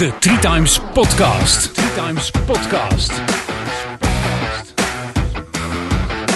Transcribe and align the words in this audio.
De 0.00 0.12
Three 0.18 0.38
Times 0.38 0.80
Podcast. 0.92 1.74
Three 1.74 2.06
Times 2.06 2.30
Podcast. 2.46 3.12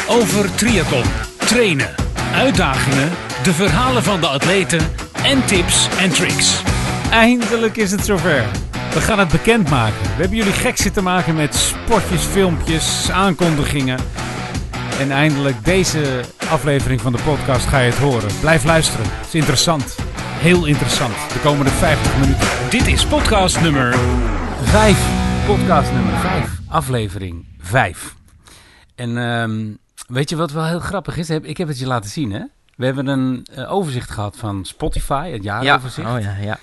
Over 0.08 0.54
triathlon, 0.54 1.04
trainen, 1.36 1.88
uitdagingen, 2.34 3.10
de 3.42 3.52
verhalen 3.52 4.02
van 4.02 4.20
de 4.20 4.26
atleten 4.26 4.80
en 5.22 5.46
tips 5.46 5.88
en 5.98 6.10
tricks. 6.10 6.62
Eindelijk 7.10 7.76
is 7.76 7.90
het 7.90 8.04
zover. 8.04 8.44
We 8.92 9.00
gaan 9.00 9.18
het 9.18 9.28
bekendmaken. 9.28 10.02
We 10.02 10.20
hebben 10.20 10.36
jullie 10.36 10.52
gek 10.52 10.76
zitten 10.76 11.02
maken 11.02 11.34
met 11.34 11.54
spotjes, 11.54 12.22
filmpjes, 12.22 13.10
aankondigingen. 13.10 13.98
En 15.00 15.10
eindelijk 15.10 15.64
deze 15.64 16.20
aflevering 16.50 17.00
van 17.00 17.12
de 17.12 17.22
podcast 17.24 17.66
ga 17.66 17.78
je 17.78 17.90
het 17.90 17.98
horen. 17.98 18.30
Blijf 18.40 18.64
luisteren. 18.64 19.06
Het 19.06 19.26
is 19.26 19.34
interessant. 19.34 19.94
Heel 20.44 20.66
interessant. 20.66 21.12
De 21.32 21.40
komende 21.42 21.70
50 21.70 22.18
minuten. 22.18 22.70
Dit 22.70 22.86
is 22.86 23.06
podcast 23.06 23.60
nummer 23.60 23.94
5. 24.62 25.46
Podcast 25.46 25.92
nummer 25.92 26.16
5. 26.18 26.58
Aflevering 26.68 27.46
5. 27.58 28.14
En 28.94 29.18
ehm, 29.18 29.72
weet 30.08 30.30
je 30.30 30.36
wat 30.36 30.50
wel 30.50 30.64
heel 30.64 30.80
grappig 30.80 31.16
is? 31.16 31.30
Ik 31.30 31.56
heb 31.56 31.68
het 31.68 31.78
je 31.78 31.86
laten 31.86 32.10
zien, 32.10 32.32
hè? 32.32 32.42
We 32.76 32.84
hebben 32.84 33.06
een 33.06 33.46
eh, 33.54 33.72
overzicht 33.72 34.10
gehad 34.10 34.36
van 34.36 34.64
Spotify, 34.64 35.30
het 35.30 35.42
jaaroverzicht. 35.42 36.08
Oh 36.08 36.20
ja, 36.20 36.36
ja. 36.40 36.58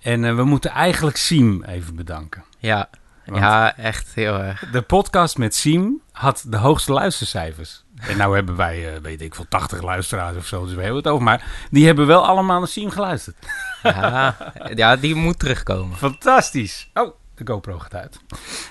En 0.00 0.24
eh, 0.24 0.34
we 0.34 0.44
moeten 0.44 0.70
eigenlijk 0.70 1.16
Siem 1.16 1.64
even 1.64 1.96
bedanken. 1.96 2.44
Ja, 2.58 2.88
Want- 3.24 3.38
ja 3.38 3.76
echt 3.76 4.14
heel 4.14 4.38
erg. 4.38 4.64
De 4.72 4.82
podcast 4.82 5.38
met 5.38 5.54
Siem 5.54 6.00
had 6.12 6.44
de 6.46 6.56
hoogste 6.56 6.92
luistercijfers. 6.92 7.83
En 8.08 8.16
nou 8.16 8.34
hebben 8.34 8.56
wij, 8.56 8.94
eh, 8.94 9.00
weet 9.00 9.20
ik 9.20 9.34
veel, 9.34 9.46
80 9.48 9.82
luisteraars 9.82 10.36
of 10.36 10.46
zo, 10.46 10.64
dus 10.64 10.74
we 10.74 10.80
hebben 10.80 10.96
het 10.96 11.08
over. 11.08 11.24
Maar 11.24 11.66
die 11.70 11.86
hebben 11.86 12.06
wel 12.06 12.26
allemaal 12.26 12.58
naar 12.58 12.68
Siem 12.68 12.90
geluisterd. 12.90 13.36
Ja, 13.82 14.36
ja, 14.74 14.96
die 14.96 15.14
moet 15.14 15.38
terugkomen. 15.38 15.96
Fantastisch. 15.96 16.90
Oh, 16.94 17.14
de 17.34 17.46
GoPro 17.46 17.78
gaat 17.78 17.94
uit. 17.94 18.20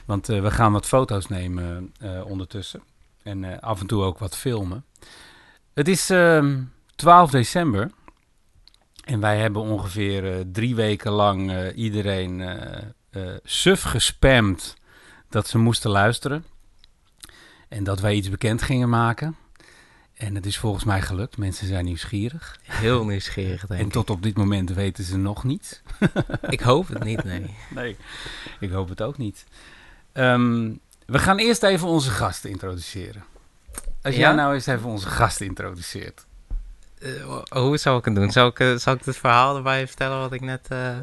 Want 0.06 0.30
eh, 0.30 0.42
we 0.42 0.52
gaan 0.52 0.72
wat 0.72 0.88
foto's 0.88 1.28
nemen 1.28 1.94
eh, 2.00 2.26
ondertussen. 2.26 2.82
En 3.24 3.62
af 3.62 3.80
en 3.80 3.88
toe 3.88 4.04
ook 4.04 4.20
wat 4.20 4.38
filmen. 4.38 4.86
Het 5.74 5.88
is 5.88 6.10
ehm, 6.10 6.62
12 6.96 7.32
december. 7.32 7.92
En 9.04 9.20
wij 9.20 9.38
hebben 9.38 9.62
ongeveer 9.62 10.44
drie 10.52 10.76
weken 10.76 11.12
lang 11.12 11.72
iedereen 11.72 12.60
suf 13.44 13.82
gespamd 13.82 14.76
dat 15.30 15.48
ze 15.48 15.58
moesten 15.58 15.92
luisteren. 15.92 16.46
En 17.74 17.84
dat 17.84 18.00
wij 18.00 18.14
iets 18.14 18.30
bekend 18.30 18.62
gingen 18.62 18.90
maken. 18.90 19.36
En 20.14 20.36
het 20.36 20.46
is 20.46 20.58
volgens 20.58 20.84
mij 20.84 21.02
gelukt. 21.02 21.38
Mensen 21.38 21.68
zijn 21.68 21.86
nieuwsgierig. 21.86 22.60
Heel 22.64 23.06
nieuwsgierig, 23.06 23.66
denk 23.66 23.82
En 23.82 23.90
tot 23.90 24.10
op 24.10 24.24
dit 24.24 24.38
moment 24.38 24.70
weten 24.70 25.04
ze 25.04 25.18
nog 25.18 25.44
niets. 25.44 25.82
Ik 26.50 26.60
hoop 26.60 26.88
het 26.88 27.04
niet, 27.04 27.24
nee. 27.24 27.56
Nee, 27.70 27.98
ik 28.60 28.72
hoop 28.72 28.90
het 28.90 29.02
ook 29.02 29.18
niet. 29.18 29.46
Ehm, 30.12 30.72
we 31.06 31.20
gaan 31.20 31.38
eerst 31.38 31.64
even 31.64 31.88
onze 31.88 32.10
gasten 32.10 32.50
introduceren. 32.50 33.24
Als 34.02 34.16
Ja? 34.16 34.20
jij 34.20 34.34
nou 34.34 34.54
eens 34.54 34.66
even 34.66 34.90
onze 34.90 35.08
gasten 35.08 35.46
introduceert. 35.46 36.26
Eh, 37.00 37.10
hoe 37.50 37.78
zou 37.78 37.98
ik 38.00 38.06
het 38.06 38.16
doen? 38.16 38.32
Zou 38.32 38.50
ik, 38.50 38.60
eh, 38.60 38.76
zou 38.76 38.98
ik 38.98 39.06
het 39.06 39.18
verhaal 39.18 39.56
erbij 39.56 39.88
vertellen 39.88 40.20
wat 40.20 40.34
ik 40.34 40.42
net... 40.42 40.68
Eh, 40.70 40.98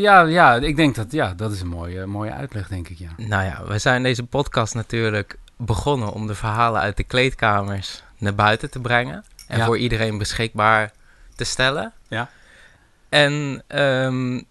Ja, 0.00 0.20
ja, 0.20 0.54
ik 0.54 0.76
denk 0.76 0.94
dat 0.94 1.12
ja, 1.12 1.34
dat 1.34 1.52
is 1.52 1.60
een 1.60 1.68
mooie, 1.68 2.06
mooie 2.06 2.32
uitleg, 2.32 2.68
denk 2.68 2.88
ik, 2.88 2.98
ja. 2.98 3.10
Nou 3.16 3.44
ja, 3.44 3.64
we 3.66 3.78
zijn 3.78 4.02
deze 4.02 4.22
podcast 4.24 4.74
natuurlijk 4.74 5.38
begonnen 5.58 6.12
om 6.12 6.26
de 6.26 6.34
verhalen 6.34 6.80
uit 6.80 6.96
de 6.96 7.04
kleedkamers 7.04 8.02
naar 8.18 8.34
buiten 8.34 8.70
te 8.70 8.80
brengen. 8.80 9.24
En 9.46 9.58
Ja. 9.58 9.64
voor 9.64 9.78
iedereen 9.78 10.18
beschikbaar 10.18 10.92
te 11.36 11.44
stellen. 11.44 11.92
Ja. 12.08 12.30
En 13.08 13.62
ehm, 13.66 14.42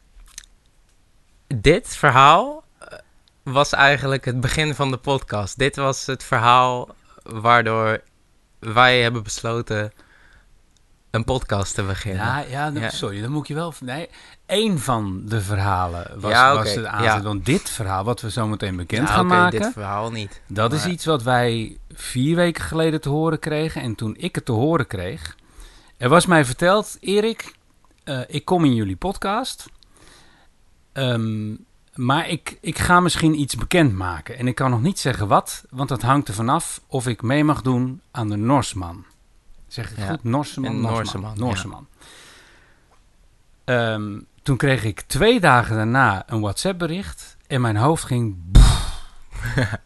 dit 1.48 1.96
verhaal 1.96 2.64
eh, 2.80 2.98
was 3.44 3.74
eigenlijk 3.74 4.26
het 4.26 4.42
begin 4.42 4.76
van 4.76 4.92
de 4.92 4.98
podcast. 4.98 5.58
Dit 5.58 5.76
was 5.76 6.06
het 6.06 6.24
verhaal 6.24 6.90
waardoor 7.24 8.02
wij 8.60 9.02
hebben 9.02 9.24
besloten 9.24 9.94
een 11.12 11.24
podcast 11.24 11.76
te 11.76 11.84
beginnen. 11.84 12.26
Ja, 12.26 12.40
ja, 12.40 12.72
dan- 12.72 12.82
Ja. 12.82 12.90
sorry, 12.90 13.22
dan 13.22 13.32
moet 13.32 13.48
je 13.48 13.54
wel... 13.54 13.74
Nee, 13.80 14.10
één 14.46 14.80
van 14.80 15.22
de 15.26 15.42
verhalen 15.42 16.20
was, 16.20 16.32
Ja, 16.32 16.56
was 16.56 16.74
het 16.74 16.86
aanzet. 16.86 17.24
Want 17.24 17.46
dit 17.46 17.70
verhaal, 17.70 18.04
wat 18.04 18.22
we 18.22 18.32
zo 18.32 18.48
meteen 18.48 18.76
bekend 18.76 19.10
gaan 19.10 19.26
maken... 19.28 19.62
dit 19.62 19.74
verhaal 19.74 20.12
niet. 20.12 20.42
Dat 20.48 20.74
is 20.74 20.86
iets 20.86 21.06
wat 21.06 21.24
wij 21.24 21.78
vier 21.94 22.36
weken 22.36 22.64
geleden 22.64 23.02
te 23.02 23.10
horen 23.10 23.40
kregen. 23.40 23.82
En 23.82 23.96
toen 23.96 24.16
ik 24.18 24.36
het 24.36 24.46
te 24.46 24.52
horen 24.52 24.88
kreeg, 24.88 25.36
er 25.98 26.10
was 26.10 26.26
mij 26.26 26.46
verteld: 26.46 26.98
Erik, 27.00 27.56
eh, 28.04 28.20
ik 28.28 28.46
kom 28.46 28.66
in 28.66 28.76
jullie 28.76 28.96
podcast. 28.96 29.66
Ehm, 30.94 31.56
maar 31.96 32.30
ik, 32.30 32.58
ik 32.62 32.78
ga 32.80 33.00
misschien 33.00 33.40
iets 33.40 33.56
bekendmaken. 33.56 34.38
En 34.38 34.48
ik 34.48 34.56
kan 34.56 34.70
nog 34.70 34.82
niet 34.82 35.00
zeggen 35.00 35.28
wat, 35.28 35.64
want 35.70 35.90
dat 35.90 36.02
hangt 36.02 36.28
er 36.28 36.34
vanaf 36.34 36.82
of 36.88 37.08
ik 37.08 37.22
mee 37.22 37.44
mag 37.44 37.62
doen 37.62 38.02
aan 38.12 38.30
de 38.30 38.36
Norsman. 38.36 39.06
Zeg 39.68 39.92
ik 39.92 39.98
Ja, 39.98 40.08
goed? 40.08 40.24
Norseman? 40.24 40.82
ja. 40.82 41.34
Noorseman. 41.36 41.88
Ehm, 43.64 44.20
toen 44.44 44.58
kreeg 44.58 44.84
ik 44.84 45.02
twee 45.02 45.40
dagen 45.40 45.76
daarna 45.76 46.24
een 46.28 46.42
WhatsApp 46.42 46.80
bericht. 46.80 47.38
En 47.48 47.62
mijn 47.62 47.76
hoofd 47.76 48.04
ging 48.04 48.36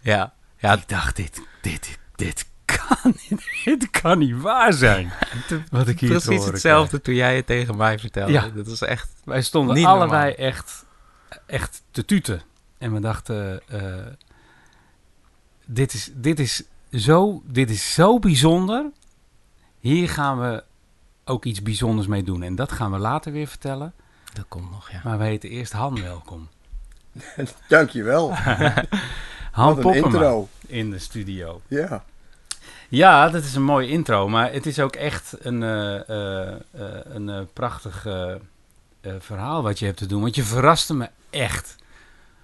Ja, 0.00 0.32
ja 0.56 0.72
ik 0.72 0.88
dacht, 0.88 1.16
dit, 1.16 1.42
dit, 1.60 1.98
dit, 2.14 2.46
kan, 2.64 3.14
dit 3.64 3.90
kan 3.90 4.18
niet 4.18 4.40
waar 4.40 4.72
zijn. 4.72 5.12
Wat 5.70 5.88
ik 5.88 6.00
hier 6.00 6.10
precies 6.10 6.44
hetzelfde 6.44 7.00
toen 7.00 7.14
jij 7.14 7.36
het 7.36 7.46
tegen 7.46 7.76
mij 7.76 7.98
vertelde. 7.98 8.32
Ja. 8.32 8.48
Dat 8.48 8.66
was 8.66 8.82
echt... 8.82 9.10
Wij 9.24 9.42
stonden 9.42 9.74
Niet 9.74 9.86
allebei 9.86 10.32
echt, 10.32 10.84
echt 11.46 11.82
te 11.90 12.04
tuten. 12.04 12.42
En 12.78 12.92
we 12.92 13.00
dachten, 13.00 13.60
eh, 13.68 14.06
dit, 15.64 15.92
is, 15.92 16.10
dit, 16.14 16.38
is 16.38 16.62
zo, 16.92 17.42
dit 17.46 17.70
is 17.70 17.94
zo 17.94 18.18
bijzonder. 18.18 18.90
Hier 19.80 20.08
gaan 20.08 20.40
we 20.40 20.62
ook 21.24 21.44
iets 21.44 21.62
bijzonders 21.62 22.06
mee 22.06 22.22
doen. 22.22 22.42
En 22.42 22.54
dat 22.54 22.72
gaan 22.72 22.92
we 22.92 22.98
later 22.98 23.32
weer 23.32 23.46
vertellen. 23.46 23.92
Dat 24.34 24.44
komt 24.48 24.70
nog, 24.70 24.90
ja. 24.90 25.00
Maar 25.04 25.18
we 25.18 25.24
heten 25.24 25.48
eerst 25.50 25.72
Han 25.72 26.00
welkom. 26.02 26.48
Dankjewel. 27.68 28.32
Han 29.52 29.74
Wat 29.74 29.80
Poppema 29.80 30.06
intro. 30.06 30.48
in 30.66 30.90
de 30.90 30.98
studio. 30.98 31.60
Ja. 31.68 32.04
Ja, 32.88 33.28
dat 33.28 33.44
is 33.44 33.54
een 33.54 33.62
mooie 33.62 33.88
intro, 33.88 34.28
maar 34.28 34.52
het 34.52 34.66
is 34.66 34.80
ook 34.80 34.96
echt 34.96 35.34
een, 35.40 35.62
eh, 35.62 36.08
eh, 36.08 36.48
eh, 36.52 36.58
een 37.04 37.28
eh, 37.28 37.40
prachtig 37.52 38.06
verhaal 39.18 39.62
wat 39.62 39.78
je 39.78 39.84
hebt 39.84 39.98
te 39.98 40.06
doen. 40.06 40.20
Want 40.22 40.34
je 40.34 40.42
verraste 40.42 40.94
me 40.94 41.08
echt. 41.30 41.76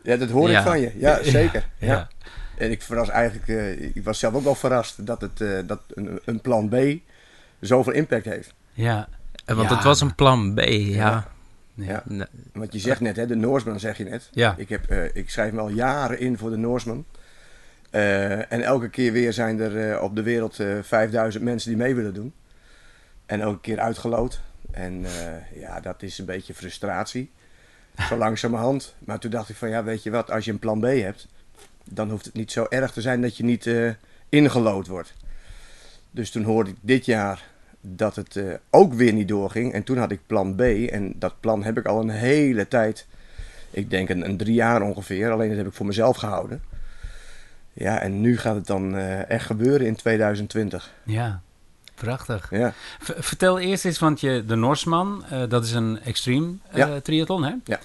ja, 0.03 0.17
dat 0.17 0.31
hoor 0.31 0.51
Ja. 0.51 0.59
ik 0.61 0.67
van 0.67 0.81
je. 0.81 0.93
Ja, 1.07 1.23
zeker. 1.23 1.69
Ja. 1.79 1.87
Ja. 1.87 2.09
En 2.57 2.71
ik 2.71 2.83
verras 2.83 3.09
eigenlijk, 3.09 3.49
eh, 3.49 3.83
ik 3.97 4.05
was 4.05 4.19
zelf 4.19 4.35
ook 4.35 4.45
wel 4.45 4.55
verrast 4.55 5.07
dat, 5.07 5.21
het, 5.21 5.41
eh, 5.41 5.59
dat 5.67 5.81
een, 5.95 6.21
een 6.25 6.41
plan 6.41 6.69
B 6.69 6.75
zoveel 7.67 7.93
impact 7.93 8.25
heeft. 8.25 8.55
Ja. 8.73 9.09
Eh, 9.45 9.57
Want 9.57 9.69
Ja, 9.69 9.75
het 9.75 9.85
was 9.85 10.01
een 10.01 10.15
plan 10.15 10.55
B, 10.55 10.59
ja. 10.61 10.67
Ja. 10.67 11.33
Ja. 11.75 11.85
Ja. 11.93 12.03
Nee, 12.07 12.27
Want 12.53 12.73
je 12.73 12.79
zegt 12.79 13.01
net, 13.01 13.17
hè, 13.17 13.27
de 13.27 13.35
Noorsman 13.37 13.81
zeg 13.81 13.97
je 13.97 14.05
net. 14.05 14.29
Ja. 14.33 14.55
Ik, 14.57 14.69
heb, 14.69 14.91
eh, 14.91 15.05
ik 15.17 15.31
schrijf 15.31 15.53
me 15.53 15.61
al 15.61 15.69
jaren 15.69 16.19
in 16.19 16.39
voor 16.39 16.51
de 16.51 16.57
Noorsman. 16.57 17.05
Eh, 17.91 18.53
en 18.53 18.63
elke 18.63 18.89
keer 18.89 19.13
weer 19.13 19.33
zijn 19.33 19.61
er 19.61 19.91
eh, 19.93 20.03
op 20.03 20.17
de 20.17 20.23
wereld 20.23 20.61
eh 20.61 20.79
5000 20.83 21.45
mensen 21.45 21.69
die 21.69 21.79
mee 21.79 21.95
willen 21.95 22.15
doen. 22.15 22.33
En 23.27 23.41
elke 23.41 23.61
keer 23.61 23.79
uitgeloot. 23.81 24.41
En 24.71 25.05
eh, 25.05 25.61
ja, 25.61 25.81
dat 25.81 26.03
is 26.03 26.19
een 26.19 26.25
beetje 26.25 26.55
frustratie. 26.55 27.31
Zo 28.09 28.17
langzamerhand. 28.27 28.95
Maar 28.99 29.19
toen 29.19 29.31
dacht 29.31 29.49
ik 29.49 29.57
van, 29.57 29.69
ja, 29.69 29.85
weet 29.85 30.03
je 30.03 30.11
wat, 30.11 30.31
als 30.31 30.45
je 30.45 30.51
een 30.51 30.59
plan 30.59 30.81
B 30.81 30.85
hebt, 30.85 31.29
dan 31.91 32.11
hoeft 32.11 32.25
het 32.25 32.35
niet 32.35 32.53
zo 32.53 32.67
erg 32.69 32.93
te 32.93 33.01
zijn 33.01 33.21
dat 33.21 33.37
je 33.37 33.45
niet 33.45 33.67
eh, 33.67 33.91
ingelood 34.29 34.87
wordt. 34.87 35.15
Dus 36.11 36.31
toen 36.31 36.43
hoorde 36.43 36.71
ik 36.71 36.77
dit 36.81 37.05
jaar 37.05 37.53
dat 37.87 38.17
het 38.17 38.37
eh, 38.37 38.45
ook 38.71 38.93
weer 38.95 39.13
niet 39.13 39.29
doorging. 39.29 39.73
En 39.73 39.83
toen 39.83 39.97
had 39.99 40.11
ik 40.11 40.21
plan 40.27 40.55
B. 40.55 40.61
En 40.61 41.13
dat 41.19 41.41
plan 41.41 41.65
heb 41.65 41.79
ik 41.79 41.87
al 41.87 42.01
een 42.01 42.09
hele 42.11 42.69
tijd. 42.69 43.07
Ik 43.71 43.91
denk 43.91 44.09
een, 44.09 44.25
een 44.25 44.37
drie 44.37 44.55
jaar 44.55 44.83
ongeveer. 44.83 45.31
Alleen 45.31 45.49
dat 45.49 45.57
heb 45.57 45.67
ik 45.67 45.73
voor 45.73 45.87
mezelf 45.87 46.17
gehouden. 46.17 46.63
Ja, 47.73 48.01
en 48.01 48.21
nu 48.21 48.39
gaat 48.39 48.55
het 48.55 48.67
dan 48.67 48.97
eh, 48.97 49.31
echt 49.31 49.47
gebeuren 49.47 49.87
in 49.87 49.95
2020. 49.97 50.93
ja, 51.05 51.41
prachtig. 51.95 52.49
Ja, 52.51 52.73
vertel 53.01 53.59
eerst 53.59 53.85
eens, 53.85 53.99
want 53.99 54.21
je, 54.21 54.45
de 54.47 54.55
Norsman, 54.55 55.25
eh, 55.31 55.43
dat 55.49 55.65
is 55.65 55.73
een 55.73 56.01
extreme 56.01 56.53
eh, 56.71 56.77
Ja. 56.77 57.01
triathlon, 57.01 57.45
hè? 57.45 57.53
Ja. 57.65 57.79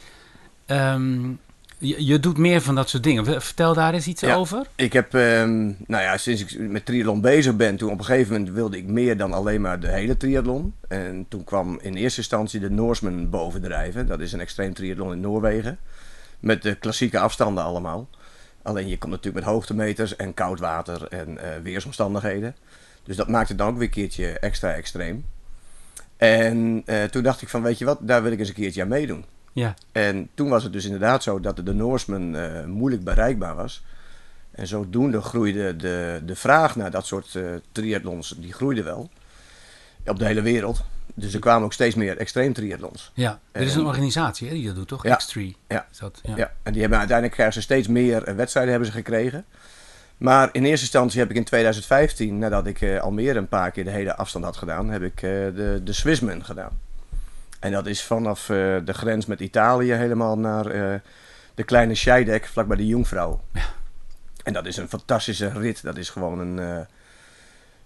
Ehm, 0.66 1.32
je, 1.80 2.06
je 2.06 2.20
doet 2.20 2.38
meer 2.38 2.62
van 2.62 2.76
dat 2.76 2.90
soort 2.90 3.04
dingen. 3.04 3.42
Vertel 3.42 3.74
daar 3.74 3.94
eens 3.94 4.08
iets 4.08 4.22
Ja. 4.22 4.36
over. 4.36 4.68
ik 4.76 4.94
heb, 4.94 5.14
ehm, 5.14 5.66
nou 5.66 6.04
ja, 6.04 6.18
sinds 6.18 6.42
ik 6.42 6.60
met 6.60 6.86
triathlon 6.86 7.22
bezig 7.22 7.56
ben, 7.56 7.76
toen 7.76 7.92
op 7.92 8.00
een 8.00 8.06
gegeven 8.06 8.34
moment 8.34 8.56
wilde 8.56 8.78
ik 8.78 8.86
meer 8.86 9.18
dan 9.18 9.34
alleen 9.34 9.62
maar 9.62 9.80
de 9.80 9.88
hele 9.88 10.18
triathlon. 10.18 10.74
En 10.88 11.26
toen 11.30 11.44
kwam 11.44 11.80
in 11.82 11.96
eerste 11.96 12.20
instantie 12.20 12.60
de 12.60 12.70
Norseman 12.70 13.30
bovendrijven. 13.30 14.08
Dat 14.08 14.20
is 14.20 14.34
een 14.34 14.40
extreem 14.40 14.74
triathlon 14.74 15.12
in 15.12 15.20
Noorwegen. 15.20 15.78
Met 16.40 16.62
de 16.62 16.76
klassieke 16.76 17.20
afstanden 17.20 17.64
allemaal. 17.64 18.10
Alleen 18.62 18.88
je 18.88 18.98
komt 18.98 19.12
natuurlijk 19.12 19.46
met 19.46 19.54
hoogtemeters 19.54 20.16
en 20.16 20.34
koud 20.34 20.60
water 20.60 21.08
en 21.08 21.38
eh, 21.38 21.50
weersomstandigheden. 21.64 22.56
Dus 23.04 23.16
dat 23.16 23.28
maakt 23.28 23.50
het 23.50 23.58
dan 23.58 23.68
ook 23.68 23.74
weer 23.78 23.84
een 23.84 23.90
keertje 23.90 24.40
extra 24.40 24.74
extreem. 24.74 25.26
En 26.18 26.82
eh, 26.86 27.04
toen 27.04 27.24
dacht 27.24 27.42
ik 27.42 27.50
van, 27.50 27.62
weet 27.62 27.78
je 27.78 27.86
wat, 27.86 27.98
daar 28.02 28.24
wil 28.24 28.32
ik 28.32 28.40
eens 28.40 28.48
een 28.48 28.54
keertje 28.54 28.82
aan 28.82 28.88
meedoen. 28.88 29.26
Ja. 29.60 29.74
En 29.92 30.30
toen 30.34 30.50
was 30.50 30.64
het 30.64 30.74
dus 30.74 30.86
inderdaad 30.86 31.24
zo 31.24 31.40
dat 31.40 31.56
de 31.66 31.74
Norseman 31.74 32.36
eh, 32.36 32.66
moeilijk 32.66 33.04
bereikbaar 33.04 33.56
was. 33.56 33.84
En 34.52 34.68
zodoende 34.68 35.22
groeide 35.22 35.76
de, 35.76 36.22
de 36.26 36.36
vraag 36.36 36.76
naar 36.76 36.92
dat 36.92 37.06
soort 37.06 37.36
eh 37.36 37.44
triathlons, 37.72 38.36
die 38.38 38.54
groeide 38.54 38.84
wel. 38.84 39.10
Op 40.06 40.20
de 40.20 40.26
hele 40.26 40.42
wereld. 40.42 40.82
Dus 41.14 41.34
er 41.34 41.40
kwamen 41.40 41.64
ook 41.64 41.74
steeds 41.74 41.96
meer 41.96 42.18
extreem 42.18 42.54
triathlons. 42.54 43.12
Ja, 43.14 43.40
er 43.52 43.62
is 43.62 43.74
En- 43.74 43.80
een 43.80 43.86
organisatie 43.86 44.48
hè, 44.48 44.54
die 44.54 44.66
dat 44.66 44.76
doet, 44.76 44.88
toch? 44.88 45.04
Ja. 45.04 45.20
X3. 45.22 45.42
Ja. 45.68 45.88
Is 45.92 45.98
dat, 45.98 46.20
Ja. 46.24 46.36
ja. 46.36 46.52
en 46.64 46.72
die 46.72 46.82
hebben 46.82 46.98
uiteindelijk 47.00 47.36
krijgen 47.38 47.56
ze 47.62 47.62
steeds 47.62 47.88
meer 47.88 48.24
eh, 48.24 48.36
wedstrijden 48.36 48.72
hebben 48.72 48.92
ze 48.92 48.98
gekregen. 48.98 49.46
Maar 50.18 50.50
in 50.52 50.64
eerste 50.66 50.82
instantie 50.86 51.20
heb 51.20 51.30
ik 51.30 51.36
in 51.36 51.44
2015, 51.44 52.38
nadat 52.40 52.68
ik 52.68 53.00
al 53.02 53.12
meer 53.12 53.38
een 53.38 53.48
paar 53.48 53.72
keer 53.72 53.84
de 53.84 53.90
hele 53.90 54.16
afstand 54.16 54.46
had 54.46 54.58
gedaan, 54.58 54.90
heb 54.90 55.02
ik 55.02 55.20
de, 55.20 55.82
de 55.84 55.94
Swissman 55.94 56.46
gedaan. 56.46 56.80
En 57.60 57.72
dat 57.72 57.88
is 57.88 58.04
vanaf 58.04 58.50
eh, 58.50 58.56
de 58.86 58.94
grens 58.94 59.26
met 59.26 59.40
Italië 59.40 59.92
helemaal 59.92 60.38
naar 60.38 60.66
eh, 60.66 61.00
de 61.56 61.64
kleine 61.64 61.96
Scheidek, 61.96 62.46
vlakbij 62.46 62.78
de 62.78 62.88
Jungfrau. 62.88 63.38
En 64.44 64.54
dat 64.54 64.66
is 64.66 64.78
een 64.78 64.90
fantastische 64.90 65.50
rit. 65.50 65.84
Dat 65.84 65.98
is 65.98 66.10
gewoon 66.10 66.40
een, 66.40 66.60
eh, 66.60 66.86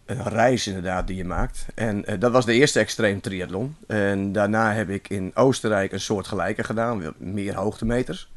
een 0.06 0.24
reis 0.24 0.68
inderdaad 0.68 1.08
die 1.08 1.16
je 1.16 1.26
maakt. 1.26 1.66
En 1.76 2.06
dat 2.20 2.32
was 2.32 2.46
de 2.46 2.54
eerste 2.54 2.80
extreem 2.80 3.22
triathlon. 3.22 3.76
En 3.88 4.32
daarna 4.32 4.74
heb 4.74 4.90
ik 4.90 5.10
in 5.10 5.32
Oostenrijk 5.34 5.92
een 5.92 6.00
soort 6.00 6.28
gelijke 6.28 6.64
gedaan, 6.64 7.14
meer 7.18 7.56
hoogtemeters. 7.56 8.32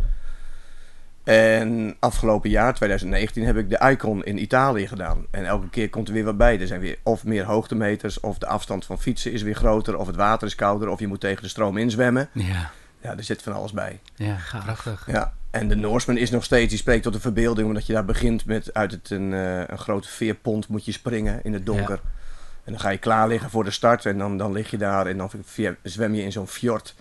En 1.27 1.97
afgelopen 1.99 2.51
jaar, 2.51 2.75
2019, 2.75 3.45
heb 3.45 3.57
ik 3.57 3.71
de 3.71 3.89
Icon 3.91 4.25
in 4.25 4.43
Italië 4.43 4.87
gedaan. 4.87 5.27
En 5.31 5.45
elke 5.45 5.69
keer 5.69 5.91
komt 5.91 6.09
er 6.09 6.15
weer 6.15 6.25
wat 6.25 6.37
bij. 6.37 6.61
Er 6.61 6.67
zijn 6.67 6.81
weer 6.81 6.99
of 7.03 7.25
meer 7.25 7.45
hoogtemeters, 7.45 8.21
of 8.21 8.39
de 8.39 8.47
afstand 8.47 8.85
van 8.85 9.01
fietsen 9.01 9.33
is 9.33 9.43
weer 9.43 9.55
groter, 9.55 9.97
of 9.99 10.07
het 10.07 10.17
water 10.17 10.47
is 10.47 10.55
kouder, 10.55 10.89
of 10.89 11.01
je 11.01 11.07
moet 11.07 11.21
tegen 11.21 11.43
de 11.43 11.49
stroom 11.49 11.77
inzwemmen. 11.77 12.29
Ja, 12.33 12.71
Ja, 13.01 13.17
er 13.17 13.25
zit 13.25 13.43
van 13.43 13.53
alles 13.53 13.73
bij. 13.73 14.01
ja 14.15 14.37
prachtig. 14.65 15.05
Ja, 15.07 15.33
en 15.51 15.69
de 15.69 15.75
Norseman 15.77 16.17
is 16.21 16.31
nog 16.31 16.45
steeds, 16.45 16.69
die 16.69 16.79
spreekt 16.79 17.03
tot 17.03 17.13
de 17.13 17.21
verbeelding, 17.21 17.69
omdat 17.69 17.87
je 17.87 17.93
daar 17.93 18.05
begint 18.05 18.45
met 18.45 18.75
uit 18.75 18.91
het, 18.91 19.11
een, 19.11 19.33
eh, 19.35 19.59
een 19.67 19.79
grote 19.79 20.09
veerpont 20.09 20.69
moet 20.69 20.85
je 20.85 20.93
springen 20.93 21.41
in 21.43 21.53
het 21.53 21.67
donker. 21.67 22.01
En 22.65 22.73
dan 22.73 22.81
ga 22.81 22.91
je 22.91 22.99
klaar 22.99 23.29
liggen 23.29 23.51
voor 23.51 23.65
de 23.65 23.71
start 23.71 24.07
en 24.07 24.19
dan, 24.19 24.39
dan 24.39 24.53
lig 24.53 24.71
je 24.71 24.77
daar 24.77 25.07
en 25.07 25.17
dan 25.17 25.31
via- 25.45 25.75
zwem 25.83 26.15
je 26.15 26.23
in 26.23 26.33
zo'n 26.33 26.47
fjord 26.49 26.95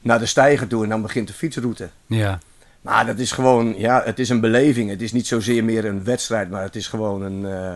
naar 0.00 0.18
de 0.18 0.26
steiger 0.26 0.66
toe 0.66 0.82
en 0.82 0.88
dan 0.88 1.02
begint 1.02 1.26
de 1.28 1.32
fietsroute. 1.34 1.88
Ja. 2.06 2.38
Maar 2.80 3.06
dat 3.06 3.18
is 3.18 3.32
gewoon, 3.32 3.74
ja, 3.78 4.02
het 4.04 4.18
is 4.18 4.28
een 4.28 4.40
beleving. 4.40 4.90
Het 4.90 5.02
is 5.02 5.12
niet 5.12 5.26
zozeer 5.26 5.64
meer 5.64 5.84
een 5.84 6.04
wedstrijd, 6.04 6.50
maar 6.50 6.62
het 6.62 6.76
is 6.76 6.86
gewoon 6.88 7.22
een, 7.22 7.46
eh, 7.46 7.72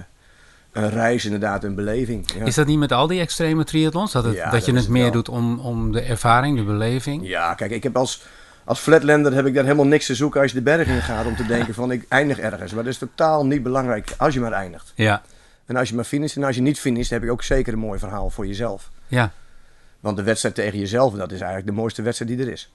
een 0.73 0.91
reis, 0.91 1.25
inderdaad, 1.25 1.65
een 1.65 1.75
beleving. 1.75 2.33
Ja. 2.39 2.45
Is 2.45 2.55
dat 2.55 2.67
niet 2.67 2.79
met 2.79 2.93
al 2.93 3.07
die 3.07 3.21
extreme 3.21 3.65
triathlons? 3.65 4.13
Dat, 4.13 4.25
het, 4.25 4.35
Ja, 4.35 4.43
dat 4.43 4.53
dat 4.53 4.65
je 4.65 4.73
het 4.73 4.81
het 4.81 4.91
meer 4.91 5.03
wel. 5.03 5.13
doet 5.13 5.29
om, 5.29 5.59
om 5.59 5.93
de 5.93 6.01
ervaring, 6.01 6.57
de 6.57 6.65
beleving? 6.65 7.27
Ja, 7.27 7.55
kijk, 7.55 7.71
ik 7.71 7.83
heb 7.83 7.97
als, 7.97 8.23
als 8.65 8.79
flatlander 8.81 9.35
heb 9.35 9.47
ik 9.47 9.55
daar 9.55 9.65
helemaal 9.65 9.87
niks 9.87 10.07
te 10.07 10.15
zoeken 10.15 10.41
als 10.41 10.51
je 10.51 10.57
de 10.57 10.63
berg 10.63 10.89
in 10.89 11.03
gaat 11.03 11.27
om 11.27 11.37
te 11.37 11.47
denken 11.55 11.75
van 11.75 11.91
ik 11.91 12.05
eindig 12.09 12.39
ergens. 12.39 12.73
Maar 12.73 12.85
dat 12.85 12.93
is 12.93 12.99
totaal 12.99 13.47
niet 13.47 13.63
belangrijk 13.63 14.15
als 14.19 14.35
je 14.35 14.41
maar 14.41 14.53
eindigt. 14.53 14.93
Ja, 14.95 15.23
En 15.67 15.77
als 15.77 15.89
je 15.89 15.95
maar 15.95 16.05
finisht 16.05 16.37
en 16.37 16.45
als 16.45 16.57
je 16.57 16.63
niet 16.63 16.81
finisht, 16.81 17.11
heb 17.11 17.23
ik 17.23 17.31
ook 17.31 17.43
zeker 17.43 17.73
een 17.73 17.79
mooi 17.79 17.99
verhaal 17.99 18.31
voor 18.31 18.47
jezelf. 18.47 18.91
ja. 19.07 19.33
Want 20.01 20.17
de 20.17 20.23
wedstrijd 20.23 20.55
tegen 20.55 20.79
jezelf, 20.79 21.15
dat 21.15 21.33
is 21.33 21.39
eigenlijk 21.39 21.67
de 21.67 21.73
mooiste 21.81 22.03
wedstrijd 22.03 22.31
die 22.37 22.47
er 22.47 22.53
is. 22.53 22.73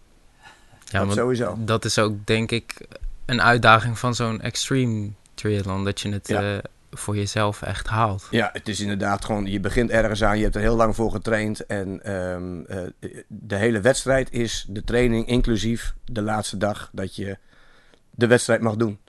Ja, 0.91 1.05
dat 1.05 1.13
sowieso. 1.13 1.55
dat 1.59 1.85
is 1.85 1.99
ook 1.99 2.25
denk 2.25 2.51
ik 2.51 2.87
een 3.25 3.41
uitdaging 3.41 3.99
van 3.99 4.15
zo'n 4.15 4.41
extreme 4.41 5.09
triathlon. 5.33 5.83
Dat 5.83 5.99
je 6.01 6.09
het 6.11 6.27
Ja. 6.27 6.55
eh, 6.57 6.63
voor 6.91 7.15
jezelf 7.15 7.61
echt 7.61 7.87
haalt. 7.87 8.27
Ja, 8.31 8.49
het 8.53 8.67
is 8.67 8.79
inderdaad 8.79 9.25
gewoon, 9.25 9.45
je 9.45 9.59
begint 9.59 9.89
ergens 9.89 10.23
aan, 10.23 10.37
je 10.37 10.43
hebt 10.43 10.55
er 10.55 10.61
heel 10.61 10.75
lang 10.75 10.95
voor 10.95 11.11
getraind. 11.11 11.65
En 11.65 12.03
ehm, 12.03 12.61
eh, 12.67 13.17
de 13.27 13.55
hele 13.55 13.79
wedstrijd 13.81 14.31
is 14.31 14.65
de 14.69 14.83
training 14.83 15.27
inclusief 15.27 15.93
de 16.05 16.21
laatste 16.21 16.57
dag 16.57 16.89
dat 16.93 17.15
je 17.15 17.37
de 18.11 18.27
wedstrijd 18.27 18.61
mag 18.61 18.75
doen. 18.75 18.99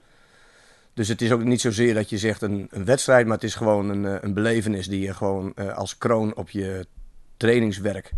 Dus 0.93 1.07
het 1.07 1.21
is 1.21 1.31
ook 1.31 1.43
niet 1.43 1.61
zozeer 1.61 1.93
dat 1.93 2.09
je 2.09 2.17
zegt 2.17 2.41
een, 2.41 2.67
een 2.71 2.85
wedstrijd, 2.85 3.25
maar 3.25 3.35
het 3.35 3.43
is 3.43 3.55
gewoon 3.55 3.89
een, 3.89 4.05
eh, 4.05 4.15
een 4.21 4.33
belevenis 4.33 4.87
die 4.87 5.01
je 5.01 5.13
gewoon 5.13 5.53
als 5.55 5.97
kroon 5.97 6.35
op 6.35 6.49
je 6.49 6.85
trainingswerk 7.37 8.11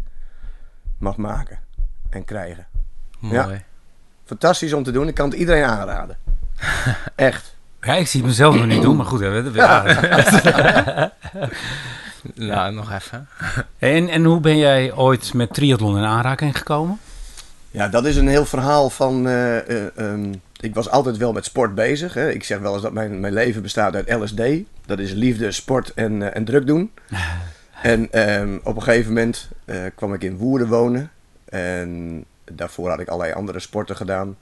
mag 0.99 1.17
maken 1.17 1.59
en 2.09 2.25
krijgen. 2.25 2.67
Ja. 3.31 3.45
Mooi. 3.45 3.61
Fantastisch 4.25 4.73
om 4.73 4.83
te 4.83 4.91
doen, 4.91 5.07
ik 5.07 5.13
kan 5.15 5.29
het 5.29 5.39
iedereen 5.39 5.63
aanraden. 5.63 6.17
Echt. 7.15 7.55
Ja, 7.81 7.93
ik 7.95 8.07
zie 8.07 8.19
het 8.19 8.29
mezelf 8.29 8.55
nog 8.55 8.65
niet 8.65 8.81
doen, 8.81 8.95
maar 8.95 9.05
goed. 9.05 9.19
Hè, 9.19 9.41
we- 9.41 9.51
we- 9.51 11.11
Nou, 12.35 12.73
nog 12.73 12.91
even. 12.91 13.27
En, 13.79 14.09
en 14.09 14.23
hoe 14.23 14.39
ben 14.39 14.57
jij 14.57 14.93
ooit 14.93 15.33
met 15.33 15.53
triathlon 15.53 15.97
in 15.97 16.03
aanraking 16.03 16.57
gekomen? 16.57 16.99
Ja, 17.71 17.87
dat 17.87 18.05
is 18.05 18.15
een 18.15 18.27
heel 18.27 18.45
verhaal 18.45 18.89
van. 18.89 19.27
eh, 19.27 19.57
eh, 19.69 19.97
ehm, 19.97 20.33
ik 20.59 20.73
was 20.75 20.89
altijd 20.89 21.17
wel 21.17 21.33
met 21.33 21.45
sport 21.45 21.75
bezig. 21.75 22.13
Hè. 22.13 22.29
Ik 22.31 22.43
zeg 22.43 22.59
wel 22.59 22.73
eens 22.73 22.81
dat 22.81 22.93
mijn, 22.93 23.19
mijn 23.19 23.33
leven 23.33 23.61
bestaat 23.61 23.95
uit 23.95 24.13
LSD. 24.13 24.41
Dat 24.85 24.99
is 24.99 25.11
liefde, 25.11 25.51
sport 25.51 25.93
en, 25.93 26.21
eh, 26.21 26.35
en 26.35 26.45
druk 26.45 26.67
doen. 26.67 26.91
en 27.81 28.11
ehm, 28.11 28.57
op 28.63 28.75
een 28.75 28.83
gegeven 28.83 29.13
moment 29.13 29.49
kwam 29.95 30.13
ik 30.13 30.23
in 30.23 30.37
Woerden 30.37 30.67
wonen. 30.67 31.11
En 31.45 32.23
daarvoor 32.51 32.89
had 32.89 32.99
ik 32.99 33.07
allerlei 33.07 33.33
andere 33.33 33.59
sporten 33.59 33.95
gedaan. 33.95 34.37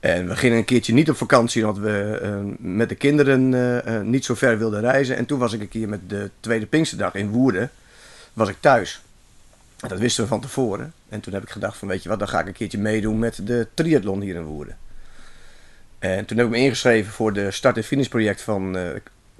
En 0.00 0.28
we 0.28 0.36
gingen 0.36 0.56
een 0.56 0.64
keertje 0.64 0.92
niet 0.94 1.10
op 1.10 1.16
vakantie, 1.16 1.66
omdat 1.68 1.82
we 1.82 2.18
eh, 2.22 2.36
met 2.58 2.88
de 2.88 2.94
kinderen 2.94 3.54
eh, 3.54 3.96
eh, 3.96 4.02
niet 4.04 4.24
zo 4.24 4.34
ver 4.34 4.58
wilden 4.58 4.80
reizen. 4.80 5.16
En 5.16 5.26
toen 5.26 5.38
was 5.38 5.52
ik 5.52 5.60
een 5.60 5.68
keer 5.68 5.88
met 5.88 6.00
de 6.08 6.30
tweede 6.40 6.66
Pinksterdag 6.66 7.14
in 7.14 7.28
Woerden, 7.30 7.70
was 8.32 8.48
ik 8.48 8.56
thuis. 8.60 9.02
En 9.80 9.88
Dat 9.88 9.98
wisten 9.98 10.22
we 10.22 10.28
van 10.28 10.40
tevoren. 10.40 10.92
En 11.08 11.20
toen 11.20 11.32
heb 11.32 11.42
ik 11.42 11.50
gedacht 11.50 11.76
van, 11.76 11.88
weet 11.88 12.02
je 12.02 12.08
wat, 12.08 12.18
dan 12.18 12.28
ga 12.28 12.40
ik 12.40 12.46
een 12.46 12.52
keertje 12.52 12.78
meedoen 12.78 13.18
met 13.18 13.46
de 13.46 13.66
triathlon 13.74 14.20
hier 14.20 14.34
in 14.34 14.42
Woerden. 14.44 14.76
En 15.98 16.24
toen 16.24 16.36
heb 16.36 16.46
ik 16.46 16.52
me 16.52 16.58
ingeschreven 16.58 17.12
voor 17.12 17.32
de 17.32 17.50
start- 17.50 17.76
en 17.76 17.84
finish 17.84 18.06
project 18.08 18.42
van 18.42 18.76
eh 18.76 18.88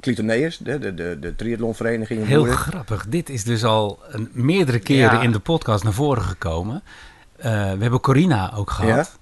Clitoneus, 0.01 0.57
de, 0.59 0.79
de, 0.79 0.95
de, 0.95 1.17
de 1.21 1.35
triathlonvereniging 1.37 2.21
in 2.21 2.27
Heel 2.27 2.39
Woerden. 2.39 2.57
grappig. 2.59 3.07
Dit 3.09 3.29
is 3.31 3.45
dus 3.45 3.65
al 3.65 4.01
een, 4.09 4.29
meerdere 4.33 4.79
keren 4.79 5.17
Ja. 5.17 5.23
in 5.23 5.33
de 5.33 5.39
podcast 5.39 5.85
naar 5.85 5.93
voren 5.93 6.23
gekomen. 6.23 6.83
Eh, 7.43 7.53
we 7.53 7.79
hebben 7.83 8.01
Corina 8.01 8.53
ook 8.55 8.71
gehad. 8.71 8.89
Ja. 8.97 9.21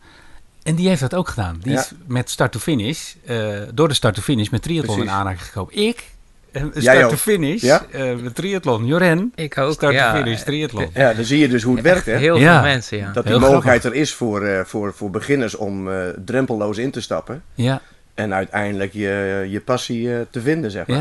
En 0.62 0.74
die 0.74 0.88
heeft 0.88 1.00
dat 1.00 1.14
ook 1.14 1.28
gedaan. 1.28 1.58
Die 1.62 1.72
Ja. 1.72 1.78
is 1.80 1.92
met 2.06 2.30
start 2.30 2.52
to 2.52 2.58
finish, 2.58 3.14
eh, 3.26 3.58
door 3.74 3.88
de 3.88 3.94
start 3.94 4.14
to 4.14 4.22
finish 4.22 4.48
met 4.48 4.62
triathlon 4.62 4.94
Precies. 4.96 5.12
in 5.12 5.18
aanraking 5.18 5.42
gekomen. 5.46 5.74
Ik, 5.74 6.04
eh, 6.52 6.64
start 6.74 7.08
to 7.08 7.16
finish 7.16 7.62
Ja? 7.62 7.84
eh, 7.92 8.14
met 8.16 8.34
triathlon. 8.34 8.86
Joren, 8.86 9.32
Ik 9.34 9.58
ook, 9.58 9.72
start 9.72 9.92
ja. 9.94 10.12
to 10.12 10.18
finish 10.22 10.42
triathlon. 10.42 10.90
Ja, 10.94 11.14
dan 11.14 11.24
zie 11.24 11.38
je 11.38 11.48
dus 11.48 11.62
hoe 11.62 11.74
het 11.74 11.84
werkt, 11.84 12.06
hè. 12.06 12.16
Heel 12.16 12.36
Ja. 12.38 12.52
veel 12.62 12.70
mensen, 12.70 12.98
ja. 12.98 13.12
Dat 13.12 13.22
die 13.24 13.32
Heel 13.32 13.40
mogelijkheid 13.40 13.84
er 13.84 13.94
is 13.94 14.14
voor, 14.14 14.42
eh, 14.42 14.64
voor, 14.64 14.92
voor 14.94 15.10
beginners 15.10 15.54
om 15.56 15.90
eh, 15.90 16.02
drempelloos 16.24 16.78
in 16.78 16.90
te 16.90 17.00
stappen. 17.00 17.42
Ja, 17.54 17.80
En 18.14 18.34
uiteindelijk 18.34 18.92
je, 18.92 19.46
je 19.50 19.60
passie 19.60 20.08
te 20.30 20.40
vinden, 20.40 20.70
zeg 20.70 20.86
maar. 20.86 20.98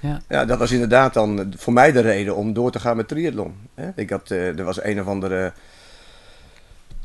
ja. 0.00 0.20
Ja, 0.28 0.44
dat 0.44 0.58
was 0.58 0.70
inderdaad 0.70 1.14
dan 1.14 1.52
voor 1.56 1.72
mij 1.72 1.92
de 1.92 2.00
reden 2.00 2.36
om 2.36 2.52
door 2.52 2.70
te 2.70 2.80
gaan 2.80 2.96
met 2.96 3.08
triathlon. 3.08 3.54
Hè? 3.74 3.88
Ik 3.96 4.10
had, 4.10 4.30
eh, 4.30 4.58
er 4.58 4.64
was 4.64 4.82
een 4.84 5.00
of 5.00 5.06
andere 5.06 5.52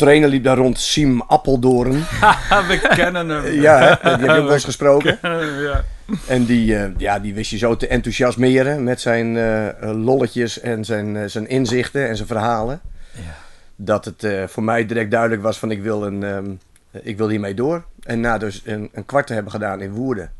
trainer 0.01 0.29
liep 0.29 0.43
daar 0.43 0.57
rond, 0.57 0.79
Siem 0.79 1.21
Appeldoorn. 1.21 1.91
we 2.69 2.87
kennen 2.95 3.29
hem. 3.29 3.51
ja, 3.67 3.79
hè? 3.79 4.17
die 4.17 4.27
heb 4.27 4.35
je 4.35 4.39
ook 4.39 4.43
wel 4.45 4.53
eens 4.53 4.63
gesproken. 4.63 5.19
ja. 5.67 5.83
En 6.27 6.45
die, 6.45 6.75
eh, 6.75 6.89
ja, 6.97 7.19
die 7.19 7.33
wist 7.33 7.51
je 7.51 7.57
zo 7.57 7.75
te 7.75 7.87
enthousiasmeren 7.87 8.83
met 8.83 9.01
zijn 9.01 9.37
eh, 9.37 9.91
lolletjes 10.03 10.59
en 10.59 10.85
zijn, 10.85 11.17
eh, 11.17 11.23
zijn 11.25 11.47
inzichten 11.47 12.07
en 12.07 12.15
zijn 12.15 12.27
verhalen. 12.27 12.81
Ja. 13.11 13.35
Dat 13.75 14.05
het 14.05 14.23
eh, 14.23 14.47
voor 14.47 14.63
mij 14.63 14.85
direct 14.85 15.11
duidelijk 15.11 15.41
was 15.41 15.59
van 15.59 15.71
ik 15.71 15.81
wil, 15.81 16.05
een, 16.05 16.23
ehm, 16.23 16.51
ik 16.91 17.17
wil 17.17 17.29
hiermee 17.29 17.53
door. 17.53 17.83
En 18.03 18.19
na 18.19 18.37
dus 18.37 18.61
een, 18.65 18.89
een 18.93 19.05
kwart 19.05 19.27
te 19.27 19.33
hebben 19.33 19.51
gedaan 19.51 19.81
in 19.81 19.91
Woerden, 19.91 20.31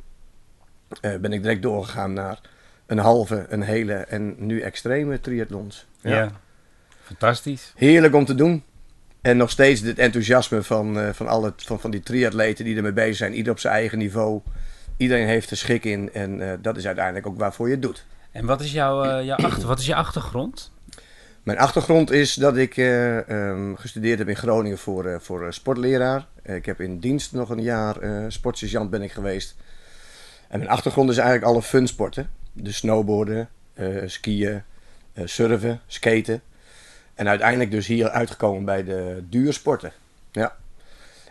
eh, 1.01 1.15
ben 1.15 1.33
ik 1.33 1.41
direct 1.41 1.61
doorgegaan 1.61 2.13
naar 2.13 2.39
een 2.85 2.97
halve, 2.97 3.45
een 3.49 3.61
hele 3.61 3.93
en 3.93 4.35
nu 4.37 4.61
extreme 4.61 5.19
triathlons. 5.19 5.87
Ja. 6.01 6.31
fantastisch. 7.03 7.73
Heerlijk 7.75 8.15
om 8.15 8.25
te 8.25 8.35
doen. 8.35 8.63
En 9.21 9.37
nog 9.37 9.49
steeds 9.49 9.81
het 9.81 9.99
enthousiasme 9.99 10.63
van, 10.63 10.99
eh, 10.99 11.09
van, 11.13 11.27
alle, 11.27 11.53
van, 11.57 11.79
van 11.79 11.91
die 11.91 12.01
triatleten 12.01 12.65
die 12.65 12.75
ermee 12.75 12.93
bezig 12.93 13.15
zijn. 13.15 13.33
Ieder 13.33 13.51
op 13.51 13.59
zijn 13.59 13.73
eigen 13.73 13.97
niveau. 13.97 14.41
Iedereen 15.01 15.27
heeft 15.27 15.51
er 15.51 15.57
schik 15.57 15.85
in. 15.85 16.13
En 16.13 16.51
eh, 16.51 16.57
dat 16.61 16.77
is 16.77 16.85
uiteindelijk 16.85 17.27
ook 17.27 17.37
waarvoor 17.37 17.67
je 17.67 17.73
het 17.73 17.81
doet. 17.81 18.05
En 18.31 18.45
wat 18.45 18.61
is, 18.61 18.71
jouw, 18.71 19.03
eh, 19.03 19.25
jouw 19.25 19.37
achter, 19.37 19.67
wat 19.67 19.79
is 19.79 19.85
je 19.85 19.95
achtergrond? 19.95 20.71
Mijn 21.43 21.57
achtergrond 21.57 22.11
is 22.11 22.33
dat 22.33 22.57
ik 22.57 22.77
eh, 22.77 23.29
ehm, 23.29 23.75
gestudeerd 23.75 24.19
heb 24.19 24.27
in 24.27 24.35
Groningen 24.35 24.77
voor, 24.77 25.21
voor 25.21 25.53
sportleraar. 25.53 26.27
Ik 26.43 26.65
heb 26.65 26.81
in 26.81 26.99
dienst 26.99 27.33
nog 27.33 27.49
een 27.49 27.61
jaar 27.61 27.95
sportsergeant 28.27 28.89
ben 28.89 29.01
ik 29.01 29.11
geweest. 29.11 29.55
En 30.47 30.59
mijn 30.59 30.71
achtergrond 30.71 31.09
is 31.09 31.17
eigenlijk 31.17 31.47
alle 31.47 31.61
funsporten. 31.61 32.29
Dus 32.53 32.77
snowboarden, 32.77 33.49
skiën, 34.05 34.63
surfen, 35.23 35.81
skaten. 35.87 36.41
En 37.21 37.27
uiteindelijk 37.27 37.71
dus 37.71 37.87
hier 37.87 38.09
uitgekomen 38.09 38.65
bij 38.65 38.83
de 38.83 39.23
duursporten. 39.29 39.91
Ja. 40.31 40.55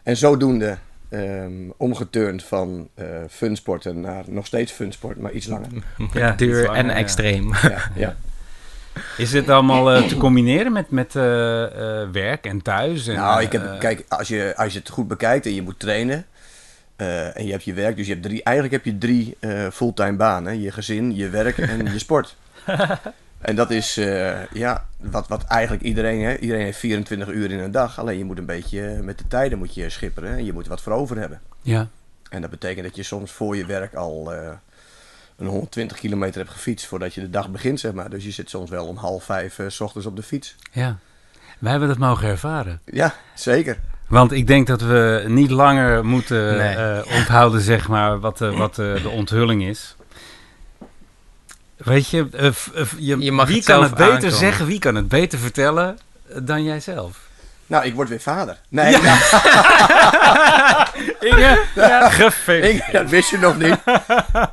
En 0.03 0.17
zodoende 0.17 0.77
ehm 1.09 1.53
omgeturnd 1.77 2.43
van 2.43 2.89
eh 2.95 3.07
funsporten 3.31 4.01
naar 4.01 4.25
nog 4.27 4.47
steeds 4.47 4.73
funsport, 4.73 5.19
maar 5.19 5.33
iets 5.33 5.47
langer. 5.47 5.69
Ja, 6.13 6.33
Duur 6.33 6.65
langer, 6.65 6.79
en 6.79 6.87
ja. 6.87 6.95
extreem. 6.95 7.55
Ja, 7.63 7.91
ja. 8.05 8.17
Is 9.17 9.31
dit 9.31 9.49
allemaal 9.49 9.93
eh, 9.93 10.03
te 10.03 10.17
combineren 10.17 10.73
met, 10.73 10.91
met 10.91 11.17
eh, 11.17 11.65
eh, 11.65 12.11
werk 12.11 12.47
en 12.47 12.63
thuis? 12.63 13.07
En, 13.07 13.15
nou, 13.15 13.43
ik 13.43 13.53
heb, 13.53 13.79
kijk, 13.79 14.05
als 14.09 14.29
je, 14.29 14.53
als 14.57 14.73
je 14.73 14.79
het 14.79 14.89
goed 14.89 15.09
bekijkt 15.09 15.47
en 15.47 15.55
je 15.55 15.63
moet 15.63 15.79
trainen 15.79 16.27
eh, 17.01 17.37
en 17.37 17.45
je 17.45 17.51
hebt 17.51 17.65
je 17.65 17.73
werk, 17.73 17.97
dus 17.97 18.07
je 18.07 18.13
hebt 18.13 18.25
drie, 18.25 18.43
eigenlijk 18.43 18.85
heb 18.85 18.93
je 18.93 18.99
drie 18.99 19.37
eh, 19.41 19.67
fulltime 19.73 20.17
banen: 20.17 20.61
je 20.61 20.73
gezin, 20.73 21.17
je 21.17 21.29
werk 21.29 21.59
en 21.59 21.93
je 21.93 21.99
sport. 21.99 22.37
En 23.41 23.57
dat 23.57 23.71
is 23.71 23.97
eh, 23.97 24.47
ja, 24.53 24.87
wat, 25.01 25.29
wat 25.29 25.45
eigenlijk 25.45 25.83
iedereen, 25.83 26.21
hè, 26.23 26.37
iedereen 26.39 26.65
heeft 26.65 26.79
24 26.79 27.29
uur 27.29 27.51
in 27.51 27.59
een 27.59 27.71
dag. 27.71 27.99
Alleen 27.99 28.19
je 28.19 28.25
moet 28.25 28.39
een 28.39 28.47
beetje 28.47 29.01
met 29.03 29.19
de 29.19 29.25
tijden 29.29 29.59
moet 29.59 29.75
je 29.75 29.91
schipperen 29.91 30.31
en 30.37 30.45
je 30.45 30.53
moet 30.53 30.67
wat 30.67 30.81
voor 30.81 30.93
over 30.93 31.19
hebben. 31.19 31.41
Ja, 31.63 31.89
En 32.31 32.41
dat 32.41 32.51
betekent 32.51 32.87
dat 32.87 32.97
je 32.97 33.03
soms 33.03 33.31
voor 33.33 33.57
je 33.57 33.67
werk 33.67 33.95
al 33.95 34.33
eh, 34.35 34.49
een 35.37 35.47
120 35.47 35.99
kilometer 35.99 36.41
hebt 36.41 36.53
gefietst 36.53 36.87
voordat 36.87 37.15
je 37.15 37.21
de 37.21 37.31
dag 37.31 37.51
begint, 37.51 37.81
zeg 37.81 37.93
maar. 37.93 38.11
Dus 38.11 38.25
je 38.25 38.31
zit 38.31 38.51
soms 38.51 38.71
wel 38.71 38.87
om 38.87 38.97
half 38.97 39.25
vijf 39.25 39.59
eh, 39.59 39.67
s 39.69 39.81
ochtends 39.81 40.07
op 40.07 40.17
de 40.17 40.23
fiets. 40.23 40.57
ja. 40.73 40.97
Wij 41.59 41.71
hebben 41.71 41.89
dat 41.89 41.99
mogen 41.99 42.29
ervaren. 42.29 42.81
Ja, 42.85 43.15
zeker. 43.35 43.79
Want 44.09 44.33
ik 44.33 44.47
denk 44.47 44.67
dat 44.67 44.81
we 44.81 45.25
niet 45.27 45.51
langer 45.51 46.05
moeten 46.05 46.57
Nee. 46.57 46.75
eh, 46.77 47.17
onthouden, 47.17 47.61
zeg 47.61 47.89
maar, 47.89 48.21
wat, 48.21 48.39
wat 48.39 48.75
de 48.75 49.09
onthulling 49.13 49.63
is. 49.65 49.97
Weet 51.85 52.09
je, 52.09 52.27
eh, 52.37 52.51
f- 52.51 52.95
je, 52.99 53.19
Je 53.19 53.33
mag 53.33 53.47
wie 53.47 53.57
het 53.57 53.65
kan 53.65 53.83
het 53.83 53.95
beter 53.95 54.31
zeggen, 54.31 54.67
wie 54.67 54.79
kan 54.79 54.95
het 54.95 55.09
beter 55.09 55.39
vertellen 55.39 55.99
eh, 56.29 56.37
dan 56.43 56.63
jijzelf? 56.65 57.19
Nou, 57.67 57.85
ik 57.85 57.95
word 57.95 58.09
weer 58.09 58.21
vader. 58.21 58.59
Nee, 58.69 58.93
nou, 58.93 59.03
Inge, 61.21 61.59
gefeliciteerd. 62.11 62.87
ik- 62.87 62.93
dat 62.93 63.09
wist 63.11 63.31
je 63.31 63.39
nog 63.39 63.59
niet. 63.59 63.77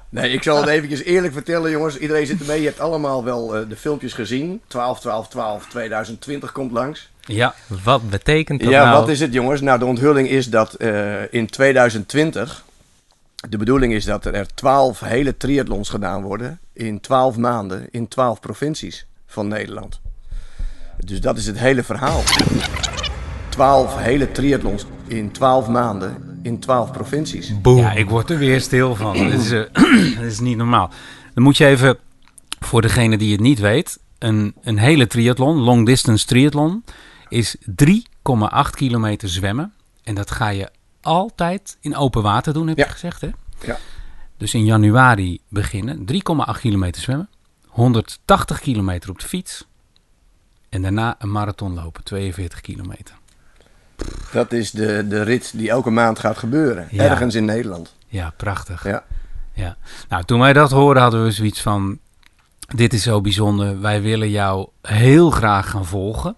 Nee, 0.10 0.32
ik 0.32 0.44
zal 0.44 0.58
het 0.58 0.68
eventjes 0.70 1.04
eerlijk 1.04 1.34
vertellen, 1.34 1.72
jongens. 1.72 1.98
Iedereen 1.98 2.26
zit 2.26 2.40
ermee. 2.40 2.60
Je 2.60 2.68
hebt 2.68 2.80
allemaal 2.80 3.24
wel 3.24 3.56
eh, 3.56 3.62
de 3.70 3.76
filmpjes 3.76 4.14
gezien. 4.14 4.62
12, 4.68 5.00
12, 5.00 5.28
12, 5.28 5.66
2020 5.66 6.52
komt 6.52 6.72
langs. 6.72 7.10
Ja, 7.22 7.54
Wat 7.84 8.10
betekent 8.10 8.60
dat 8.60 8.70
Ja, 8.70 8.84
nou? 8.86 9.00
wat 9.00 9.10
is 9.10 9.20
het, 9.20 9.34
jongens? 9.34 9.62
Nou, 9.62 9.80
de 9.80 9.86
onthulling 9.86 10.30
is 10.30 10.50
dat 10.50 10.74
eh, 10.74 11.34
in 11.34 11.48
2020... 11.48 12.66
De 13.50 13.58
bedoeling 13.58 13.94
is 13.94 14.06
dat 14.06 14.26
er 14.26 14.46
12 14.56 15.00
hele 15.00 15.38
triathlons 15.38 15.90
gedaan 15.90 16.22
worden... 16.22 16.60
in 16.78 17.00
12 17.00 17.38
maanden 17.38 17.88
in 17.92 18.08
12 18.08 18.40
provincies 18.40 19.06
van 19.26 19.48
Nederland. 19.48 20.00
Dus 21.06 21.22
dat 21.22 21.38
is 21.38 21.46
het 21.46 21.60
hele 21.60 21.84
verhaal. 21.84 22.22
12 23.50 23.98
hele 23.98 24.32
triathlons 24.32 24.86
in 25.08 25.32
12 25.32 25.68
maanden 25.68 26.40
in 26.44 26.60
12 26.60 26.92
provincies. 26.92 27.62
Boom. 27.62 27.78
ja, 27.78 27.92
ik 27.92 28.10
word 28.10 28.30
er 28.30 28.38
weer 28.38 28.62
stil 28.62 28.96
van. 28.96 29.18
Dat 29.18 29.40
is, 29.40 29.52
eh, 29.52 29.62
dat 30.16 30.24
is 30.26 30.40
niet 30.40 30.58
normaal. 30.58 30.90
Dan 31.34 31.44
moet 31.44 31.58
je 31.58 31.66
even, 31.66 31.98
voor 32.60 32.82
degene 32.82 33.18
die 33.18 33.32
het 33.32 33.42
niet 33.42 33.60
weet, 33.60 34.00
een, 34.20 34.56
een 34.62 34.78
hele 34.78 35.08
triathlon, 35.08 35.58
long 35.58 35.86
distance 35.86 36.26
triathlon, 36.26 36.84
is 37.30 37.56
3,8 37.60 37.66
kilometer 38.72 39.30
zwemmen. 39.30 39.74
En 40.04 40.16
dat 40.16 40.32
ga 40.32 40.50
je 40.50 40.70
altijd 41.02 41.78
in 41.82 41.96
open 41.96 42.22
water 42.22 42.54
doen, 42.54 42.68
heb 42.68 42.78
Ja. 42.78 42.86
je 42.86 42.92
gezegd, 42.92 43.22
hè? 43.22 43.30
Ja. 43.66 43.78
Dus 44.38 44.54
in 44.54 44.66
januari 44.66 45.42
beginnen, 45.48 46.06
3,8 46.56 46.60
kilometer 46.60 47.02
zwemmen, 47.02 47.30
180 47.68 48.60
kilometer 48.60 49.10
op 49.10 49.20
de 49.20 49.28
fiets. 49.28 49.68
En 50.70 50.82
daarna 50.82 51.16
een 51.20 51.32
marathon 51.32 51.74
lopen, 51.74 52.04
42 52.04 52.62
kilometer. 52.62 53.16
Dat 54.32 54.52
is 54.52 54.72
de, 54.72 55.08
de 55.08 55.22
rit 55.22 55.52
die 55.56 55.70
elke 55.70 55.90
maand 55.90 56.20
gaat 56.20 56.38
gebeuren. 56.38 56.88
Ja. 56.92 57.04
Ergens 57.04 57.36
in 57.36 57.46
Nederland. 57.46 57.96
Ja, 58.08 58.34
prachtig. 58.38 58.84
Ja. 58.84 59.04
Ja. 59.54 59.78
Nou, 60.10 60.24
toen 60.24 60.40
wij 60.40 60.54
dat 60.54 60.72
hoorden, 60.72 61.02
hadden 61.04 61.24
we 61.24 61.32
zoiets 61.32 61.62
van: 61.62 62.00
dit 62.76 62.94
is 62.94 63.04
zo 63.04 63.22
bijzonder. 63.22 63.82
Wij 63.82 64.02
willen 64.02 64.30
jou 64.30 64.68
heel 64.82 65.30
graag 65.30 65.70
gaan 65.70 65.86
volgen. 65.86 66.36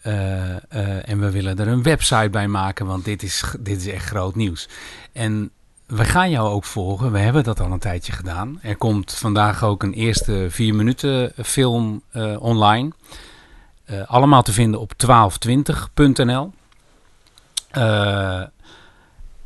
Eh, 0.00 0.50
eh, 0.50 1.08
en 1.08 1.20
we 1.20 1.30
willen 1.30 1.58
er 1.58 1.68
een 1.68 1.82
website 1.82 2.30
bij 2.30 2.48
maken, 2.48 2.86
want 2.86 3.04
dit 3.04 3.22
is, 3.22 3.44
dit 3.60 3.80
is 3.80 3.86
echt 3.86 4.06
groot 4.06 4.34
nieuws. 4.34 4.68
En 5.12 5.50
we 5.86 6.04
gaan 6.04 6.30
jou 6.30 6.48
ook 6.48 6.64
volgen. 6.64 7.12
We 7.12 7.18
hebben 7.18 7.44
dat 7.44 7.60
al 7.60 7.72
een 7.72 7.78
tijdje 7.78 8.12
gedaan. 8.12 8.58
Er 8.62 8.76
komt 8.76 9.12
vandaag 9.12 9.64
ook 9.64 9.82
een 9.82 9.92
eerste 9.92 10.46
vier 10.50 10.74
minuten 10.74 11.32
film 11.44 12.02
eh, 12.10 12.42
online. 12.42 12.92
Eh, 13.84 14.00
allemaal 14.06 14.42
te 14.42 14.52
vinden 14.52 14.80
op 14.80 14.92
1220.nl. 14.96 16.52
Eh, 17.70 18.42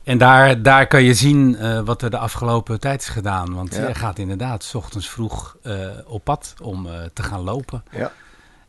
en 0.04 0.18
daar, 0.18 0.62
daar 0.62 0.86
kan 0.86 1.02
je 1.02 1.14
zien 1.14 1.56
wat 1.84 2.02
er 2.02 2.10
de 2.10 2.18
afgelopen 2.18 2.80
tijd 2.80 3.00
is 3.00 3.08
gedaan. 3.08 3.54
Want 3.54 3.74
Ja. 3.74 3.88
je 3.88 3.94
gaat 3.94 4.18
inderdaad 4.18 4.64
's 4.64 4.74
ochtends 4.74 5.08
vroeg 5.08 5.56
op 6.06 6.24
pad 6.24 6.54
om 6.62 6.88
te 7.12 7.22
gaan 7.22 7.40
lopen. 7.40 7.84
Ja. 7.90 8.12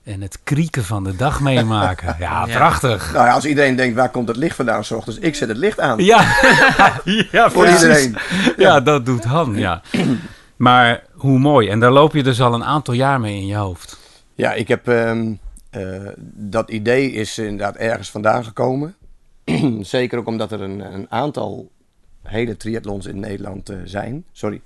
En 0.04 0.22
het 0.22 0.40
krieken 0.44 0.84
van 0.84 1.04
de 1.04 1.16
dag 1.16 1.40
meemaken. 1.42 2.16
Ja, 2.20 2.46
Ja. 2.48 2.58
prachtig. 2.58 3.14
Nou 3.14 3.26
ja, 3.26 3.34
als 3.34 3.46
iedereen 3.46 3.76
denkt, 3.76 3.96
waar 3.96 4.10
komt 4.10 4.28
het 4.28 4.38
licht 4.38 4.56
vandaan 4.56 4.84
s 4.84 4.92
ochtends? 4.92 5.20
Ik 5.20 5.36
zet 5.36 5.48
het 5.48 5.58
licht 5.58 5.80
aan. 5.80 6.04
Ja, 6.04 6.22
ja 7.32 7.50
Voor 7.52 7.64
precies. 7.64 7.82
iedereen. 7.82 8.16
Ja, 8.58 8.80
dat 8.82 9.06
doet 9.06 9.24
Han, 9.24 9.56
ja. 9.56 9.82
Maar 10.56 11.04
hoe 11.14 11.40
mooi. 11.40 11.68
En 11.70 11.80
daar 11.80 11.92
loop 11.92 12.14
je 12.14 12.24
dus 12.24 12.42
al 12.42 12.54
een 12.54 12.64
aantal 12.64 12.94
jaar 12.94 13.20
mee 13.20 13.36
in 13.36 13.46
je 13.48 13.56
hoofd. 13.56 14.00
Ja, 14.36 14.54
ik 14.54 14.68
heb... 14.68 14.88
ehm, 14.88 15.34
eh, 15.70 15.82
dat 16.34 16.70
idee 16.70 17.12
is 17.12 17.38
inderdaad 17.38 17.76
ergens 17.76 18.10
vandaan 18.10 18.44
gekomen. 18.44 18.96
Zeker 19.82 20.18
ook 20.20 20.28
omdat 20.28 20.52
er 20.52 20.62
een, 20.62 20.94
een 20.94 21.06
aantal 21.10 21.70
hele 22.24 22.58
triathlons 22.58 23.06
in 23.06 23.20
Nederland 23.20 23.70
eh, 23.70 23.78
zijn. 23.86 24.24
Sorry. 24.32 24.62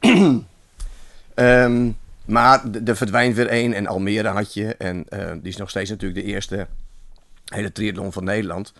Ehm, 1.34 1.88
maar 2.28 2.62
er 2.84 2.96
verdwijnt 2.96 3.36
weer 3.36 3.46
één. 3.46 3.72
En 3.72 3.86
Almere 3.86 4.28
had 4.28 4.54
je. 4.54 4.74
En 4.74 5.04
eh, 5.08 5.30
die 5.32 5.48
is 5.48 5.56
nog 5.56 5.70
steeds 5.70 5.90
natuurlijk 5.90 6.20
de 6.20 6.32
eerste 6.32 6.66
hele 7.44 7.72
triathlon 7.72 8.12
van 8.12 8.24
Nederland. 8.24 8.72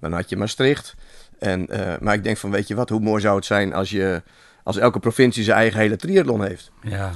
Dan 0.00 0.12
had 0.12 0.28
je 0.28 0.36
Maastricht. 0.36 0.94
En, 1.38 1.68
eh, 1.68 1.98
maar 2.00 2.14
ik 2.14 2.24
denk 2.24 2.36
van, 2.36 2.50
weet 2.50 2.68
je 2.68 2.74
wat, 2.74 2.88
hoe 2.88 3.00
mooi 3.00 3.20
zou 3.20 3.36
het 3.36 3.44
zijn 3.44 3.74
als, 3.74 3.90
je, 3.90 4.22
als 4.62 4.76
elke 4.76 4.98
provincie 4.98 5.44
zijn 5.44 5.56
eigen 5.56 5.80
hele 5.80 5.96
triathlon 5.96 6.44
heeft. 6.44 6.70
Ja, 6.82 7.10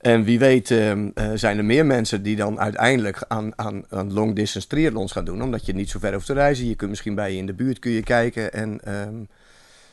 En 0.00 0.24
wie 0.24 0.38
weet 0.38 0.70
ehm, 0.70 1.10
eh, 1.14 1.30
zijn 1.34 1.58
er 1.58 1.64
meer 1.64 1.86
mensen 1.86 2.22
die 2.22 2.36
dan 2.36 2.60
uiteindelijk 2.60 3.24
aan, 3.28 3.52
aan, 3.58 3.84
aan 3.88 4.12
long 4.12 4.34
distance 4.34 4.68
triathlons 4.68 5.12
gaan 5.12 5.24
doen. 5.24 5.42
Omdat 5.42 5.66
je 5.66 5.74
niet 5.74 5.90
zo 5.90 5.98
ver 5.98 6.12
hoeft 6.12 6.26
te 6.26 6.32
reizen. 6.32 6.68
Je 6.68 6.74
kunt 6.74 6.90
misschien 6.90 7.14
bij 7.14 7.32
je 7.32 7.38
in 7.38 7.46
de 7.46 7.54
buurt 7.54 7.78
kun 7.78 7.90
je 7.90 8.02
kijken. 8.02 8.52
En 8.52 8.80
ehm, 8.84 9.22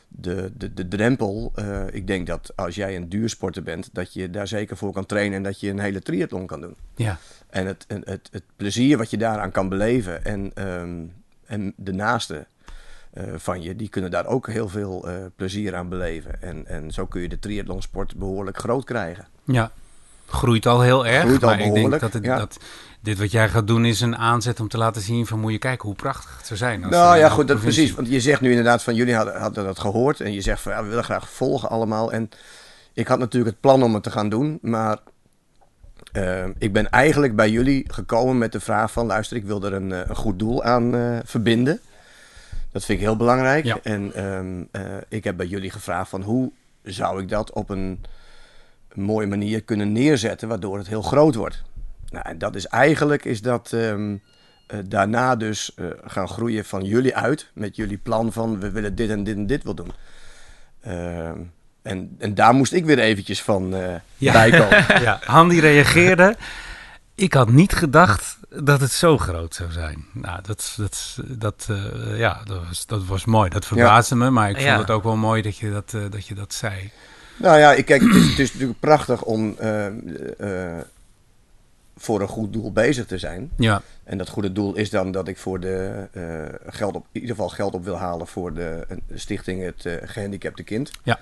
de, 0.08 0.50
de, 0.56 0.74
de 0.74 0.88
drempel, 0.88 1.52
eh, 1.54 1.82
ik 1.90 2.06
denk 2.06 2.26
dat 2.26 2.52
als 2.56 2.74
jij 2.74 2.96
een 2.96 3.08
duursporter 3.08 3.62
bent, 3.62 3.88
dat 3.92 4.12
je 4.12 4.30
daar 4.30 4.48
zeker 4.48 4.76
voor 4.76 4.92
kan 4.92 5.06
trainen 5.06 5.36
en 5.36 5.42
dat 5.42 5.60
je 5.60 5.70
een 5.70 5.78
hele 5.78 6.02
triathlon 6.02 6.46
kan 6.46 6.60
doen. 6.60 6.76
ja. 6.94 7.18
En 7.48 7.66
het, 7.66 7.84
het, 7.88 8.06
het, 8.06 8.28
het 8.32 8.42
plezier 8.56 8.96
wat 8.96 9.10
je 9.10 9.16
daaraan 9.16 9.50
kan 9.50 9.68
beleven 9.68 10.24
en, 10.24 10.50
ehm, 10.54 11.04
en 11.46 11.72
de 11.76 11.92
naasten 11.92 12.46
eh, 13.10 13.24
van 13.36 13.62
je, 13.62 13.76
die 13.76 13.88
kunnen 13.88 14.10
daar 14.10 14.26
ook 14.26 14.48
heel 14.48 14.68
veel 14.68 15.08
eh, 15.08 15.16
plezier 15.36 15.74
aan 15.74 15.88
beleven. 15.88 16.42
En, 16.42 16.66
en 16.66 16.90
zo 16.90 17.06
kun 17.06 17.20
je 17.20 17.28
de 17.28 17.38
triathlonsport 17.38 18.16
behoorlijk 18.16 18.58
groot 18.58 18.84
krijgen. 18.84 19.26
ja. 19.44 19.70
Groeit 20.28 20.66
al 20.66 20.80
heel 20.80 21.06
erg. 21.06 21.22
Groeit 21.24 21.42
al 21.42 21.48
maar 21.48 21.60
ik 21.60 21.74
denk 21.74 22.00
dat, 22.00 22.12
het, 22.12 22.24
ja. 22.24 22.36
dat 22.38 22.58
dit 23.00 23.18
wat 23.18 23.30
jij 23.30 23.48
gaat 23.48 23.66
doen 23.66 23.84
is 23.84 24.00
een 24.00 24.16
aanzet 24.16 24.60
om 24.60 24.68
te 24.68 24.78
laten 24.78 25.02
zien 25.02 25.26
van 25.26 25.40
moet 25.40 25.52
je 25.52 25.58
kijken 25.58 25.86
hoe 25.86 25.96
prachtig 25.96 26.36
het 26.36 26.46
zou 26.46 26.58
zijn. 26.58 26.82
als 26.82 26.92
Nou 26.92 27.12
er 27.14 27.18
ja, 27.18 27.28
goed, 27.28 27.48
dat, 27.48 27.56
provincie- 27.56 27.82
precies. 27.82 27.96
Want 27.96 28.08
je 28.08 28.20
zegt 28.20 28.40
nu 28.40 28.48
inderdaad 28.48 28.82
van 28.82 28.94
jullie 28.94 29.14
hadden, 29.14 29.40
hadden 29.40 29.64
dat 29.64 29.78
gehoord. 29.78 30.20
En 30.20 30.32
je 30.32 30.40
zegt 30.40 30.60
van 30.62 30.72
ja, 30.72 30.82
we 30.82 30.88
willen 30.88 31.04
graag 31.04 31.28
volgen 31.30 31.68
allemaal. 31.68 32.12
En 32.12 32.28
ik 32.92 33.08
had 33.08 33.18
natuurlijk 33.18 33.50
het 33.50 33.60
plan 33.60 33.82
om 33.82 33.94
het 33.94 34.02
te 34.02 34.10
gaan 34.10 34.28
doen. 34.28 34.58
Maar 34.62 34.98
eh, 36.12 36.44
ik 36.58 36.72
ben 36.72 36.90
eigenlijk 36.90 37.36
bij 37.36 37.50
jullie 37.50 37.84
gekomen 37.92 38.38
met 38.38 38.52
de 38.52 38.60
vraag 38.60 38.92
van 38.92 39.06
luister, 39.06 39.36
ik 39.36 39.44
wil 39.44 39.62
er 39.64 39.72
een, 39.72 39.92
eh, 39.92 40.00
een 40.08 40.16
goed 40.16 40.38
doel 40.38 40.64
aan 40.64 40.94
eh, 40.94 41.18
verbinden. 41.24 41.80
Dat 42.72 42.84
vind 42.84 42.98
ik 42.98 43.04
heel 43.04 43.16
belangrijk. 43.16 43.64
Ja. 43.64 43.78
En 43.82 44.14
ehm, 44.14 44.62
eh, 44.70 44.96
ik 45.08 45.24
heb 45.24 45.36
bij 45.36 45.46
jullie 45.46 45.70
gevraagd 45.70 46.10
van 46.10 46.22
hoe 46.22 46.52
zou 46.82 47.22
ik 47.22 47.28
dat 47.28 47.52
op 47.52 47.70
een, 47.70 48.04
een 48.88 49.02
mooie 49.02 49.26
manier 49.26 49.62
kunnen 49.62 49.92
neerzetten, 49.92 50.48
waardoor 50.48 50.78
het 50.78 50.88
heel 50.88 51.02
groot 51.02 51.34
wordt. 51.34 51.62
Nou, 52.10 52.24
en 52.28 52.38
dat 52.38 52.54
is 52.54 52.66
eigenlijk 52.66 53.24
is 53.24 53.40
dat 53.42 53.72
ehm, 53.72 54.16
eh, 54.66 54.78
daarna 54.86 55.36
dus 55.36 55.74
eh, 55.74 55.86
gaan 56.04 56.28
groeien 56.28 56.64
van 56.64 56.84
jullie 56.84 57.16
uit 57.16 57.50
met 57.54 57.76
jullie 57.76 57.98
plan 57.98 58.32
van 58.32 58.58
we 58.60 58.70
willen 58.70 58.94
dit 58.94 59.10
en 59.10 59.24
dit 59.24 59.36
en 59.36 59.46
dit 59.46 59.62
wil 59.64 59.74
doen. 59.74 59.90
Ehm, 60.80 61.38
en, 61.82 62.16
en 62.18 62.34
daar 62.34 62.54
moest 62.54 62.72
ik 62.72 62.84
weer 62.84 62.98
eventjes 62.98 63.42
van 63.42 63.74
eh 63.74 63.94
Ja. 64.16 64.32
bijkomen. 64.32 64.84
Ja, 65.02 65.20
Han 65.24 65.48
die 65.48 65.60
reageerde. 65.60 66.36
Ik 67.14 67.32
had 67.34 67.50
niet 67.50 67.72
gedacht 67.72 68.38
dat 68.48 68.80
het 68.80 68.92
zo 68.92 69.18
groot 69.18 69.54
zou 69.54 69.72
zijn. 69.72 70.04
Nou, 70.12 70.42
dat, 70.42 70.74
dat, 70.76 71.18
dat, 71.26 71.66
eh, 71.70 72.18
ja, 72.18 72.40
dat, 72.44 72.66
was, 72.68 72.86
dat 72.86 73.04
was 73.04 73.24
mooi. 73.24 73.50
Dat 73.50 73.66
verbaasde 73.66 74.14
me, 74.16 74.30
maar 74.30 74.48
ik 74.50 74.54
vond 74.56 74.68
Ja. 74.68 74.78
het 74.78 74.90
ook 74.90 75.02
wel 75.02 75.16
mooi 75.16 75.42
dat 75.42 75.56
je 75.56 75.70
dat, 75.70 75.94
eh, 75.94 76.00
dat, 76.10 76.26
je 76.26 76.34
dat 76.34 76.52
zei. 76.54 76.90
Nou 77.38 77.58
ja, 77.58 77.72
ik, 77.72 77.84
kijk, 77.84 78.02
het 78.02 78.14
is, 78.14 78.30
het 78.30 78.38
is 78.38 78.52
natuurlijk 78.52 78.80
prachtig 78.80 79.24
om 79.24 79.54
eh, 79.58 79.86
eh, 80.38 80.84
voor 81.98 82.20
een 82.20 82.28
goed 82.28 82.52
doel 82.52 82.72
bezig 82.72 83.06
te 83.06 83.18
zijn. 83.18 83.50
Ja, 83.56 83.82
En 84.04 84.18
dat 84.18 84.28
goede 84.28 84.52
doel 84.52 84.74
is 84.74 84.90
dan 84.90 85.10
dat 85.10 85.28
ik 85.28 85.38
voor 85.38 85.60
de 85.60 86.06
eh, 86.12 86.72
geld 86.72 86.94
op, 86.94 87.06
in 87.12 87.20
ieder 87.20 87.36
geval 87.36 87.48
geld 87.48 87.74
op 87.74 87.84
wil 87.84 87.96
halen 87.98 88.26
voor 88.26 88.54
de, 88.54 88.86
stichting 89.14 89.62
Het 89.62 89.86
eh, 89.86 89.94
Gehandicapte 90.02 90.62
Kind. 90.62 90.90
Ja. 91.02 91.20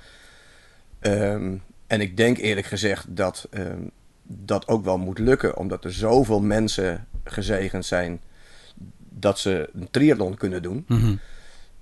Ehm, 1.00 1.54
en 1.86 2.00
ik 2.00 2.16
denk 2.16 2.38
eerlijk 2.38 2.66
gezegd 2.66 3.04
dat 3.08 3.48
ehm, 3.50 3.80
dat 4.22 4.68
ook 4.68 4.84
wel 4.84 4.98
moet 4.98 5.18
lukken, 5.18 5.56
omdat 5.56 5.84
er 5.84 5.92
zoveel 5.92 6.40
mensen 6.40 7.06
gezegend 7.24 7.86
zijn 7.86 8.20
dat 8.98 9.38
ze 9.38 9.70
een 9.74 9.88
triathlon 9.90 10.36
kunnen 10.36 10.62
doen. 10.62 10.84
Mhm. 10.88 11.14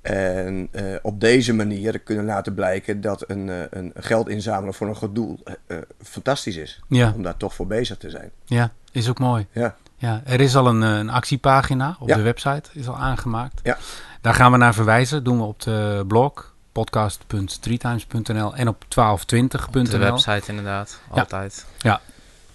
En 0.05 0.69
eh, 0.73 0.85
op 1.03 1.21
deze 1.21 1.53
manier 1.55 1.99
kunnen 1.99 2.25
laten 2.25 2.55
blijken 2.55 3.01
dat 3.01 3.25
een, 3.31 3.49
eh, 3.49 3.61
een 3.71 3.93
geld 3.97 4.29
inzamelen 4.29 4.75
voor 4.75 4.89
een 4.89 4.95
goed 4.97 5.15
doel 5.15 5.39
eh, 5.67 5.77
fantastisch 6.03 6.57
is. 6.57 6.81
Ja, 6.89 7.13
Om 7.17 7.23
daar 7.23 7.37
toch 7.37 7.55
voor 7.55 7.67
bezig 7.67 7.97
te 7.97 8.11
zijn. 8.11 8.31
ja, 8.45 8.73
is 8.93 9.09
ook 9.09 9.19
mooi. 9.19 9.47
Ja, 9.53 9.75
Ja, 9.97 10.23
er 10.25 10.41
is 10.41 10.57
al 10.57 10.67
een, 10.67 10.81
een 10.83 11.11
actiepagina 11.11 11.97
op 12.01 12.09
Ja. 12.09 12.17
de 12.17 12.23
website, 12.23 12.71
is 12.73 12.89
al 12.89 12.97
aangemaakt. 12.97 13.61
Ja. 13.63 13.77
Daar 14.21 14.35
gaan 14.35 14.53
we 14.53 14.59
naar 14.59 14.75
verwijzen. 14.75 15.25
Doen 15.25 15.37
we 15.39 15.45
op 15.45 15.63
de 15.63 16.05
blog 16.09 16.55
podcast.threetimes.nl 16.73 18.55
en 18.55 18.69
op 18.69 18.85
1220.nl. 18.89 19.81
Op 19.81 19.91
de 19.91 19.99
website 19.99 20.51
inderdaad, 20.51 21.01
Ja. 21.15 21.21
altijd. 21.21 21.67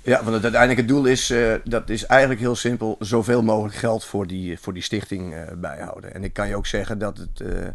Ja 0.02 0.24
want 0.24 0.34
het 0.34 0.44
uiteindelijke 0.44 0.86
doel 0.86 1.06
is, 1.06 1.30
eh, 1.30 1.54
dat 1.64 1.90
is 1.90 2.06
eigenlijk 2.06 2.40
heel 2.42 2.56
simpel, 2.56 2.96
zoveel 3.00 3.42
mogelijk 3.42 3.76
geld 3.76 4.06
voor 4.06 4.28
die, 4.28 4.60
voor 4.60 4.74
die 4.74 4.84
stichting 4.84 5.34
eh, 5.34 5.42
bijhouden. 5.58 6.14
En 6.14 6.24
ik 6.24 6.34
kan 6.34 6.48
je 6.48 6.56
ook 6.56 6.68
zeggen 6.68 7.00
dat 7.00 7.18
het, 7.18 7.42
eh, 7.42 7.68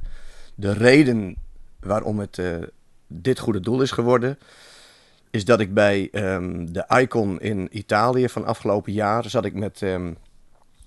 de 0.55 0.73
reden 0.73 1.37
waarom 1.81 2.19
het 2.19 2.41
dit 3.07 3.39
goede 3.39 3.61
doel 3.61 3.83
is 3.83 3.91
geworden, 3.91 4.39
is 5.31 5.45
dat 5.45 5.61
ik 5.61 5.75
bij 5.75 6.09
ehm, 6.13 6.67
de 6.73 6.85
Icon 7.01 7.41
in 7.41 7.69
Italië 7.71 8.29
van 8.29 8.45
afgelopen 8.45 8.93
jaar 8.93 9.31
zat 9.31 9.45
ik 9.45 9.55
met 9.55 9.83
ehm, 9.83 10.13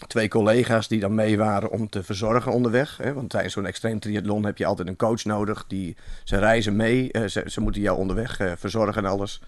twee 0.07 0.27
collega's 0.27 0.87
die 0.87 0.99
dan 0.99 1.15
mee 1.15 1.37
waren 1.37 1.71
om 1.71 1.89
te 1.89 2.03
verzorgen 2.03 2.51
onderweg. 2.51 2.97
Hè? 2.97 3.13
Want 3.13 3.29
tijdens 3.29 3.53
zo'n 3.53 3.65
extreem 3.65 3.99
triathlon 3.99 4.45
heb 4.45 4.57
je 4.57 4.65
altijd 4.65 4.87
een 4.87 4.95
coach 4.95 5.23
nodig. 5.23 5.65
Die, 5.67 5.95
ze 6.23 6.37
reizen 6.37 6.75
mee, 6.75 7.09
ze, 7.27 7.43
ze 7.45 7.61
moeten 7.61 7.81
jou 7.81 7.97
onderweg 7.97 8.39
verzorgen 8.57 9.03
en 9.03 9.09
alles. 9.09 9.41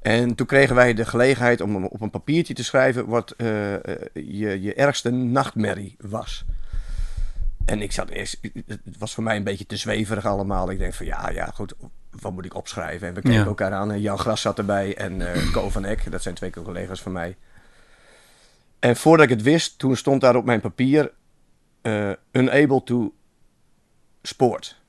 En 0.00 0.34
toen 0.34 0.46
kregen 0.46 0.74
wij 0.74 0.94
de 0.94 1.04
gelegenheid 1.04 1.60
om 1.60 1.84
op 1.84 2.00
een 2.00 2.10
papiertje 2.10 2.54
te 2.54 2.64
schrijven 2.64 3.06
wat 3.06 3.30
eh, 3.30 3.74
eh, 3.74 3.80
je, 4.12 4.60
je 4.60 4.74
ergste 4.74 5.10
nachtmerrie 5.10 5.96
was. 5.98 6.44
En 7.64 7.82
ik 7.82 7.92
zat 7.92 8.08
eerst, 8.08 8.38
het 8.64 8.98
was 8.98 9.14
voor 9.14 9.22
mij 9.22 9.36
een 9.36 9.44
beetje 9.44 9.66
te 9.66 9.76
zweverig 9.76 10.26
allemaal. 10.26 10.70
Ik 10.70 10.78
denk 10.78 10.94
van 10.94 11.06
ja, 11.06 11.30
ja, 11.30 11.46
goed, 11.46 11.74
wat 12.10 12.32
moet 12.32 12.44
ik 12.44 12.54
opschrijven? 12.54 13.08
En 13.08 13.14
we 13.14 13.20
keken 13.20 13.38
Ja. 13.38 13.44
elkaar 13.44 13.72
aan. 13.72 13.92
En 13.92 14.00
Jan 14.00 14.18
Gras 14.18 14.40
zat 14.40 14.58
erbij 14.58 14.96
en 14.96 15.32
eh 15.34 15.50
Co 15.52 15.70
van 15.70 15.84
Eck, 15.84 16.10
dat 16.10 16.22
zijn 16.22 16.34
twee 16.34 16.50
collega's 16.50 17.02
van 17.02 17.12
mij. 17.12 17.36
En 18.78 18.96
voordat 18.96 19.24
ik 19.24 19.32
het 19.32 19.42
wist, 19.42 19.78
toen 19.78 19.96
stond 19.96 20.20
daar 20.20 20.36
op 20.36 20.44
mijn 20.44 20.60
papier 20.60 21.12
unable 22.32 22.82
to 22.84 23.14
sport. 24.22 24.80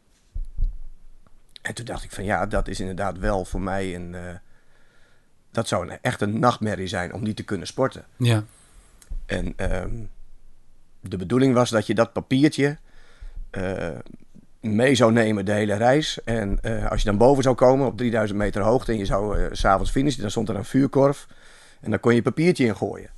En 1.61 1.73
toen 1.73 1.85
dacht 1.85 2.03
ik 2.03 2.11
van 2.11 2.23
ja, 2.23 2.45
dat 2.45 2.67
is 2.67 2.79
inderdaad 2.79 3.17
wel 3.17 3.45
voor 3.45 3.61
mij 3.61 3.95
een... 3.95 4.15
dat 5.51 5.67
zou 5.67 5.89
een, 5.89 5.97
echt 6.01 6.21
een 6.21 6.39
nachtmerrie 6.39 6.87
zijn 6.87 7.13
om 7.13 7.23
niet 7.23 7.35
te 7.35 7.43
kunnen 7.43 7.67
sporten. 7.67 8.05
Ja, 8.17 8.43
En 9.25 9.53
ehm, 9.55 9.89
de 11.01 11.17
bedoeling 11.17 11.53
was 11.53 11.69
dat 11.69 11.87
je 11.87 11.93
dat 11.95 12.13
papiertje 12.13 12.77
eh, 13.49 13.87
mee 14.59 14.95
zou 14.95 15.11
nemen 15.11 15.45
de 15.45 15.51
hele 15.51 15.75
reis. 15.75 16.23
En 16.23 16.57
eh, 16.61 16.91
als 16.91 17.01
je 17.01 17.07
dan 17.07 17.17
boven 17.17 17.43
zou 17.43 17.55
komen 17.55 17.85
op 17.87 17.97
3000 17.97 18.39
meter 18.39 18.61
hoogte 18.61 18.91
en 18.91 18.97
je 18.97 19.05
zou 19.05 19.39
eh, 19.39 19.45
s 19.51 19.59
s'avonds 19.59 19.91
finishen, 19.91 20.21
dan 20.21 20.31
stond 20.31 20.49
er 20.49 20.55
een 20.55 20.65
vuurkorf. 20.65 21.27
En 21.79 21.89
dan 21.89 21.99
kon 21.99 22.15
je 22.15 22.21
papiertje 22.21 22.65
ingooien. 22.65 23.09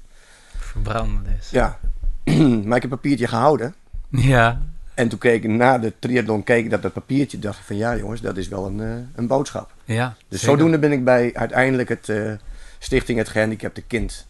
Verbranden 0.57 1.23
dus. 1.37 1.49
Ja, 1.49 1.79
maar 2.65 2.75
ik 2.75 2.81
heb 2.81 2.89
papiertje 2.91 3.27
gehouden. 3.27 3.75
ja, 4.09 4.61
En 4.93 5.07
toen 5.09 5.19
keek 5.19 5.43
ik 5.43 5.49
na 5.49 5.77
de 5.77 5.93
triathlon 5.99 6.43
keek 6.43 6.63
ik 6.63 6.69
dat 6.69 6.81
dat 6.81 6.93
papiertje. 6.93 7.39
dacht 7.39 7.59
ik 7.59 7.65
van 7.65 7.75
ja 7.75 7.97
jongens, 7.97 8.21
dat 8.21 8.37
is 8.37 8.47
wel 8.47 8.65
een, 8.65 8.81
eh, 8.81 8.95
een 9.15 9.27
boodschap. 9.27 9.72
Ja. 9.85 10.15
Dus 10.27 10.39
zeker. 10.41 10.55
zodoende 10.57 10.79
ben 10.79 10.91
ik 10.91 11.03
bij 11.03 11.31
uiteindelijk 11.33 11.89
het 11.89 12.09
eh, 12.09 12.31
Stichting 12.79 13.17
Het 13.17 13.29
Gehandicapte 13.29 13.81
Kind 13.81 14.27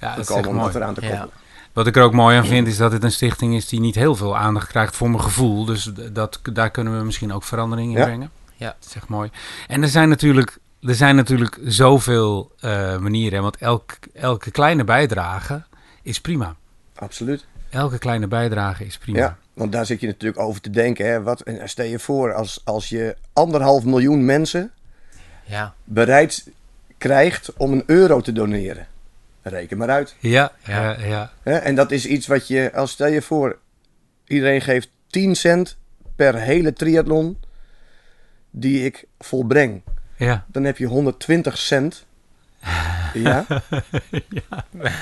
Ja, 0.00 0.14
dat 0.14 0.18
is 0.18 0.26
gekomen 0.26 0.50
om 0.50 0.66
dat 0.66 0.74
eraan 0.74 0.94
te 0.94 1.00
Ja. 1.00 1.08
koppelen. 1.08 1.32
Wat 1.72 1.86
ik 1.86 1.96
er 1.96 2.02
ook 2.02 2.12
mooi 2.12 2.36
aan 2.36 2.46
vind 2.46 2.66
is 2.66 2.76
dat 2.76 2.92
het 2.92 3.04
een 3.04 3.12
stichting 3.12 3.54
is 3.54 3.68
die 3.68 3.80
niet 3.80 3.94
heel 3.94 4.14
veel 4.16 4.36
aandacht 4.36 4.68
krijgt 4.68 4.96
voor 4.96 5.10
mijn 5.10 5.22
gevoel. 5.22 5.64
Dus 5.64 5.90
dat, 6.12 6.40
daar 6.52 6.70
kunnen 6.70 6.98
we 6.98 7.04
misschien 7.04 7.32
ook 7.32 7.44
verandering 7.44 7.92
in 7.92 7.98
Ja. 7.98 8.04
brengen. 8.04 8.30
Ja. 8.56 8.66
Dat 8.78 8.88
is 8.88 8.94
echt 8.94 9.08
mooi. 9.08 9.30
En 9.66 9.82
er 9.82 9.88
zijn 9.88 10.08
natuurlijk, 10.08 10.58
er 10.82 10.94
zijn 10.94 11.16
natuurlijk 11.16 11.58
zoveel 11.64 12.52
eh, 12.60 12.98
manieren. 12.98 13.42
Want 13.42 13.56
elk, 13.56 13.92
elke 14.14 14.50
kleine 14.50 14.84
bijdrage 14.84 15.62
is 16.02 16.20
prima. 16.20 16.54
Absoluut. 16.94 17.46
Elke 17.70 17.98
kleine 17.98 18.26
bijdrage 18.26 18.84
is 18.84 18.98
prima. 18.98 19.18
Ja, 19.18 19.36
want 19.54 19.72
daar 19.72 19.86
zit 19.86 20.00
je 20.00 20.06
natuurlijk 20.06 20.42
over 20.42 20.60
te 20.60 20.70
denken. 20.70 21.06
Hè? 21.06 21.22
Wat, 21.22 21.40
en 21.40 21.68
stel 21.68 21.84
je 21.86 21.98
voor, 21.98 22.32
als, 22.34 22.60
als 22.64 22.88
je 22.88 23.16
anderhalf 23.32 23.84
miljoen 23.84 24.24
mensen 24.24 24.70
Ja, 25.48 25.74
bereid 25.84 26.46
krijgt 26.98 27.52
om 27.56 27.72
een 27.72 27.82
euro 27.86 28.20
te 28.20 28.32
doneren. 28.32 28.86
Reken 29.42 29.76
maar 29.78 29.90
uit. 29.90 30.16
Ja, 30.18 30.52
Ja. 30.64 30.82
ja, 30.98 31.06
ja. 31.06 31.32
Hè? 31.42 31.56
En 31.56 31.74
dat 31.74 31.90
is 31.90 32.06
iets 32.06 32.26
wat 32.26 32.48
je, 32.48 32.70
als 32.74 32.90
stel 32.90 33.06
je 33.06 33.22
voor, 33.22 33.58
iedereen 34.26 34.60
geeft 34.60 34.88
10 35.06 35.36
cent 35.36 35.76
per 36.16 36.34
hele 36.34 36.72
triathlon 36.72 37.38
die 38.50 38.84
ik 38.84 39.04
volbreng. 39.18 39.82
ja. 40.16 40.44
Dan 40.48 40.64
heb 40.64 40.78
je 40.78 40.86
120 40.86 41.58
cent. 41.58 42.04
Ja. 43.14 43.44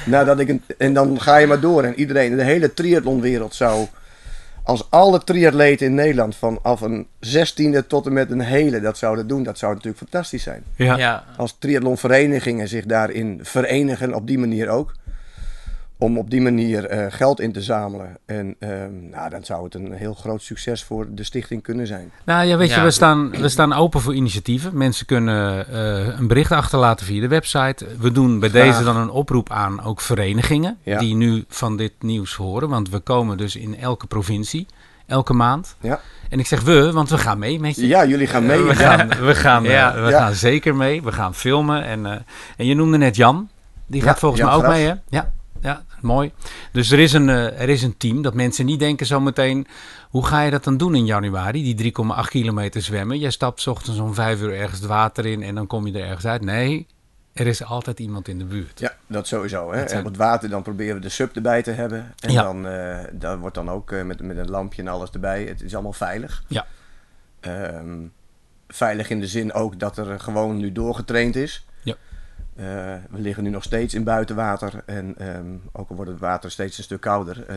Nou, 0.04 0.24
dat 0.24 0.38
ik 0.40 0.48
een, 0.48 0.62
en 0.78 0.94
dan 0.94 1.20
ga 1.20 1.36
je 1.36 1.46
maar 1.46 1.60
door. 1.60 1.84
En 1.84 1.94
iedereen, 1.94 2.36
de 2.36 2.42
hele 2.42 2.74
triathlonwereld 2.74 3.54
zou. 3.54 3.86
Als 4.66 4.90
alle 4.90 5.24
triatleten 5.24 5.86
in 5.86 5.94
Nederland 5.94 6.36
vanaf 6.36 6.80
een 6.80 7.06
zestiende 7.20 7.86
tot 7.86 8.06
en 8.06 8.12
met 8.12 8.30
een 8.30 8.40
hele 8.40 8.80
dat 8.80 8.98
zouden 8.98 9.26
doen, 9.26 9.42
dat 9.42 9.58
zou 9.58 9.74
natuurlijk 9.74 9.98
fantastisch 9.98 10.42
zijn. 10.42 10.64
ja. 10.76 10.96
ja. 10.98 11.24
Als 11.36 11.56
triathlonverenigingen 11.58 12.68
zich 12.68 12.84
daarin 12.84 13.38
verenigen, 13.42 14.14
op 14.14 14.26
die 14.26 14.38
manier 14.38 14.68
ook. 14.68 14.92
Om 15.98 16.18
op 16.18 16.30
die 16.30 16.40
manier 16.40 16.84
eh, 16.84 17.06
geld 17.12 17.40
in 17.40 17.52
te 17.52 17.62
zamelen. 17.62 18.16
En 18.26 18.56
ehm, 18.58 19.08
nou, 19.10 19.30
dan 19.30 19.44
zou 19.44 19.64
het 19.64 19.74
een 19.74 19.92
heel 19.92 20.14
groot 20.14 20.42
succes 20.42 20.84
voor 20.84 21.06
de 21.10 21.22
stichting 21.24 21.62
kunnen 21.62 21.86
zijn. 21.86 22.10
Nou 22.24 22.46
ja, 22.46 22.56
weet 22.56 22.74
je, 22.74 22.80
we, 22.80 22.90
staan, 22.90 23.30
we 23.30 23.48
staan 23.48 23.72
open 23.72 24.00
voor 24.00 24.14
initiatieven. 24.14 24.76
Mensen 24.76 25.06
kunnen 25.06 25.68
eh, 25.68 26.18
een 26.18 26.26
bericht 26.26 26.52
achterlaten 26.52 27.06
via 27.06 27.20
de 27.20 27.28
website. 27.28 27.86
We 28.00 28.12
doen 28.12 28.38
bij 28.40 28.48
Graag. 28.48 28.64
deze 28.64 28.84
dan 28.84 28.96
een 28.96 29.10
oproep 29.10 29.50
aan 29.50 29.82
ook 29.82 30.00
verenigingen 30.00 30.78
Ja. 30.82 30.98
die 30.98 31.14
nu 31.14 31.44
van 31.48 31.76
dit 31.76 31.92
nieuws 32.00 32.34
horen. 32.34 32.68
Want 32.68 32.90
we 32.90 32.98
komen 32.98 33.36
dus 33.36 33.56
in 33.56 33.78
elke 33.78 34.06
provincie, 34.06 34.66
elke 35.06 35.32
maand. 35.32 35.76
Ja, 35.80 36.00
En 36.30 36.38
ik 36.38 36.46
zeg 36.46 36.62
we, 36.62 36.92
want 36.92 37.10
we 37.10 37.18
gaan 37.18 37.38
mee 37.38 37.60
met 37.60 37.76
je. 37.76 37.86
ja 37.86 38.06
jullie 38.06 38.26
gaan 38.26 38.46
mee. 38.46 38.62
we 38.62 38.74
gaan, 38.74 39.08
we 39.08 39.34
gaan, 39.34 39.64
eh, 39.64 39.70
Ja. 39.70 39.94
we 40.02 40.10
Ja. 40.10 40.18
gaan 40.18 40.34
zeker 40.34 40.74
mee. 40.74 41.02
We 41.02 41.12
gaan 41.12 41.34
filmen. 41.34 41.84
En, 41.84 42.06
eh, 42.06 42.12
en 42.56 42.66
je 42.66 42.74
noemde 42.74 42.98
net 42.98 43.16
Jan. 43.16 43.48
Die 43.86 44.00
gaat 44.02 44.14
Ja, 44.14 44.20
volgens 44.20 44.40
Jan 44.40 44.50
mij 44.50 44.58
ook 44.58 44.72
mee, 44.74 44.86
hè? 44.86 44.94
Ja, 45.08 45.32
mooi. 46.00 46.32
Dus 46.72 46.90
er 46.90 46.98
is, 46.98 47.12
een, 47.12 47.28
eh, 47.28 47.60
er 47.60 47.68
is 47.68 47.82
een 47.82 47.96
team 47.96 48.22
dat 48.22 48.34
mensen 48.34 48.66
niet 48.66 48.78
denken 48.78 49.06
zometeen... 49.06 49.66
hoe 50.10 50.26
ga 50.26 50.42
je 50.42 50.50
dat 50.50 50.64
dan 50.64 50.76
doen 50.76 50.94
in 50.94 51.06
januari? 51.06 51.74
Die 51.74 51.92
3,8 52.24 52.28
kilometer 52.28 52.82
zwemmen. 52.82 53.18
Jij 53.18 53.30
stapt 53.30 53.66
ochtends 53.66 54.00
om 54.00 54.14
5 54.14 54.40
uur 54.40 54.54
ergens 54.54 54.80
het 54.80 54.88
water 54.88 55.26
in... 55.26 55.42
en 55.42 55.54
dan 55.54 55.66
kom 55.66 55.86
je 55.86 55.98
er 55.98 56.06
ergens 56.06 56.26
uit. 56.26 56.42
Nee, 56.42 56.86
er 57.32 57.46
is 57.46 57.64
altijd 57.64 58.00
iemand 58.00 58.28
in 58.28 58.38
de 58.38 58.44
buurt. 58.44 58.80
Ja, 58.80 58.94
dat 59.06 59.26
sowieso. 59.26 59.72
Hè? 59.72 59.78
Dat 59.80 59.88
zijn- 59.88 60.00
En 60.00 60.06
op 60.06 60.12
het 60.12 60.20
water 60.20 60.48
dan 60.48 60.62
proberen 60.62 60.94
we 60.94 61.00
de 61.00 61.08
sub 61.08 61.36
erbij 61.36 61.62
te 61.62 61.70
hebben. 61.70 62.14
En 62.18 62.32
Ja. 62.32 62.42
dan 62.42 62.62
dat 63.12 63.38
wordt 63.38 63.54
dan 63.54 63.70
ook 63.70 63.92
eh, 63.92 64.02
met, 64.02 64.20
met 64.22 64.36
een 64.36 64.50
lampje 64.50 64.82
en 64.82 64.88
alles 64.88 65.10
erbij. 65.10 65.44
Het 65.44 65.62
is 65.62 65.74
allemaal 65.74 65.92
veilig. 65.92 66.42
Ja. 66.48 66.66
Ehm, 67.40 67.98
veilig 68.68 69.10
in 69.10 69.20
de 69.20 69.26
zin 69.26 69.52
ook 69.52 69.78
dat 69.78 69.98
er 69.98 70.20
gewoon 70.20 70.56
nu 70.56 70.72
doorgetraind 70.72 71.36
is. 71.36 71.65
Eh, 72.56 72.64
we 73.10 73.20
liggen 73.20 73.42
nu 73.42 73.50
nog 73.50 73.62
steeds 73.62 73.94
in 73.94 74.04
buitenwater. 74.04 74.72
En 74.86 75.14
ehm, 75.18 75.44
ook 75.72 75.88
al 75.90 75.96
wordt 75.96 76.10
het 76.10 76.20
water 76.20 76.50
steeds 76.50 76.78
een 76.78 76.84
stuk 76.84 77.00
kouder. 77.00 77.44
eh, 77.48 77.56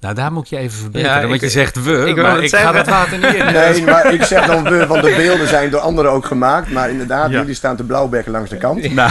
Nou, 0.00 0.14
daar 0.14 0.32
moet 0.32 0.48
je 0.48 0.56
even 0.56 0.78
verbeteren. 0.78 1.14
Ja, 1.16 1.22
want 1.22 1.34
ik- 1.34 1.40
je 1.40 1.48
zegt 1.48 1.82
we, 1.84 2.06
ik 2.08 2.16
maar 2.16 2.34
het 2.34 2.42
ik 2.44 2.54
ga 2.54 2.72
dat 2.72 2.86
water 2.86 3.18
niet 3.18 3.34
in. 3.34 3.44
nee, 3.52 3.84
maar 3.84 4.12
ik 4.14 4.22
zeg 4.22 4.46
dan 4.46 4.64
we, 4.64 4.86
want 4.86 5.02
de 5.02 5.14
beelden 5.26 5.48
zijn 5.48 5.70
door 5.70 5.80
anderen 5.80 6.10
ook 6.10 6.24
gemaakt. 6.24 6.70
Maar 6.70 6.90
inderdaad, 6.90 7.30
Ja. 7.30 7.38
jullie 7.38 7.54
staan 7.54 7.76
te 7.76 7.84
blauwbekken 7.84 8.32
langs 8.32 8.50
de 8.50 8.56
kant. 8.56 8.92
Nou, 8.94 9.10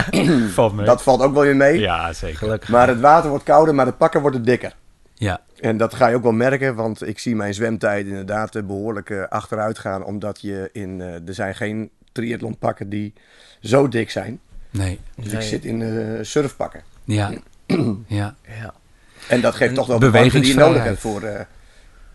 valt 0.52 0.72
mee. 0.74 0.86
Dat 0.86 1.02
valt 1.02 1.22
ook 1.22 1.34
wel 1.34 1.42
weer 1.42 1.56
mee. 1.56 1.78
Ja, 1.78 2.12
zeker. 2.12 2.38
Gelukkig. 2.38 2.68
Maar 2.68 2.88
het 2.88 3.00
water 3.00 3.28
wordt 3.30 3.44
kouder, 3.44 3.74
maar 3.74 3.84
de 3.84 3.92
pakken 3.92 4.20
worden 4.20 4.44
dikker. 4.44 4.72
Ja, 5.14 5.40
En 5.60 5.76
dat 5.76 5.94
ga 5.94 6.06
je 6.06 6.14
ook 6.16 6.22
wel 6.22 6.32
merken, 6.32 6.74
want 6.74 7.06
ik 7.08 7.18
zie 7.18 7.36
mijn 7.36 7.54
zwemtijd 7.54 8.06
inderdaad 8.06 8.54
eh, 8.54 8.62
behoorlijk 8.62 9.10
eh, 9.10 9.22
achteruit 9.28 9.78
gaan. 9.78 10.04
Omdat 10.04 10.40
je 10.40 10.68
in, 10.72 11.00
eh, 11.00 11.06
er 11.28 11.34
zijn 11.34 11.54
geen 11.54 11.90
triathlonpakken 12.12 12.88
die 12.88 13.12
zo 13.60 13.88
dik 13.88 14.10
zijn. 14.10 14.40
Nee. 14.76 15.00
Dus 15.16 15.32
Nee. 15.32 15.42
ik 15.42 15.48
zit 15.48 15.64
in 15.64 15.82
eh, 15.82 16.24
surfpakken. 16.24 16.82
Ja, 17.04 17.30
ja. 18.06 18.34
Ja. 18.60 18.74
En 19.28 19.40
dat 19.40 19.54
geeft 19.54 19.70
En 19.70 19.76
toch 19.76 19.86
wel 19.86 19.98
de 19.98 20.10
warmte 20.10 20.40
die 20.40 20.48
je 20.48 20.54
nodig 20.54 20.72
bewegingsvrijheid. 20.72 20.84
hebt 20.84 21.00
voor 21.00 21.22
eh, 21.22 21.40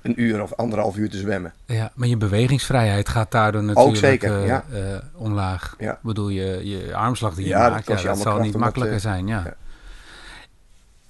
een 0.01 0.21
uur 0.21 0.41
of 0.41 0.53
anderhalf 0.53 0.97
uur 0.97 1.09
te 1.09 1.17
zwemmen. 1.17 1.53
Ja, 1.65 1.91
maar 1.93 2.07
je 2.07 2.17
bewegingsvrijheid 2.17 3.09
gaat 3.09 3.31
daardoor 3.31 3.63
natuurlijk 3.63 3.97
zeker, 3.97 4.41
eh, 4.41 4.47
ja. 4.47 4.63
omlaag. 5.15 5.75
Ja. 5.79 5.91
Ik 5.91 6.01
bedoel, 6.01 6.29
je, 6.29 6.61
je 6.63 6.95
armslag 6.95 7.33
die 7.33 7.47
je 7.47 7.53
dat 7.53 7.71
maakt, 7.71 7.87
dat 7.87 8.19
zal 8.19 8.39
niet 8.39 8.51
dat, 8.51 8.61
makkelijker 8.61 8.99
zijn. 8.99 9.27
Ja. 9.27 9.41
ja. 9.45 9.55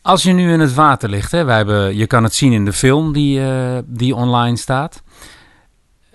Als 0.02 0.24
je 0.24 0.32
nu 0.32 0.52
in 0.54 0.60
het 0.60 0.74
water 0.74 1.10
ligt, 1.10 1.32
hè, 1.32 1.44
wij 1.44 1.58
hebben, 1.58 1.96
je 1.96 2.08
kan 2.08 2.24
het 2.24 2.34
zien 2.34 2.52
in 2.52 2.66
de 2.66 2.74
film 2.74 3.14
die, 3.14 3.42
eh, 3.42 3.78
die 3.86 4.16
online 4.16 4.58
staat. 4.58 5.02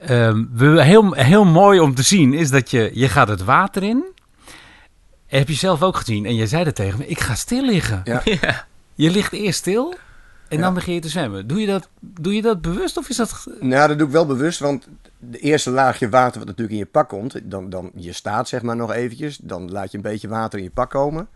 Ehm, 0.01 0.45
we, 0.53 0.83
heel, 0.83 1.13
heel 1.13 1.45
mooi 1.45 1.81
om 1.81 1.95
te 1.95 2.03
zien 2.03 2.35
is 2.35 2.51
dat 2.51 2.71
je, 2.71 2.91
je 2.95 3.09
gaat 3.09 3.29
het 3.29 3.45
water 3.45 3.83
in. 3.83 4.05
Heb 5.27 5.49
je 5.49 5.55
zelf 5.55 5.83
ook 5.83 5.97
gezien. 5.97 6.27
En 6.27 6.35
jij 6.35 6.47
zei 6.47 6.65
dat 6.65 6.75
tegen 6.75 6.99
me. 6.99 7.07
Ik 7.07 7.21
ga 7.21 7.35
stil 7.35 7.65
liggen. 7.65 8.01
Ja. 8.05 8.21
ja. 8.41 8.67
Je 8.95 9.11
ligt 9.11 9.33
eerst 9.33 9.59
stil 9.59 9.95
en 10.49 10.57
Ja. 10.57 10.63
dan 10.63 10.75
begin 10.75 10.95
je 10.95 11.01
te 11.01 11.09
zwemmen. 11.09 11.47
Doe 11.47 11.61
je, 11.61 11.67
dat, 11.67 11.89
doe 12.01 12.35
je 12.35 12.43
dat 12.43 12.61
bewust 12.61 12.97
of 12.97 13.09
is 13.09 13.17
dat... 13.17 13.47
Nou, 13.61 13.89
dat 13.89 13.99
doe 13.99 14.07
ik 14.07 14.13
wel 14.13 14.27
bewust, 14.27 14.59
want 14.59 14.89
de 15.19 15.39
eerste 15.39 15.71
laagje 15.71 16.09
water 16.09 16.39
wat 16.39 16.47
natuurlijk 16.47 16.73
in 16.75 16.79
je 16.85 16.87
pak 16.91 17.09
komt, 17.09 17.41
dan, 17.51 17.71
dan 17.71 17.91
je 17.95 18.13
staat 18.13 18.49
zeg 18.49 18.63
maar 18.63 18.77
nog 18.77 18.93
eventjes, 18.93 19.37
dan 19.37 19.71
laat 19.71 19.91
je 19.91 19.97
een 19.97 20.03
beetje 20.03 20.29
water 20.29 20.59
in 20.59 20.65
je 20.65 20.71
pak 20.71 20.91
komen. 20.91 21.29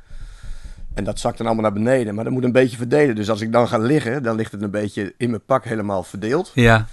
En 0.94 1.05
dat 1.05 1.18
zakt 1.18 1.38
dan 1.38 1.46
allemaal 1.46 1.64
naar 1.64 1.83
beneden, 1.83 2.14
maar 2.14 2.24
dat 2.24 2.33
moet 2.33 2.44
een 2.44 2.53
beetje 2.53 2.76
verdelen. 2.76 3.14
Dus 3.14 3.31
als 3.31 3.40
ik 3.40 3.53
dan 3.53 3.68
ga 3.68 3.79
liggen, 3.79 4.22
dan 4.22 4.37
ligt 4.37 4.53
het 4.53 4.62
een 4.62 4.70
beetje 4.70 5.14
in 5.16 5.31
mijn 5.31 5.44
pak 5.46 5.64
helemaal 5.64 6.03
verdeeld. 6.03 6.50
Ja. 6.55 6.87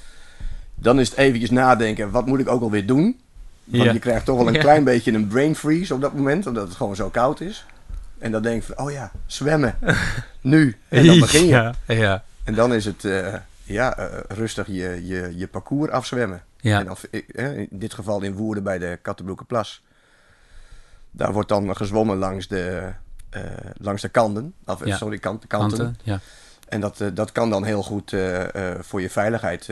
Dan 0.75 0.99
is 0.99 1.09
het 1.09 1.17
eventjes 1.17 1.49
nadenken, 1.49 2.11
wat 2.11 2.25
moet 2.25 2.39
ik 2.39 2.49
ook 2.49 2.61
alweer 2.61 2.85
doen? 2.85 3.19
Want 3.67 3.83
Ja. 3.83 3.91
je 3.91 3.99
krijgt 3.99 4.25
toch 4.25 4.37
wel 4.37 4.47
een 4.47 4.53
Ja. 4.53 4.59
klein 4.59 4.83
beetje 4.83 5.11
een 5.13 5.27
brain 5.27 5.55
freeze 5.55 5.93
op 5.93 6.01
dat 6.01 6.13
moment, 6.13 6.47
omdat 6.47 6.67
het 6.67 6.75
gewoon 6.77 6.95
zo 6.95 7.09
koud 7.09 7.41
is. 7.41 7.65
En 8.17 8.31
dan 8.31 8.41
denk 8.41 8.61
ik 8.61 8.73
van, 8.75 8.85
oh 8.85 8.91
ja, 8.91 9.11
zwemmen. 9.25 9.75
Nu. 10.41 10.77
En 10.89 11.05
dan 11.05 11.19
begin 11.19 11.45
je. 11.45 11.49
Ja, 11.51 11.73
ja. 11.87 12.23
En 12.43 12.53
dan 12.53 12.73
is 12.73 12.85
het 12.85 13.05
eh, 13.05 13.33
ja, 13.63 13.97
eh, 13.97 14.19
rustig 14.27 14.67
je, 14.67 15.01
je, 15.05 15.31
je 15.35 15.47
parcours 15.47 15.91
afzwemmen. 15.91 16.41
Ja. 16.59 16.79
En 16.79 16.95
eh, 17.11 17.57
in 17.57 17.67
dit 17.71 17.93
geval 17.93 18.21
in 18.21 18.33
Woerden 18.33 18.63
bij 18.63 18.77
de 18.77 18.99
Kattenbroekenplas. 19.01 19.83
Daar 21.11 21.33
wordt 21.33 21.49
dan 21.49 21.75
gezwommen 21.75 22.17
langs 22.17 22.47
de, 22.47 22.91
eh, 23.29 23.41
langs 23.77 24.01
de 24.01 24.09
kanten. 24.09 24.53
Of, 24.65 24.85
Ja. 24.85 24.97
Sorry, 24.97 25.17
kant, 25.17 25.47
kanten. 25.47 25.77
Kanten. 25.77 25.97
Ja. 26.03 26.19
En 26.69 26.79
dat, 26.81 27.01
dat 27.13 27.31
kan 27.31 27.49
dan 27.49 27.63
heel 27.63 27.83
goed 27.83 28.15
voor 28.79 29.01
je 29.01 29.09
veiligheid. 29.09 29.69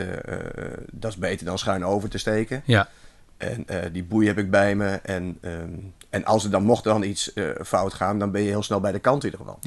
dat 0.92 1.10
is 1.10 1.16
beter 1.16 1.46
dan 1.46 1.58
schuin 1.58 1.84
over 1.84 2.08
te 2.08 2.18
steken. 2.18 2.62
Ja. 2.64 2.88
En 3.36 3.66
eh, 3.66 3.78
die 3.92 4.04
boei 4.04 4.26
heb 4.26 4.38
ik 4.38 4.50
bij 4.50 4.74
me. 4.76 4.86
En, 4.86 5.38
ehm, 5.40 5.70
en 6.10 6.24
als 6.24 6.44
er 6.44 6.50
dan 6.50 6.62
mocht 6.62 6.84
er 6.84 6.92
dan 6.92 7.02
iets 7.02 7.32
eh, 7.32 7.44
fout 7.64 7.94
gaan, 7.94 8.18
dan 8.18 8.30
ben 8.30 8.42
je 8.42 8.48
heel 8.48 8.62
snel 8.62 8.80
bij 8.80 8.92
de 8.92 8.98
kant 8.98 9.24
in 9.24 9.30
ieder 9.30 9.46
geval. 9.46 9.58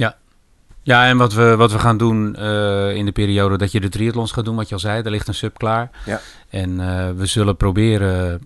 Ja, 0.84 1.08
en 1.08 1.18
wat 1.18 1.34
we, 1.34 1.56
wat 1.56 1.72
we 1.72 1.80
gaan 1.80 1.98
doen 1.98 2.36
eh, 2.36 2.96
in 2.96 3.06
de 3.06 3.12
periode 3.12 3.58
dat 3.58 3.72
je 3.72 3.80
de 3.80 3.90
triathlons 3.90 4.32
gaat 4.32 4.46
doen, 4.46 4.56
wat 4.56 4.68
je 4.68 4.74
al 4.74 4.80
zei, 4.80 5.04
er 5.04 5.12
ligt 5.12 5.28
een 5.28 5.34
sub 5.34 5.58
klaar. 5.58 5.90
Ja. 6.06 6.22
En 6.50 6.78
we 7.18 7.26
zullen 7.26 7.58
proberen 7.58 8.42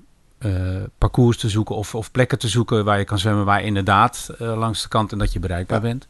parcours 0.98 1.38
te 1.38 1.50
zoeken 1.50 1.76
of, 1.76 1.96
of 1.96 2.12
plekken 2.12 2.40
te 2.40 2.48
zoeken 2.48 2.86
waar 2.86 2.98
je 2.98 3.06
kan 3.06 3.20
zwemmen, 3.20 3.46
waar 3.46 3.64
inderdaad 3.64 4.30
langs 4.38 4.82
de 4.82 4.88
kant 4.88 5.12
en 5.12 5.18
dat 5.18 5.34
je 5.34 5.40
bereikbaar 5.40 5.78
Ja. 5.78 5.84
bent. 5.84 6.08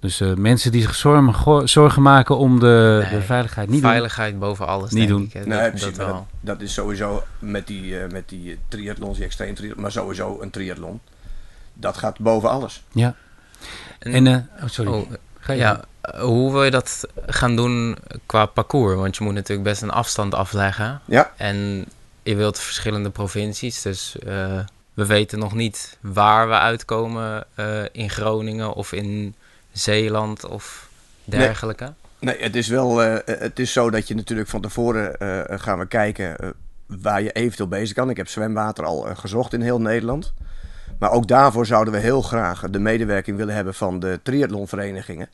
Dus 0.00 0.20
eh, 0.20 0.34
mensen 0.34 0.72
die 0.72 0.82
zich 0.82 0.94
zorgen, 0.94 1.68
zorgen 1.68 2.02
maken 2.02 2.36
om 2.36 2.60
de, 2.60 2.98
Nee, 3.10 3.18
de 3.20 3.26
veiligheid 3.26 3.68
niet 3.68 3.80
doen. 3.82 3.90
Veiligheid 3.90 4.38
boven 4.38 4.66
alles, 4.66 4.90
Niet 4.90 4.98
denk 5.08 5.08
doen. 5.18 5.22
ik. 5.26 5.32
hè. 5.32 5.46
Nee, 5.46 5.58
Dat, 5.60 5.70
precies, 5.70 5.96
dat 5.96 6.06
wel. 6.06 6.26
Dat, 6.40 6.60
is 6.60 6.72
sowieso 6.74 7.22
met 7.38 7.66
die, 7.66 7.98
eh, 8.00 8.10
met 8.10 8.28
die 8.28 8.58
triathlons, 8.68 9.16
die 9.16 9.24
extreem 9.26 9.54
triathlon, 9.54 9.82
maar 9.82 9.92
sowieso 9.92 10.38
een 10.40 10.50
triathlon. 10.50 11.00
Dat 11.74 11.96
gaat 11.96 12.18
boven 12.18 12.50
alles. 12.50 12.82
Ja. 12.92 13.14
En- 13.98 14.12
En, 14.12 14.26
eh, 14.26 14.62
oh, 14.62 14.68
sorry. 14.68 14.92
Oh, 14.92 15.10
Ga 15.40 15.52
je 15.52 15.58
ja, 15.58 15.84
hoe 16.20 16.52
wil 16.52 16.64
je 16.64 16.70
dat 16.70 17.06
gaan 17.26 17.56
doen 17.56 17.96
qua 18.26 18.46
parcours? 18.46 18.94
Want 18.94 19.16
je 19.16 19.24
moet 19.24 19.34
natuurlijk 19.34 19.68
best 19.68 19.82
een 19.82 19.90
afstand 19.90 20.34
afleggen. 20.34 21.00
Ja, 21.04 21.32
En 21.36 21.84
je 22.22 22.36
wilt 22.36 22.58
verschillende 22.58 23.10
provincies. 23.10 23.82
Dus 23.82 24.18
eh, 24.18 24.58
we 24.94 25.06
weten 25.06 25.38
nog 25.38 25.54
niet 25.54 25.96
waar 26.00 26.48
we 26.48 26.54
uitkomen 26.54 27.44
eh, 27.54 27.66
in 27.92 28.10
Groningen 28.10 28.72
of 28.74 28.92
in 28.92 29.34
Zeeland 29.78 30.44
of 30.44 30.88
dergelijke. 31.24 31.92
nee, 32.18 32.36
het 32.38 32.56
is 32.56 32.68
wel 32.68 33.02
eh, 33.02 33.38
het 33.38 33.58
is 33.58 33.72
zo 33.72 33.90
dat 33.90 34.08
je 34.08 34.14
natuurlijk 34.14 34.48
van 34.48 34.60
tevoren 34.60 35.18
eh, 35.18 35.58
gaan 35.58 35.78
we 35.78 35.86
kijken 35.86 36.38
eh, 36.38 36.48
waar 36.86 37.22
je 37.22 37.32
eventueel 37.32 37.68
bezig 37.68 37.94
kan. 37.94 38.10
Ik 38.10 38.16
heb 38.16 38.28
zwemwater 38.28 38.84
al 38.84 39.08
eh, 39.08 39.16
gezocht 39.16 39.52
in 39.52 39.60
heel 39.60 39.80
Nederland. 39.80 40.32
Maar 40.98 41.10
ook 41.10 41.28
daarvoor 41.28 41.66
zouden 41.66 41.92
we 41.92 41.98
heel 41.98 42.22
graag 42.22 42.70
de 42.70 42.78
medewerking 42.78 43.36
willen 43.36 43.54
hebben 43.54 43.74
van 43.74 44.00
de 44.00 44.20
triathlonverenigingen. 44.22 45.28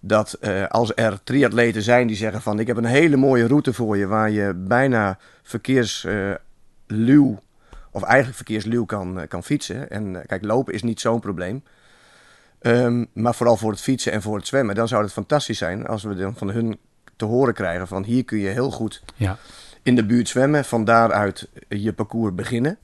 Dat 0.00 0.32
eh, 0.32 0.66
als 0.66 0.92
er 0.94 1.20
triatleten 1.24 1.82
zijn 1.82 2.06
die 2.06 2.16
zeggen 2.16 2.42
van 2.42 2.58
ik 2.58 2.66
heb 2.66 2.76
een 2.76 2.84
hele 2.84 3.16
mooie 3.16 3.46
route 3.46 3.72
voor 3.72 3.96
je 3.96 4.06
waar 4.06 4.30
je 4.30 4.54
bijna 4.54 5.18
verkeersluw 5.42 7.38
of 7.90 8.02
eigenlijk 8.02 8.36
verkeersluw 8.36 8.84
kan, 8.84 9.20
eh, 9.20 9.28
kan 9.28 9.44
fietsen. 9.44 9.90
En 9.90 10.16
eh, 10.16 10.26
kijk, 10.26 10.44
lopen 10.44 10.74
is 10.74 10.82
niet 10.82 11.00
zo'n 11.00 11.20
probleem. 11.20 11.62
Ehm, 12.60 13.04
maar 13.12 13.34
vooral 13.34 13.56
voor 13.56 13.70
het 13.70 13.80
fietsen 13.80 14.12
en 14.12 14.22
voor 14.22 14.36
het 14.36 14.46
zwemmen. 14.46 14.74
Dan 14.74 14.88
zou 14.88 15.02
het 15.02 15.12
fantastisch 15.12 15.58
zijn 15.58 15.86
als 15.86 16.02
we 16.02 16.14
dan 16.14 16.36
van 16.36 16.50
hun 16.50 16.78
te 17.16 17.24
horen 17.24 17.54
krijgen 17.54 17.88
van 17.88 18.04
hier 18.04 18.24
kun 18.24 18.38
je 18.38 18.48
heel 18.48 18.70
goed 18.70 19.02
Ja. 19.14 19.36
in 19.82 19.96
de 19.96 20.04
buurt 20.06 20.28
zwemmen. 20.28 20.64
Van 20.64 20.84
daaruit 20.84 21.48
je 21.68 21.92
parcours 21.92 22.34
beginnen. 22.34 22.78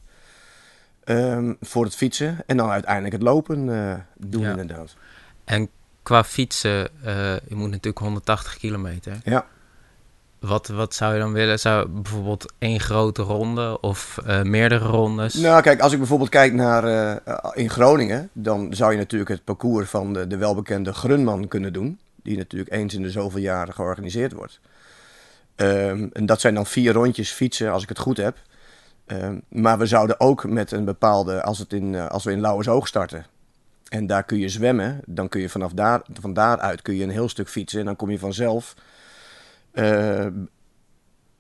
Ehm, 1.04 1.52
voor 1.60 1.84
het 1.84 1.96
fietsen. 1.96 2.38
En 2.46 2.56
dan 2.56 2.70
uiteindelijk 2.70 3.12
het 3.14 3.22
lopen 3.22 3.68
eh, 3.74 3.94
doen 4.16 4.40
Ja. 4.42 4.50
inderdaad. 4.50 4.94
En 5.44 5.68
qua 6.02 6.24
fietsen, 6.24 6.88
eh, 7.04 7.36
je 7.48 7.54
moet 7.54 7.70
natuurlijk 7.70 7.98
180 7.98 8.56
kilometer. 8.56 9.20
Ja. 9.24 9.46
Wat, 10.46 10.68
wat 10.68 10.94
zou 10.94 11.14
je 11.14 11.20
dan 11.20 11.32
willen? 11.32 11.58
Zou 11.58 11.88
bijvoorbeeld 11.88 12.52
één 12.58 12.80
grote 12.80 13.22
ronde 13.22 13.80
of 13.80 14.18
eh, 14.26 14.42
meerdere 14.42 14.86
rondes? 14.86 15.34
Nou, 15.34 15.62
kijk, 15.62 15.80
als 15.80 15.92
ik 15.92 15.98
bijvoorbeeld 15.98 16.30
kijk 16.30 16.52
naar 16.52 16.84
eh, 16.84 17.36
in 17.52 17.70
Groningen, 17.70 18.30
dan 18.32 18.74
zou 18.74 18.92
je 18.92 18.98
natuurlijk 18.98 19.30
het 19.30 19.44
parcours 19.44 19.90
van 19.90 20.12
de, 20.12 20.26
de 20.26 20.36
welbekende 20.36 20.92
Grunman 20.92 21.48
kunnen 21.48 21.72
doen. 21.72 21.98
Die 22.22 22.36
natuurlijk 22.36 22.72
eens 22.72 22.94
in 22.94 23.02
de 23.02 23.10
zoveel 23.10 23.40
jaren 23.40 23.74
georganiseerd 23.74 24.32
wordt. 24.32 24.60
Ehm, 25.56 26.08
en 26.12 26.26
dat 26.26 26.40
zijn 26.40 26.54
dan 26.54 26.66
vier 26.66 26.92
rondjes 26.92 27.30
fietsen, 27.30 27.72
als 27.72 27.82
ik 27.82 27.88
het 27.88 27.98
goed 27.98 28.16
heb. 28.16 28.36
Ehm, 29.06 29.38
maar 29.48 29.78
we 29.78 29.86
zouden 29.86 30.20
ook 30.20 30.44
met 30.44 30.72
een 30.72 30.84
bepaalde, 30.84 31.42
als, 31.42 31.58
het 31.58 31.72
in, 31.72 31.94
eh, 31.94 32.06
als 32.06 32.24
we 32.24 32.32
in 32.32 32.40
Lauwersoog 32.40 32.86
starten. 32.86 33.26
En 33.88 34.06
daar 34.06 34.24
kun 34.24 34.38
je 34.38 34.48
zwemmen, 34.48 35.00
dan 35.06 35.28
kun 35.28 35.40
je 35.40 35.48
vanaf 35.48 35.72
daar, 35.72 36.02
van 36.20 36.32
daaruit 36.32 36.82
kun 36.82 36.94
je 36.94 37.02
een 37.02 37.10
heel 37.10 37.28
stuk 37.28 37.48
fietsen. 37.48 37.80
En 37.80 37.84
dan 37.84 37.96
kom 37.96 38.10
je 38.10 38.18
vanzelf 38.18 38.74
eh, 39.74 40.24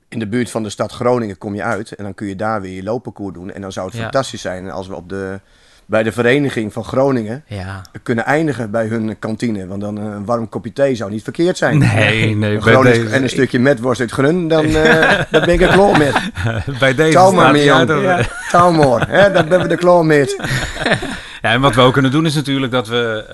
in 0.08 0.18
de 0.18 0.26
buurt 0.28 0.50
van 0.50 0.62
de 0.62 0.70
stad 0.70 0.92
Groningen 0.92 1.38
kom 1.38 1.54
je 1.54 1.62
uit. 1.62 1.92
En 1.92 2.04
dan 2.04 2.14
kun 2.14 2.26
je 2.26 2.36
daar 2.36 2.60
weer 2.60 2.74
je 2.74 2.82
loopparcours 2.82 3.34
doen. 3.34 3.50
En 3.52 3.60
dan 3.60 3.72
zou 3.72 3.86
het 3.86 3.96
Ja. 3.96 4.02
fantastisch 4.02 4.40
zijn 4.40 4.70
als 4.70 4.88
we 4.88 4.94
op 4.94 5.08
de, 5.08 5.40
bij 5.86 6.02
de 6.02 6.12
vereniging 6.12 6.72
van 6.72 6.84
Groningen 6.84 7.44
Ja, 7.46 7.82
kunnen 8.02 8.24
eindigen 8.24 8.70
bij 8.70 8.86
hun 8.86 9.18
kantine. 9.18 9.66
Want 9.66 9.80
dan 9.80 9.98
eh, 9.98 10.04
een 10.04 10.24
warm 10.24 10.48
kopje 10.48 10.72
thee 10.72 10.94
zou 10.94 11.10
niet 11.10 11.22
verkeerd 11.22 11.56
zijn. 11.56 11.78
Nee, 11.78 12.36
nee. 12.36 12.58
Bij 12.58 12.82
deze, 12.82 13.08
en 13.08 13.22
een 13.22 13.28
stukje 13.28 13.58
metworst 13.58 14.00
uit 14.00 14.10
Grun, 14.10 14.48
dan, 14.48 14.64
eh 14.66 15.20
dan 15.30 15.44
ben 15.44 15.54
ik 15.54 15.60
er 15.60 15.68
klaar 15.72 15.98
met. 15.98 16.14
bij 16.80 16.94
deze 16.94 17.10
Ciao 17.10 17.32
maar, 17.32 17.40
staat 17.42 17.52
mee, 17.52 17.62
hij 17.68 17.72
uit. 17.78 17.88
jong. 17.88 18.02
Ja. 18.02 18.20
Ciao 18.48 18.72
maar, 18.72 19.08
hè, 19.08 19.32
dan 19.32 19.48
ben 19.48 19.62
we 19.62 19.68
er 19.68 19.76
klaar 19.76 20.04
met. 20.04 20.36
Ja, 21.44 21.50
en 21.50 21.60
wat 21.60 21.74
we 21.74 21.80
ook 21.80 21.92
kunnen 21.92 22.10
doen 22.10 22.26
is 22.26 22.34
natuurlijk 22.34 22.72
dat 22.72 22.88
we, 22.88 23.24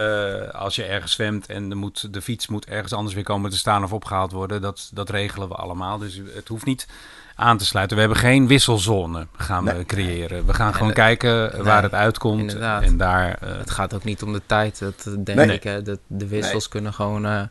eh, 0.53 0.61
als 0.61 0.77
je 0.77 0.85
ergens 0.85 1.13
zwemt 1.13 1.47
en 1.47 1.69
de, 1.69 1.75
moet, 1.75 2.13
de 2.15 2.23
fiets 2.23 2.47
moet 2.49 2.67
ergens 2.67 2.93
anders 2.93 3.15
weer 3.15 3.25
komen 3.25 3.51
te 3.51 3.57
staan 3.57 3.85
of 3.85 3.93
opgehaald 3.93 4.33
worden, 4.33 4.61
dat, 4.61 4.91
dat 4.95 5.11
regelen 5.11 5.49
we 5.49 5.55
allemaal. 5.55 5.99
Dus 5.99 6.21
het 6.35 6.49
hoeft 6.49 6.65
niet 6.65 6.87
aan 7.35 7.59
te 7.59 7.65
sluiten. 7.65 7.97
We 7.97 8.03
hebben 8.03 8.21
geen 8.21 8.47
wisselzone 8.47 9.27
gaan 9.37 9.65
we 9.65 9.85
creëren. 9.85 10.47
We 10.47 10.55
gaan 10.55 10.69
En 10.69 10.75
gewoon 10.75 10.93
kijken 10.93 11.51
nee, 11.53 11.63
waar 11.63 11.83
het 11.83 11.95
uitkomt. 11.95 12.41
inderdaad. 12.41 12.83
En 12.83 12.97
daar, 12.97 13.39
eh, 13.41 13.59
het 13.59 13.71
gaat 13.71 13.95
ook 13.95 14.05
niet 14.05 14.23
om 14.23 14.33
de 14.33 14.43
tijd. 14.47 14.79
Dat 14.79 15.05
eh, 15.07 15.13
denk 15.25 15.39
Nee. 15.39 15.53
ik. 15.53 15.63
Hè. 15.63 15.83
Dat 15.83 15.99
de 16.07 16.27
wissels 16.29 16.69
kunnen 16.69 16.93
gewoon... 16.93 17.49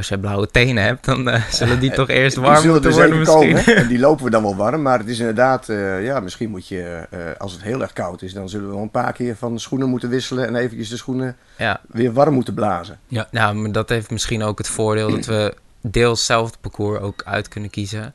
als 0.00 0.08
jij 0.08 0.18
blauwe 0.18 0.50
tenen 0.50 0.84
hebt, 0.84 1.04
dan 1.04 1.28
eh, 1.28 1.44
zullen 1.60 1.80
die 1.80 1.90
toch 1.90 2.08
eerst 2.08 2.34
Die 2.36 2.44
warm 2.44 2.56
zullen 2.60 2.72
moeten 2.72 2.92
worden 2.92 3.18
misschien. 3.18 3.54
komen. 3.54 3.76
En 3.76 3.88
die 3.88 3.98
lopen 4.06 4.24
we 4.24 4.30
dan 4.30 4.42
wel 4.42 4.56
warm. 4.56 4.82
Maar 4.82 4.98
het 4.98 5.08
is 5.08 5.18
inderdaad, 5.18 5.68
eh, 5.68 6.04
ja, 6.04 6.20
misschien 6.20 6.50
moet 6.50 6.68
je, 6.68 7.06
eh, 7.10 7.18
als 7.38 7.52
het 7.52 7.62
heel 7.62 7.80
erg 7.82 7.92
koud 7.92 8.22
is, 8.22 8.32
dan 8.32 8.48
zullen 8.48 8.66
we 8.68 8.72
wel 8.74 8.82
een 8.82 8.90
paar 8.90 9.12
keer 9.12 9.36
van 9.36 9.58
schoenen 9.60 9.88
moeten 9.88 10.08
wisselen. 10.08 10.46
En 10.46 10.54
eventjes 10.56 10.88
de 10.88 10.96
schoenen 10.96 11.36
Ja, 11.56 11.80
weer 11.88 12.12
warm 12.12 12.34
moeten 12.34 12.54
blazen. 12.54 12.98
nou, 13.30 13.54
maar 13.54 13.72
dat 13.72 13.88
heeft 13.88 14.10
misschien 14.10 14.42
ook 14.42 14.58
het 14.58 14.68
voordeel 14.68 15.10
dat 15.10 15.26
we 15.26 15.54
deels 15.82 16.26
zelf 16.26 16.50
het 16.50 16.60
parcours 16.60 17.00
ook 17.00 17.22
uit 17.24 17.48
kunnen 17.48 17.70
kiezen. 17.70 18.14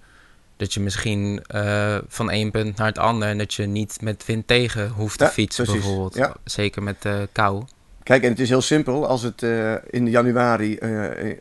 Dat 0.58 0.74
je 0.74 0.80
misschien 0.80 1.44
van 2.08 2.30
één 2.30 2.52
punt 2.52 2.78
naar 2.78 2.88
het 2.88 2.98
ander 2.98 3.28
en 3.28 3.38
dat 3.38 3.54
je 3.54 3.66
niet 3.66 3.98
met 4.02 4.26
wind 4.26 4.48
tegen 4.48 4.90
hoeft 4.90 5.18
te 5.18 5.24
Ja, 5.24 5.30
fietsen 5.30 5.64
precies. 5.66 5.82
bijvoorbeeld. 5.84 6.16
Ja. 6.16 6.34
Zeker 6.44 6.84
met 6.84 7.06
kou. 7.32 7.64
Kijk, 8.06 8.24
en 8.24 8.30
het 8.30 8.40
is 8.40 8.50
heel 8.50 8.62
simpel. 8.62 9.08
Als 9.08 9.22
het 9.22 9.44
eh, 9.44 9.74
in 9.90 10.10
januari 10.10 10.78
eh, 10.78 11.30
eh, 11.32 11.38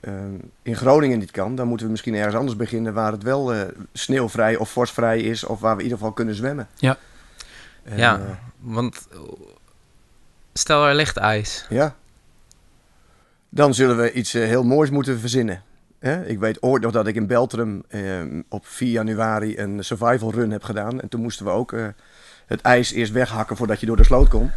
in 0.63 0.77
Groningen 0.77 1.19
niet 1.19 1.31
kan, 1.31 1.55
dan 1.55 1.69
moeten 1.69 1.87
we 1.87 1.93
misschien 1.93 2.15
ergens 2.15 2.35
anders 2.35 2.57
beginnen 2.57 2.95
waar 2.95 3.13
het 3.13 3.23
wel 3.23 3.55
eh, 3.55 3.61
sneeuwvrij 3.93 4.57
of 4.57 4.71
vorstvrij 4.71 5.21
is. 5.21 5.45
Of 5.45 5.61
waar 5.61 5.73
we 5.73 5.79
in 5.79 5.85
ieder 5.85 5.99
geval 5.99 6.13
kunnen 6.13 6.35
zwemmen. 6.35 6.69
Ja. 6.77 6.97
En, 7.83 7.97
ja, 7.99 8.19
eh, 8.19 8.31
want 8.59 9.09
stel 10.53 10.87
er 10.87 10.95
ligt 10.95 11.17
ijs. 11.17 11.67
ja. 11.69 11.95
Dan 13.49 13.75
zullen 13.75 13.97
we 13.97 14.13
iets 14.13 14.33
heel 14.33 14.63
moois 14.65 14.91
moeten 14.91 15.19
verzinnen. 15.21 15.63
Hè? 15.99 16.27
Ik 16.27 16.39
weet 16.39 16.63
ooit 16.63 16.83
nog 16.83 16.93
dat 16.93 17.07
ik 17.07 17.15
in 17.15 17.27
Beltrum 17.27 17.83
eh, 17.89 18.03
op 18.49 18.67
4 18.67 18.89
januari 18.91 19.59
een 19.59 19.85
survival 19.85 20.33
run 20.33 20.51
heb 20.51 20.63
gedaan. 20.63 21.01
En 21.01 21.09
toen 21.09 21.21
moesten 21.21 21.45
we 21.45 21.51
ook 21.53 21.73
eh, 21.73 21.87
het 22.47 22.61
ijs 22.61 22.93
eerst 22.93 23.13
weghakken 23.13 23.57
voordat 23.57 23.81
je 23.81 23.87
door 23.87 23.97
de 23.97 24.05
sloot 24.05 24.29
kon. 24.29 24.51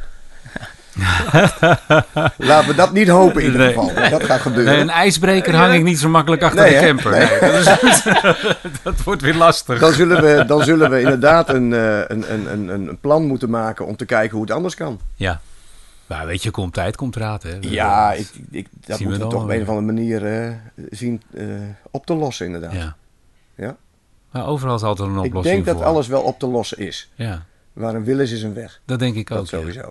Laten 2.38 2.68
we 2.68 2.74
dat 2.76 2.94
niet 2.94 3.08
hopen 3.08 3.42
in 3.42 3.52
ieder 3.52 3.60
Nee. 3.66 3.74
geval. 3.74 4.10
Dat 4.10 4.24
gaat 4.24 4.40
gebeuren. 4.40 4.74
nee, 4.74 4.82
een 4.82 4.90
ijsbreker 4.90 5.56
hang 5.56 5.74
ik 5.74 5.84
niet 5.84 6.00
zo 6.00 6.10
makkelijk 6.10 6.42
achter 6.42 6.62
Nee, 6.64 6.80
de 6.80 6.86
camper. 6.86 7.12
Nee. 7.12 7.40
Dat, 7.40 7.84
is, 7.84 8.04
dat 8.84 9.04
wordt 9.04 9.22
weer 9.22 9.36
lastig. 9.36 9.80
Dan 9.80 9.94
zullen 9.94 10.22
we, 10.22 10.46
dan 10.46 10.64
zullen 10.64 10.90
we 10.90 11.00
inderdaad 11.00 11.50
een, 11.50 11.74
eh, 11.74 12.00
een, 12.08 12.34
een, 12.34 12.52
een, 12.52 12.70
een 12.88 13.00
plan 13.00 13.26
moeten 13.28 13.50
maken 13.50 13.86
om 13.86 13.96
te 13.96 14.06
kijken 14.06 14.32
hoe 14.38 14.42
het 14.46 14.52
anders 14.56 14.76
kan. 14.76 15.00
Ja. 15.16 15.42
Maar 16.06 16.26
weet 16.26 16.44
je, 16.44 16.52
komt 16.52 16.74
tijd, 16.74 16.96
komt 16.96 17.16
raad. 17.16 17.44
Hè? 17.44 17.58
Ja, 17.60 18.14
ik, 18.14 18.30
ik, 18.52 18.68
dat 18.86 18.98
we 19.00 19.04
moeten 19.04 19.24
we 19.24 19.30
toch 19.32 19.44
op 19.44 19.50
een 19.50 19.62
of 19.62 19.68
andere 19.68 19.86
manier 19.86 20.26
eh, 20.26 20.52
zien 20.90 21.22
eh, 21.34 21.46
op 21.92 22.06
te 22.06 22.14
lossen, 22.14 22.46
inderdaad. 22.46 22.74
Ja. 22.74 22.96
Ja. 23.56 23.76
Maar 24.32 24.48
overal 24.48 24.76
is 24.76 24.82
altijd 24.82 25.10
een 25.10 25.18
ik 25.18 25.24
oplossing 25.24 25.64
denk 25.64 25.78
dat 25.78 25.86
alles 25.88 26.08
wel 26.08 26.22
op 26.22 26.40
te 26.40 26.48
lossen 26.48 26.78
is. 26.78 27.10
Ja, 27.16 27.46
Waar 27.74 27.96
een 27.96 28.04
wil 28.04 28.20
is, 28.20 28.32
is 28.32 28.44
een 28.44 28.54
weg. 28.54 28.80
dat 28.86 29.00
denk 29.00 29.16
ik 29.16 29.28
Dat 29.28 29.38
ook. 29.38 29.48
sowieso. 29.48 29.80
Ja, 29.80 29.90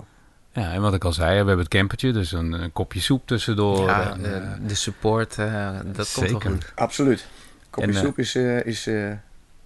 en 0.62 0.80
wat 0.80 0.94
ik 0.94 1.04
al 1.04 1.12
zei, 1.12 1.30
we 1.30 1.36
hebben 1.36 1.58
het 1.58 1.68
campertje, 1.68 2.12
dus 2.12 2.32
een, 2.32 2.52
een 2.52 2.72
kopje 2.72 3.00
soep 3.00 3.26
tussendoor. 3.26 3.84
ja, 3.86 4.12
en, 4.12 4.22
de, 4.22 4.28
eh, 4.28 4.50
de 4.66 4.74
support, 4.74 5.38
eh, 5.38 5.70
dat 5.84 5.84
komt 5.84 5.96
wel 5.96 6.28
zeker. 6.28 6.50
goed. 6.50 6.72
Absoluut. 6.74 7.26
Kopje 7.70 7.88
En, 7.90 7.96
eh, 7.96 8.02
soep 8.02 8.18
is, 8.18 8.34
is 8.64 8.88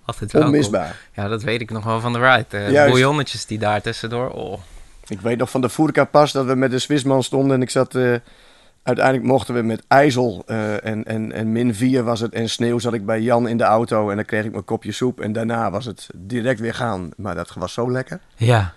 Altijd 0.04 0.32
welkom. 0.32 0.50
onmisbaar. 0.50 0.96
Ja, 1.14 1.28
dat 1.28 1.42
weet 1.42 1.60
ik 1.60 1.70
nog 1.70 1.84
wel 1.84 2.00
van 2.00 2.12
de 2.12 2.18
ride. 2.18 2.70
Uh, 2.70 2.72
bouillonnetjes 2.72 3.46
die 3.46 3.58
daar 3.58 3.80
tussendoor. 3.82 4.30
Oh. 4.30 4.60
Ik 5.06 5.20
weet 5.20 5.38
nog 5.38 5.50
van 5.50 5.60
de 5.60 5.68
Voerka 5.68 6.04
pas 6.04 6.32
dat 6.32 6.46
we 6.46 6.54
met 6.54 6.70
de 6.70 6.78
Swissman 6.78 7.22
stonden 7.22 7.56
en 7.56 7.62
ik 7.62 7.70
zat... 7.70 7.94
eh, 7.94 8.14
uiteindelijk 8.82 9.26
mochten 9.26 9.54
we 9.54 9.62
met 9.62 9.82
ijzel 9.88 10.42
eh, 10.46 10.84
en, 10.84 11.04
en, 11.04 11.32
en 11.32 11.52
min 11.52 11.74
4 11.74 12.04
was 12.04 12.20
het 12.20 12.32
en 12.32 12.48
sneeuw 12.48 12.78
zat 12.78 12.92
ik 12.92 13.06
bij 13.06 13.20
Jan 13.20 13.48
in 13.48 13.56
de 13.56 13.64
auto 13.64 14.10
en 14.10 14.16
dan 14.16 14.24
kreeg 14.24 14.44
ik 14.44 14.50
mijn 14.52 14.64
kopje 14.64 14.92
soep 14.92 15.20
en 15.20 15.32
daarna 15.32 15.70
was 15.70 15.84
het 15.84 16.08
direct 16.14 16.60
weer 16.60 16.74
gaan. 16.74 17.10
Maar 17.16 17.34
dat 17.34 17.52
was 17.54 17.72
zo 17.72 17.90
lekker. 17.90 18.20
ja, 18.36 18.74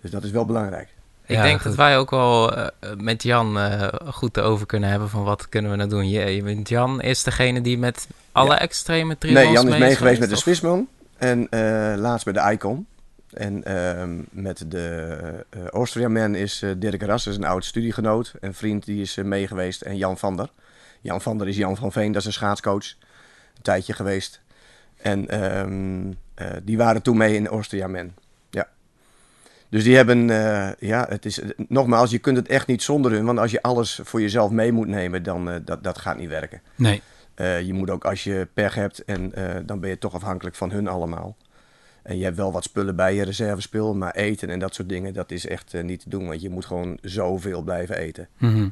Dus 0.00 0.10
dat 0.10 0.24
is 0.24 0.30
wel 0.30 0.44
belangrijk. 0.44 0.88
Ik 1.26 1.36
Ja, 1.36 1.42
denk 1.42 1.56
goed. 1.56 1.64
dat 1.64 1.74
wij 1.74 1.98
ook 1.98 2.10
wel 2.10 2.56
eh, 2.56 2.66
met 2.96 3.22
Jan 3.22 3.58
eh, 3.58 3.88
goed 4.12 4.40
over 4.40 4.66
kunnen 4.66 4.88
hebben 4.90 5.08
van 5.08 5.24
wat 5.24 5.48
kunnen 5.48 5.70
we 5.70 5.76
nou 5.76 5.88
doen. 5.88 6.08
Je, 6.08 6.20
je 6.34 6.42
bent 6.42 6.68
Jan 6.68 7.00
is 7.00 7.22
degene 7.22 7.60
die 7.60 7.78
met 7.78 8.08
alle 8.32 8.50
Ja. 8.54 8.58
extreme 8.60 9.18
triathlons 9.18 9.46
Nee, 9.46 9.54
Jan 9.54 9.64
is 9.66 9.70
mee 9.78 9.80
mee 9.88 9.96
geweest 9.96 10.20
met 10.20 10.28
de 10.28 10.36
Swissman 10.36 10.88
en 11.16 11.48
eh, 11.50 11.94
laatst 11.96 12.26
met 12.26 12.34
de 12.34 12.50
Icon. 12.52 12.86
En 13.30 13.64
ehm, 13.64 14.18
met 14.30 14.70
de 14.70 15.46
Austria 15.70 16.08
Man 16.08 16.34
is 16.34 16.62
Dirk 16.76 17.02
Ras, 17.02 17.24
dat 17.24 17.32
is 17.32 17.38
een 17.38 17.44
oud 17.46 17.64
studiegenoot. 17.64 18.32
Een 18.40 18.54
vriend 18.54 18.84
die 18.84 19.00
is 19.00 19.16
eh, 19.16 19.24
mee 19.24 19.46
geweest. 19.46 19.82
En 19.82 19.96
Jan 19.96 20.18
van 20.18 20.36
der. 20.36 20.48
Jan 21.00 21.20
van 21.20 21.38
der 21.38 21.48
is 21.48 21.56
Jan 21.56 21.76
van 21.76 21.92
Veen, 21.92 22.12
dat 22.12 22.20
is 22.20 22.26
een 22.26 22.32
schaatscoach. 22.32 22.84
Een 23.56 23.62
tijdje 23.62 23.92
geweest. 23.92 24.40
En 25.02 25.28
ehm, 25.28 26.12
eh, 26.34 26.46
die 26.62 26.76
waren 26.76 27.02
toen 27.02 27.16
mee 27.16 27.34
in 27.34 27.42
de 27.42 27.48
Austria 27.48 27.86
Man. 27.86 28.12
Dus 29.68 29.84
die 29.84 29.96
hebben, 29.96 30.30
eh, 30.30 30.70
ja, 30.78 31.06
het 31.08 31.24
is, 31.24 31.40
nogmaals, 31.68 32.10
je 32.10 32.18
kunt 32.18 32.36
het 32.36 32.48
echt 32.48 32.66
niet 32.66 32.82
zonder 32.82 33.12
hun. 33.12 33.24
Want 33.24 33.38
als 33.38 33.50
je 33.50 33.62
alles 33.62 34.00
voor 34.02 34.20
jezelf 34.20 34.50
mee 34.50 34.72
moet 34.72 34.88
nemen, 34.88 35.22
dan 35.22 35.50
eh, 35.50 35.56
dat, 35.64 35.84
dat 35.84 35.98
gaat 35.98 36.18
niet 36.18 36.28
werken. 36.28 36.60
nee. 36.74 37.02
Eh, 37.34 37.62
je 37.62 37.72
moet 37.72 37.90
ook 37.90 38.04
als 38.04 38.24
je 38.24 38.48
pech 38.54 38.74
hebt 38.74 39.04
en 39.04 39.32
dan 39.66 39.80
ben 39.80 39.90
je 39.90 39.98
toch 39.98 40.14
afhankelijk 40.14 40.56
van 40.56 40.70
hun 40.70 40.88
allemaal. 40.88 41.36
En 42.02 42.18
je 42.18 42.24
hebt 42.24 42.36
wel 42.36 42.52
wat 42.52 42.64
spullen 42.64 42.96
bij 42.96 43.14
je 43.14 43.24
reservespul, 43.24 43.94
maar 43.94 44.14
eten 44.14 44.50
en 44.50 44.58
dat 44.58 44.74
soort 44.74 44.88
dingen, 44.88 45.14
dat 45.14 45.30
is 45.30 45.46
echt 45.46 45.82
niet 45.82 46.00
te 46.00 46.08
doen. 46.08 46.26
Want 46.26 46.40
je 46.40 46.50
moet 46.50 46.64
gewoon 46.64 46.98
zoveel 47.02 47.62
blijven 47.62 47.96
eten. 47.96 48.28
Mhm. 48.38 48.68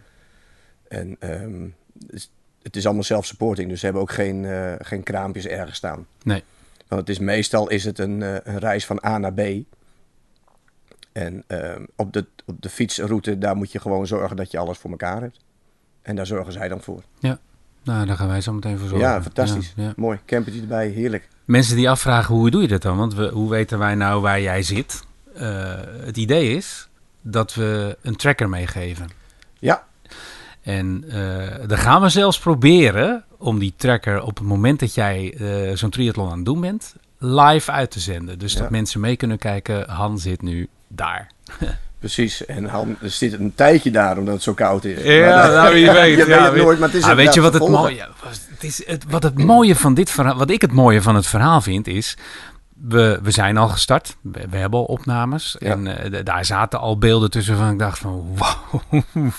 En 0.88 1.16
ehm, 1.18 1.68
dus 1.92 2.30
het 2.62 2.76
is 2.76 2.84
allemaal 2.84 3.02
self-supporting, 3.02 3.68
dus 3.68 3.78
ze 3.78 3.84
hebben 3.84 4.02
ook 4.02 4.12
geen, 4.12 4.46
geen 4.78 5.02
kraampjes 5.02 5.46
ergens 5.46 5.76
staan. 5.76 6.06
Nee. 6.22 6.42
Want 6.88 7.00
het 7.00 7.10
is, 7.10 7.18
meestal 7.18 7.68
is 7.68 7.84
het 7.84 7.98
een, 7.98 8.20
een 8.20 8.58
reis 8.58 8.86
van 8.86 9.04
A 9.04 9.18
naar 9.18 9.34
B. 9.34 9.40
En 11.12 11.44
ehm, 11.46 11.84
op, 11.96 12.12
de, 12.12 12.26
op 12.46 12.62
de 12.62 12.68
fietsroute, 12.68 13.38
daar 13.38 13.56
moet 13.56 13.72
je 13.72 13.80
gewoon 13.80 14.06
zorgen 14.06 14.36
dat 14.36 14.50
je 14.50 14.58
alles 14.58 14.78
voor 14.78 14.90
elkaar 14.90 15.20
hebt. 15.20 15.38
En 16.02 16.16
daar 16.16 16.26
zorgen 16.26 16.52
zij 16.52 16.68
dan 16.68 16.80
voor. 16.80 17.02
Nou, 17.84 18.06
daar 18.06 18.16
gaan 18.16 18.28
wij 18.28 18.40
zo 18.40 18.52
meteen 18.52 18.78
voor 18.78 18.88
zorgen. 18.88 19.08
Ja, 19.08 19.22
fantastisch. 19.22 19.72
Ja, 19.76 19.82
ja. 19.82 19.92
Mooi. 19.96 20.18
Campertje 20.26 20.60
erbij, 20.60 20.88
heerlijk. 20.88 21.28
Mensen 21.44 21.76
die 21.76 21.90
afvragen, 21.90 22.34
hoe 22.34 22.50
doe 22.50 22.62
je 22.62 22.68
dat 22.68 22.82
dan? 22.82 22.96
Want 22.96 23.14
we, 23.14 23.28
hoe 23.28 23.50
weten 23.50 23.78
wij 23.78 23.94
nou 23.94 24.20
waar 24.20 24.40
jij 24.40 24.62
zit? 24.62 25.02
Eh, 25.34 25.74
het 26.04 26.16
idee 26.16 26.56
is 26.56 26.88
dat 27.22 27.54
we 27.54 27.98
een 28.02 28.16
tracker 28.16 28.48
meegeven. 28.48 29.08
Ja. 29.58 29.84
En 30.62 31.04
eh 31.08 31.68
dan 31.68 31.78
gaan 31.78 32.02
we 32.02 32.08
zelfs 32.08 32.38
proberen 32.38 33.24
om 33.38 33.58
die 33.58 33.74
tracker 33.76 34.22
op 34.22 34.38
het 34.38 34.46
moment 34.46 34.80
dat 34.80 34.94
jij 34.94 35.34
eh, 35.38 35.76
zo'n 35.76 35.90
triathlon 35.90 36.30
aan 36.30 36.36
het 36.36 36.44
doen 36.44 36.60
bent, 36.60 36.94
live 37.18 37.70
uit 37.70 37.90
te 37.90 38.00
zenden. 38.00 38.38
Dus 38.38 38.52
Ja. 38.52 38.60
dat 38.60 38.70
mensen 38.70 39.00
mee 39.00 39.16
kunnen 39.16 39.38
kijken, 39.38 39.90
Han 39.90 40.18
zit 40.18 40.42
nu 40.42 40.68
daar. 40.94 41.30
Precies, 41.98 42.46
en 42.46 42.64
Han 42.64 42.96
er 43.02 43.10
zit 43.10 43.32
een 43.32 43.54
tijdje 43.54 43.90
daar 43.90 44.18
omdat 44.18 44.34
het 44.34 44.42
zo 44.42 44.54
koud 44.54 44.84
is. 44.84 45.02
Ja, 45.02 45.28
Maar 45.28 45.46
dat- 45.46 45.54
nou, 45.62 45.74
wie 45.74 45.90
weet. 46.00 46.16
je 46.18 46.26
Ja, 46.26 46.52
weet 46.52 46.62
nooit, 46.62 46.78
maar 46.78 46.88
het 46.88 46.96
is 46.98 47.04
Ah, 47.04 47.14
weet 47.16 47.34
je 47.34 47.40
wat 47.40 47.52
het 47.54 47.68
mooie? 47.68 48.08
Het 48.50 48.62
is 48.64 48.86
het, 48.86 49.04
wat 49.08 49.22
het 49.22 49.38
mooie 49.44 49.76
van 49.76 49.94
dit 49.94 50.10
verhaal, 50.10 50.36
wat 50.36 50.50
ik 50.50 50.60
het 50.60 50.72
mooie 50.72 51.02
van 51.02 51.14
het 51.14 51.26
verhaal 51.26 51.60
vind, 51.60 51.86
is. 51.86 52.16
We, 52.88 53.18
we 53.22 53.30
zijn 53.30 53.56
al 53.56 53.68
gestart. 53.68 54.16
We, 54.20 54.44
we 54.50 54.56
hebben 54.56 54.78
al 54.78 54.84
opnames. 54.84 55.56
Ja. 55.58 55.70
En 55.70 56.12
eh, 56.12 56.24
daar 56.24 56.44
zaten 56.44 56.80
al 56.80 56.98
beelden 56.98 57.30
tussen 57.30 57.56
van 57.56 57.70
ik 57.72 57.78
dacht 57.78 57.98
van 57.98 58.36
wow, 58.36 59.02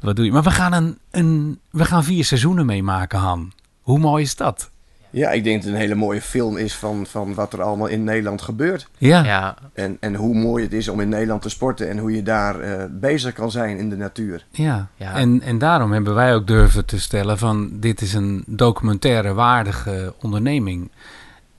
wat 0.00 0.16
doe 0.16 0.24
je? 0.24 0.32
Maar 0.32 0.42
we 0.42 0.50
gaan, 0.50 0.72
een, 0.72 0.98
een, 1.10 1.60
we 1.70 1.84
gaan 1.84 2.04
vier 2.04 2.24
seizoenen 2.24 2.66
meemaken, 2.66 3.18
Han. 3.18 3.52
Hoe 3.80 3.98
mooi 3.98 4.22
is 4.22 4.36
dat? 4.36 4.70
Ja, 5.10 5.30
ik 5.30 5.44
denk 5.44 5.56
dat 5.56 5.64
het 5.64 5.74
een 5.74 5.80
hele 5.80 5.94
mooie 5.94 6.20
film 6.20 6.56
is 6.56 6.74
van, 6.74 7.06
van 7.06 7.34
wat 7.34 7.52
er 7.52 7.62
allemaal 7.62 7.86
in 7.86 8.04
Nederland 8.04 8.42
gebeurt. 8.42 8.88
Ja, 8.98 9.24
Ja, 9.24 9.54
En, 9.72 9.96
en 10.00 10.14
hoe 10.14 10.34
mooi 10.34 10.64
het 10.64 10.72
is 10.72 10.88
om 10.88 11.00
in 11.00 11.08
Nederland 11.08 11.42
te 11.42 11.48
sporten 11.48 11.88
en 11.90 11.98
hoe 11.98 12.12
je 12.14 12.22
daar 12.22 12.60
eh, 12.60 12.84
bezig 12.90 13.32
kan 13.32 13.50
zijn 13.50 13.78
in 13.78 13.90
de 13.90 13.96
natuur. 13.96 14.44
ja. 14.50 14.88
Ja. 14.96 15.14
En, 15.14 15.42
en 15.42 15.58
daarom 15.58 15.92
hebben 15.92 16.14
wij 16.14 16.34
ook 16.34 16.46
durven 16.46 16.84
te 16.84 17.00
stellen 17.00 17.38
van 17.38 17.70
dit 17.72 18.00
is 18.00 18.14
een 18.14 18.44
documentaire 18.46 19.34
waardige 19.34 20.14
onderneming. 20.20 20.90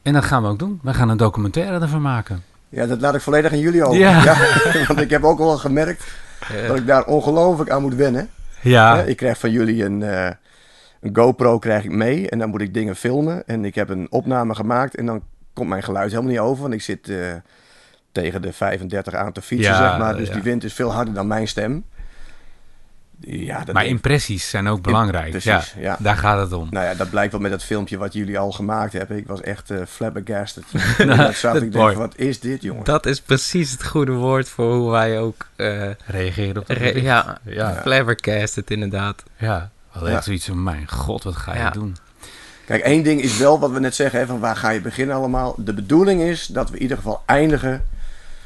En 0.02 0.14
dat 0.14 0.24
gaan 0.26 0.44
we 0.44 0.50
ook 0.50 0.60
doen. 0.60 0.80
We 0.84 0.94
gaan 0.94 1.10
een 1.10 1.18
documentaire 1.18 1.80
ervan 1.80 2.02
maken. 2.02 2.44
Ja, 2.70 2.86
dat 2.86 3.02
laat 3.02 3.16
ik 3.16 3.22
volledig 3.22 3.52
aan 3.52 3.60
jullie 3.60 3.84
over. 3.84 4.00
Ja. 4.00 4.38
want 4.88 5.02
ik 5.02 5.10
heb 5.10 5.24
ook 5.24 5.38
wel 5.38 5.58
gemerkt 5.58 6.04
eh, 6.40 6.68
dat 6.68 6.78
ik 6.78 6.88
daar 6.88 7.06
ongelooflijk 7.06 7.70
aan 7.70 7.82
moet 7.82 7.96
wennen. 7.96 8.30
Ja, 8.62 8.96
Hè, 8.96 9.08
Ik 9.08 9.18
krijg 9.18 9.38
van 9.38 9.52
jullie 9.52 9.86
een, 9.86 10.04
eh, 10.04 10.30
een 11.02 11.16
GoPro 11.16 11.60
krijg 11.60 11.84
ik 11.84 11.92
mee 11.92 12.30
en 12.30 12.40
dan 12.40 12.50
moet 12.50 12.62
ik 12.62 12.74
dingen 12.74 12.96
filmen. 12.96 13.48
En 13.48 13.66
ik 13.66 13.76
heb 13.76 13.90
een 13.90 14.08
opname 14.12 14.56
gemaakt 14.56 14.96
en 14.96 15.06
dan 15.06 15.24
komt 15.54 15.70
mijn 15.70 15.84
geluid 15.84 16.10
helemaal 16.12 16.32
niet 16.32 16.40
over. 16.40 16.62
Want 16.62 16.74
ik 16.74 16.82
zit 16.82 17.10
eh, 17.10 17.18
tegen 18.12 18.42
de 18.42 18.54
35 18.54 19.14
aan 19.14 19.32
te 19.32 19.42
fietsen, 19.42 19.72
Ja, 19.74 19.90
zeg 19.90 20.00
maar. 20.00 20.18
Dus 20.18 20.28
ja. 20.28 20.34
die 20.34 20.44
wind 20.44 20.64
is 20.64 20.74
veel 20.74 20.92
harder 20.94 21.14
dan 21.14 21.28
mijn 21.28 21.48
stem. 21.48 21.84
Ja, 23.24 23.58
dat 23.64 23.74
maar 23.74 23.84
denk- 23.84 23.96
impressies 23.96 24.50
zijn 24.50 24.68
ook 24.68 24.82
belangrijk. 24.82 25.30
Precies, 25.30 25.74
ja, 25.74 25.82
ja. 25.82 25.98
daar 26.00 26.18
gaat 26.18 26.40
het 26.40 26.54
om. 26.54 26.68
Nou 26.72 26.86
ja, 26.86 26.94
dat 26.94 27.10
blijkt 27.10 27.32
wel 27.32 27.42
met 27.42 27.52
dat 27.52 27.64
filmpje 27.64 27.98
wat 27.98 28.14
jullie 28.14 28.40
al 28.40 28.52
gemaakt 28.52 28.94
hebben. 28.94 29.18
Ik 29.18 29.28
was 29.28 29.42
echt 29.42 29.70
eh 29.72 29.78
flabbergasted. 29.88 30.64
Dat 31.18 31.36
zag, 31.36 31.56
ik 31.56 31.74
mooi. 31.74 31.86
denk, 31.86 31.98
wat 31.98 32.18
is 32.18 32.40
dit, 32.40 32.62
jongen? 32.62 32.84
dat 32.84 33.06
is 33.06 33.22
precies 33.22 33.72
het 33.72 33.86
goede 33.86 34.12
woord 34.12 34.50
voor 34.50 34.74
hoe 34.76 34.92
wij 34.92 35.20
ook... 35.20 35.48
eh 35.56 35.90
Reageren 36.06 36.58
op 36.58 36.68
dat 36.68 36.78
re- 36.78 37.00
ja, 37.02 37.38
ja, 37.44 37.74
flabbergast 37.82 38.56
het 38.56 38.72
inderdaad. 38.72 39.24
ja. 39.38 39.72
Wel 39.94 40.08
Ja. 40.10 40.16
echt 40.16 40.24
zoiets 40.24 40.46
van, 40.46 40.64
mijn 40.64 40.90
god, 40.90 41.24
wat 41.24 41.36
ga 41.36 41.66
je 41.66 41.72
doen? 41.72 41.96
Kijk, 42.66 42.84
één 42.84 43.04
ding 43.04 43.22
is 43.22 43.38
wel 43.38 43.60
wat 43.60 43.72
we 43.72 43.80
net 43.80 43.96
zeggen, 43.96 44.20
hè, 44.20 44.26
van 44.26 44.40
waar 44.40 44.56
ga 44.56 44.70
je 44.70 44.82
beginnen 44.82 45.16
allemaal. 45.16 45.56
De 45.58 45.74
bedoeling 45.74 46.22
is 46.22 46.46
dat 46.48 46.70
we 46.70 46.76
in 46.76 46.82
ieder 46.82 46.98
geval 46.98 47.22
eindigen 47.26 47.84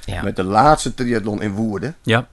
Ja. 0.06 0.24
met 0.24 0.36
de 0.36 0.44
laatste 0.44 0.94
triathlon 0.94 1.42
in 1.42 1.52
Woerden. 1.52 1.96
Ja, 2.02 2.28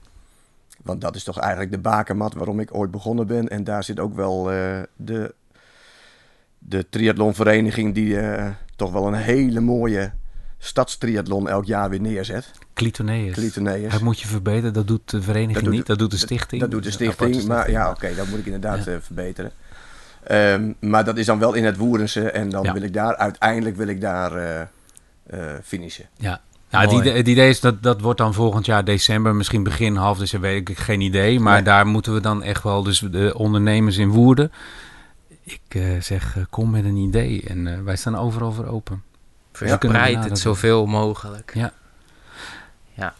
Want 0.83 1.01
dat 1.01 1.15
is 1.15 1.23
toch 1.23 1.39
eigenlijk 1.39 1.71
de 1.71 1.77
bakermat 1.77 2.33
waarom 2.33 2.59
ik 2.59 2.75
ooit 2.75 2.91
begonnen 2.91 3.27
ben. 3.27 3.49
En 3.49 3.63
daar 3.63 3.83
zit 3.83 3.99
ook 3.99 4.15
wel 4.15 4.51
eh, 4.51 4.81
de, 4.95 5.33
de 6.59 6.89
triathlonvereniging 6.89 7.93
die 7.93 8.19
eh, 8.19 8.49
toch 8.75 8.91
wel 8.91 9.07
een 9.07 9.13
hele 9.13 9.59
mooie 9.59 10.11
stadstriathlon 10.65 11.47
elk 11.49 11.65
jaar 11.65 11.89
weer 11.89 12.01
neerzet. 12.01 12.51
Clitoneus. 12.73 13.33
Clitoneus. 13.33 13.91
Dat 13.91 14.01
moet 14.01 14.19
je 14.19 14.27
verbeteren, 14.27 14.73
dat 14.73 14.87
doet 14.87 15.09
de 15.09 15.21
vereniging 15.21 15.53
Dat 15.55 15.63
doet 15.63 15.73
niet, 15.73 15.85
dat 15.85 15.99
doet 15.99 16.11
de 16.11 16.17
stichting. 16.17 16.61
Dat 16.61 16.71
doet 16.71 16.83
de 16.83 16.91
stichting, 16.91 17.43
maar 17.45 17.71
ja, 17.71 17.89
oké, 17.89 18.15
dat 18.15 18.27
moet 18.27 18.39
ik 18.39 18.45
inderdaad 18.45 18.85
Ja. 18.85 18.91
eh, 18.91 18.97
verbeteren. 19.01 19.51
Ehm, 20.23 20.71
maar 20.79 21.05
dat 21.05 21.17
is 21.17 21.25
dan 21.25 21.39
wel 21.39 21.53
in 21.53 21.65
het 21.65 21.77
Woerdense 21.77 22.31
en 22.31 22.49
dan 22.49 22.63
Ja. 22.63 22.73
wil 22.73 22.81
ik 22.81 22.93
daar, 22.93 23.15
uiteindelijk 23.15 23.75
wil 23.75 23.87
ik 23.87 24.01
daar 24.01 24.35
eh, 24.35 25.39
finishen. 25.63 26.05
Ja. 26.17 26.41
Nou, 26.69 26.83
het, 26.85 26.93
idee, 26.93 27.13
het 27.13 27.27
idee 27.27 27.49
is 27.49 27.59
dat 27.59 27.83
dat 27.83 28.01
wordt 28.01 28.19
dan 28.19 28.33
volgend 28.33 28.65
jaar 28.65 28.85
december, 28.85 29.35
misschien 29.35 29.63
begin 29.63 29.95
half 29.95 30.17
december, 30.17 30.49
weet 30.49 30.69
ik 30.69 30.77
geen 30.77 31.01
idee. 31.01 31.39
Maar 31.39 31.53
Nee. 31.53 31.63
daar 31.63 31.85
moeten 31.87 32.13
we 32.13 32.19
dan 32.19 32.43
echt 32.43 32.63
wel, 32.63 32.83
dus 32.83 32.99
de 32.99 33.33
ondernemers 33.37 33.97
in 33.97 34.09
Woerden. 34.09 34.51
Ik 35.43 35.81
zeg, 35.99 36.37
kom 36.49 36.69
met 36.69 36.85
een 36.85 36.95
idee 36.97 37.43
en 37.47 37.83
wij 37.83 37.95
staan 37.95 38.15
overal 38.17 38.51
voor 38.51 38.65
open. 38.65 39.03
Verspreid 39.53 40.23
het 40.23 40.39
zoveel 40.39 40.85
mogelijk. 40.85 41.51
Ja. 41.53 41.73
Ja. 42.93 43.13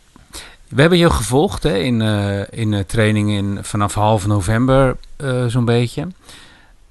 We 0.67 0.81
hebben 0.81 0.99
je 0.99 1.09
gevolgd 1.09 1.63
hè, 1.63 1.77
in, 1.77 2.01
eh 2.01 2.41
in 2.49 2.73
eh, 2.73 2.79
training 2.79 3.29
in, 3.29 3.57
vanaf 3.61 3.93
half 3.93 4.27
november 4.27 4.97
eh, 5.15 5.45
zo'n 5.45 5.65
beetje. 5.65 6.07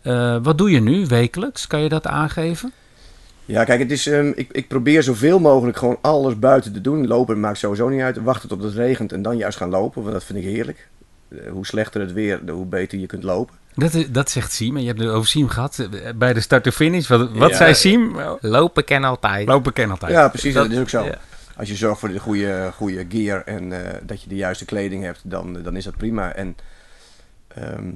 Eh, 0.02 0.36
wat 0.42 0.58
doe 0.58 0.70
je 0.70 0.80
nu 0.80 1.06
wekelijks? 1.06 1.66
Kan 1.66 1.80
je 1.80 1.88
dat 1.88 2.06
aangeven? 2.06 2.72
Ja, 3.44 3.64
kijk, 3.64 3.80
het 3.80 3.90
is, 3.90 4.06
ehm, 4.06 4.32
ik, 4.34 4.52
ik 4.52 4.68
probeer 4.68 5.02
zoveel 5.02 5.38
mogelijk 5.38 5.76
gewoon 5.76 5.98
alles 6.00 6.38
buiten 6.38 6.72
te 6.72 6.80
doen. 6.80 7.06
Lopen 7.06 7.40
maakt 7.40 7.58
sowieso 7.58 7.88
niet 7.88 8.00
uit. 8.00 8.16
Wachten 8.16 8.48
tot 8.48 8.62
het 8.62 8.74
regent 8.74 9.12
en 9.12 9.22
dan 9.22 9.36
juist 9.36 9.56
gaan 9.56 9.70
lopen, 9.70 10.02
want 10.02 10.14
dat 10.14 10.24
vind 10.24 10.38
ik 10.38 10.44
heerlijk. 10.44 10.88
Eh, 11.38 11.50
hoe 11.50 11.66
slechter 11.66 12.00
het 12.00 12.12
weer, 12.12 12.40
hoe 12.50 12.66
beter 12.66 12.98
je 12.98 13.06
kunt 13.06 13.22
lopen. 13.22 13.54
Dat, 13.74 13.94
is- 13.94 14.10
dat 14.10 14.30
zegt 14.30 14.52
Siem. 14.52 14.76
En 14.76 14.82
je 14.82 14.88
hebt 14.88 15.00
het 15.00 15.08
over 15.08 15.28
Siem 15.28 15.48
gehad 15.48 15.78
eh, 15.78 16.12
bij 16.14 16.32
de 16.32 16.40
start-to-finish. 16.40 17.08
Wat, 17.08 17.30
wat 17.32 17.50
Ja. 17.50 17.56
zei 17.56 17.74
Siem? 17.74 18.16
Lopen 18.40 18.84
ken 18.84 19.04
altijd. 19.04 19.48
Lopen 19.48 19.72
ken 19.72 19.90
altijd. 19.90 20.12
Ja, 20.12 20.28
precies, 20.28 20.54
Dat- 20.54 20.62
dat, 20.64 20.72
is 20.72 20.78
ook 20.78 20.88
zo. 20.88 21.04
ja. 21.04 21.18
Als 21.56 21.68
je 21.68 21.74
zorgt 21.76 22.00
voor 22.00 22.08
de 22.08 22.18
goede, 22.20 22.70
goede 22.74 23.06
gear 23.08 23.42
en 23.44 23.72
eh, 23.86 23.98
dat 24.02 24.22
je 24.22 24.28
de 24.28 24.36
juiste 24.36 24.64
kleding 24.64 25.04
hebt, 25.04 25.20
dan, 25.24 25.62
dan 25.62 25.76
is 25.76 25.84
dat 25.84 25.96
prima. 25.96 26.32
En 26.34 26.56
ehm, 27.48 27.90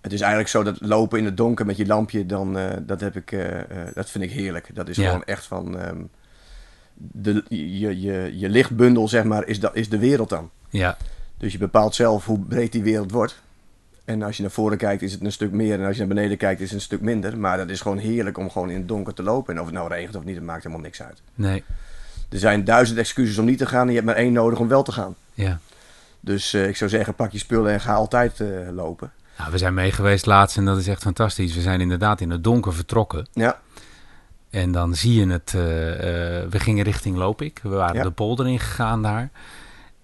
het 0.00 0.12
is 0.12 0.20
eigenlijk 0.20 0.50
zo 0.50 0.62
dat 0.62 0.76
lopen 0.80 1.18
in 1.18 1.24
het 1.24 1.36
donker 1.36 1.66
met 1.66 1.76
je 1.76 1.86
lampje, 1.86 2.26
dan, 2.26 2.58
eh, 2.58 2.64
dat, 2.80 3.00
heb 3.00 3.16
ik, 3.16 3.32
eh, 3.32 3.58
eh, 3.58 3.94
dat 3.94 4.10
vind 4.10 4.24
ik 4.24 4.30
heerlijk. 4.30 4.70
Dat 4.74 4.88
is 4.88 4.96
Ja. 4.96 5.06
gewoon 5.06 5.24
echt 5.24 5.44
van. 5.46 5.78
ehm, 5.78 5.96
de, 6.94 7.44
je, 7.48 8.00
je, 8.00 8.32
je 8.38 8.48
lichtbundel, 8.48 9.08
zeg 9.08 9.24
maar, 9.24 9.46
is, 9.46 9.60
dat, 9.60 9.76
is 9.76 9.88
de 9.88 9.98
wereld 9.98 10.28
dan. 10.28 10.50
Ja, 10.68 10.96
Dus 11.38 11.52
je 11.52 11.58
bepaalt 11.58 11.94
zelf 11.94 12.24
hoe 12.26 12.38
breed 12.40 12.72
die 12.72 12.82
wereld 12.82 13.10
wordt. 13.10 13.40
En 14.04 14.22
als 14.22 14.36
je 14.36 14.42
naar 14.42 14.50
voren 14.50 14.78
kijkt, 14.78 15.02
is 15.02 15.12
het 15.12 15.24
een 15.24 15.32
stuk 15.32 15.52
meer. 15.52 15.78
En 15.80 15.86
als 15.86 15.96
je 15.96 15.98
naar 16.06 16.14
beneden 16.14 16.36
kijkt, 16.36 16.60
is 16.60 16.66
het 16.66 16.76
een 16.76 16.84
stuk 16.84 17.00
minder. 17.00 17.38
Maar 17.38 17.56
dat 17.56 17.68
is 17.68 17.80
gewoon 17.80 17.98
heerlijk 17.98 18.38
om 18.38 18.50
gewoon 18.50 18.70
in 18.70 18.76
het 18.78 18.88
donker 18.88 19.14
te 19.14 19.22
lopen. 19.22 19.54
En 19.54 19.60
of 19.60 19.66
het 19.66 19.74
nou 19.74 19.88
regent 19.88 20.16
of 20.16 20.24
niet, 20.24 20.34
dat 20.34 20.44
maakt 20.44 20.62
helemaal 20.62 20.84
niks 20.84 21.02
uit. 21.02 21.22
nee, 21.34 21.64
Er 22.28 22.38
zijn 22.38 22.64
duizend 22.64 22.98
excuses 22.98 23.38
om 23.38 23.44
niet 23.44 23.58
te 23.58 23.66
gaan. 23.66 23.80
En 23.82 23.88
je 23.88 23.94
hebt 23.94 24.06
maar 24.06 24.14
één 24.14 24.32
nodig 24.32 24.58
om 24.58 24.68
wel 24.68 24.82
te 24.82 24.92
gaan. 24.92 25.14
ja. 25.34 25.58
Dus 26.20 26.52
eh, 26.54 26.68
ik 26.68 26.76
zou 26.76 26.90
zeggen, 26.90 27.14
pak 27.14 27.32
je 27.32 27.38
spullen 27.38 27.72
en 27.72 27.80
ga 27.80 27.94
altijd 27.94 28.40
eh, 28.40 28.48
lopen. 28.72 29.12
Nou, 29.38 29.50
we 29.50 29.58
zijn 29.58 29.74
mee 29.74 29.92
geweest 29.92 30.26
laatst 30.26 30.56
en 30.56 30.64
dat 30.64 30.78
is 30.78 30.86
echt 30.88 31.02
fantastisch. 31.02 31.54
We 31.54 31.60
zijn 31.60 31.80
inderdaad 31.80 32.20
in 32.20 32.30
het 32.30 32.44
donker 32.44 32.74
vertrokken. 32.74 33.26
Ja, 33.32 33.60
En 34.50 34.72
dan 34.72 34.94
zie 34.94 35.14
je 35.20 35.32
het. 35.32 35.46
eh, 35.54 35.60
we 36.50 36.58
gingen 36.60 36.84
richting 36.84 37.16
Lopik. 37.16 37.60
We 37.62 37.68
waren 37.68 37.96
Ja. 37.96 38.02
de 38.02 38.10
polder 38.10 38.46
ingegaan 38.48 39.02
daar. 39.02 39.30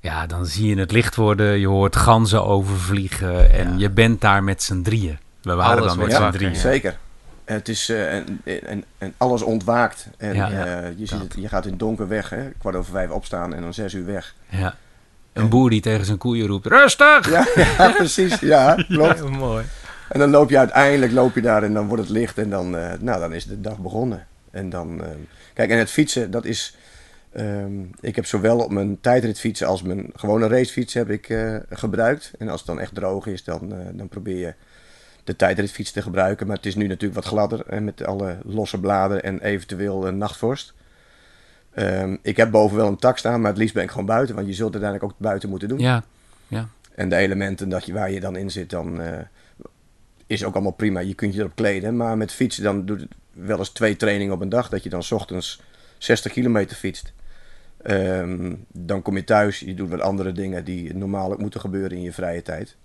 Ja, 0.04 0.26
dan 0.26 0.46
zie 0.46 0.68
je 0.68 0.78
het 0.80 0.92
licht 0.92 1.16
worden. 1.16 1.58
Je 1.58 1.66
hoort 1.66 1.96
ganzen 1.96 2.44
overvliegen. 2.44 3.52
En 3.52 3.70
Ja. 3.70 3.78
je 3.78 3.90
bent 3.90 4.20
daar 4.20 4.44
met 4.44 4.62
z'n 4.62 4.82
drieën. 4.82 5.18
We 5.42 5.54
waren 5.54 5.78
Alles 5.82 5.94
dan 5.94 5.98
met 6.06 6.12
z'n 6.16 6.30
drieën. 6.30 6.52
ja. 6.52 6.58
zeker. 6.58 6.96
Het 7.44 7.68
is, 7.68 7.88
eh, 7.88 8.14
en, 8.16 8.42
en, 8.44 8.84
en 8.98 9.14
alles 9.16 9.42
ontwaakt. 9.42 10.06
En 10.16 10.34
Ja. 10.34 10.50
eh, 10.50 10.88
je, 10.98 11.06
ziet 11.06 11.20
het, 11.20 11.34
je 11.36 11.48
gaat 11.48 11.64
in 11.64 11.70
het 11.70 11.78
donker 11.80 12.08
weg. 12.08 12.30
Hè? 12.30 12.50
Kwart 12.58 12.76
over 12.76 12.92
vijf 12.92 13.10
opstaan 13.10 13.54
en 13.54 13.62
dan 13.62 13.74
zes 13.74 13.92
uur 13.94 14.06
weg. 14.06 14.34
Ja. 14.48 14.74
Een 15.32 15.48
boer 15.48 15.70
die 15.70 15.80
tegen 15.80 16.04
zijn 16.04 16.18
koeien 16.18 16.46
roept: 16.46 16.66
Rustig! 16.66 17.30
Ja, 17.30 17.46
ja 17.78 17.90
precies. 17.96 18.40
Ja, 18.40 18.74
klopt. 18.88 19.18
Ja, 19.18 19.28
mooi. 19.28 19.64
En 20.08 20.18
dan 20.18 20.30
loop 20.30 20.50
je 20.50 20.58
uiteindelijk 20.58 21.12
loop 21.12 21.34
je 21.34 21.40
daar 21.40 21.62
en 21.62 21.74
dan 21.74 21.86
wordt 21.86 22.02
het 22.02 22.12
licht 22.12 22.38
en 22.38 22.50
dan, 22.50 22.76
eh, 22.76 22.92
nou, 23.00 23.20
dan 23.20 23.32
is 23.32 23.46
de 23.46 23.60
dag 23.60 23.78
begonnen. 23.78 24.26
En 24.50 24.70
dan, 24.70 25.02
kijk, 25.54 25.70
en 25.70 25.78
het 25.78 25.90
fietsen, 25.90 26.30
dat 26.30 26.44
is, 26.44 26.76
ehm, 27.34 27.82
ik 28.00 28.16
heb 28.16 28.26
zowel 28.26 28.58
op 28.58 28.70
mijn 28.70 29.00
tijdritfietsen 29.00 29.66
als 29.66 29.82
mijn 29.82 30.10
gewone 30.14 30.46
racefiets 30.48 30.94
heb 30.94 31.10
ik 31.10 31.28
eh, 31.28 31.56
gebruikt. 31.70 32.32
En 32.38 32.48
als 32.48 32.60
het 32.60 32.68
dan 32.68 32.80
echt 32.80 32.94
droog 32.94 33.26
is, 33.26 33.44
dan, 33.44 33.72
eh, 33.72 33.78
dan 33.92 34.08
probeer 34.08 34.36
je 34.36 34.54
de 35.24 35.36
tijdritfiets 35.36 35.90
te 35.90 36.02
gebruiken. 36.02 36.46
Maar 36.46 36.56
het 36.56 36.66
is 36.66 36.74
nu 36.74 36.86
natuurlijk 36.86 37.14
wat 37.14 37.24
gladder 37.24 37.66
en 37.66 37.84
met 37.84 38.04
alle 38.04 38.38
losse 38.44 38.80
bladen 38.80 39.22
en 39.22 39.40
eventueel 39.40 40.06
een 40.06 40.18
nachtvorst. 40.18 40.74
Ehm, 41.74 42.16
ik 42.22 42.36
heb 42.36 42.50
boven 42.50 42.76
wel 42.76 42.88
een 42.88 42.96
tak 42.96 43.18
staan, 43.18 43.40
maar 43.40 43.50
het 43.50 43.58
liefst 43.58 43.74
ben 43.74 43.82
ik 43.82 43.90
gewoon 43.90 44.06
buiten, 44.06 44.34
want 44.34 44.46
je 44.46 44.54
zult 44.54 44.72
uiteindelijk 44.72 45.12
ook 45.12 45.18
buiten 45.18 45.48
moeten 45.48 45.68
doen. 45.68 45.78
Ja, 45.78 46.04
En 46.94 47.08
de 47.08 47.16
elementen 47.16 47.68
dat 47.68 47.86
je, 47.86 47.92
waar 47.92 48.10
je 48.10 48.20
dan 48.20 48.36
in 48.36 48.50
zit, 48.50 48.70
dan 48.70 49.00
eh, 49.00 49.18
is 50.26 50.44
ook 50.44 50.54
allemaal 50.54 50.72
prima. 50.72 51.00
Je 51.00 51.14
kunt 51.14 51.34
je 51.34 51.40
erop 51.40 51.54
kleden. 51.54 51.96
Maar 51.96 52.16
met 52.16 52.32
fietsen 52.32 52.62
dan 52.62 52.86
doet 52.86 53.00
het 53.00 53.10
wel 53.32 53.58
eens 53.58 53.68
twee 53.68 53.96
trainingen 53.96 54.34
op 54.34 54.40
een 54.40 54.48
dag. 54.48 54.68
Dat 54.68 54.82
je 54.82 54.88
dan 54.88 55.02
's 55.02 55.12
ochtends 55.12 55.60
60 55.98 56.32
kilometer 56.32 56.76
fietst. 56.76 57.12
Ehm, 57.84 58.54
dan 58.72 59.02
kom 59.02 59.16
je 59.16 59.24
thuis, 59.24 59.58
je 59.58 59.74
doet 59.74 59.90
wat 59.90 60.00
andere 60.00 60.32
dingen 60.32 60.64
die 60.64 60.94
normaal 60.94 61.34
moeten 61.38 61.60
gebeuren 61.60 61.96
in 61.96 62.02
je 62.02 62.12
vrije 62.12 62.42
tijd. 62.42 62.76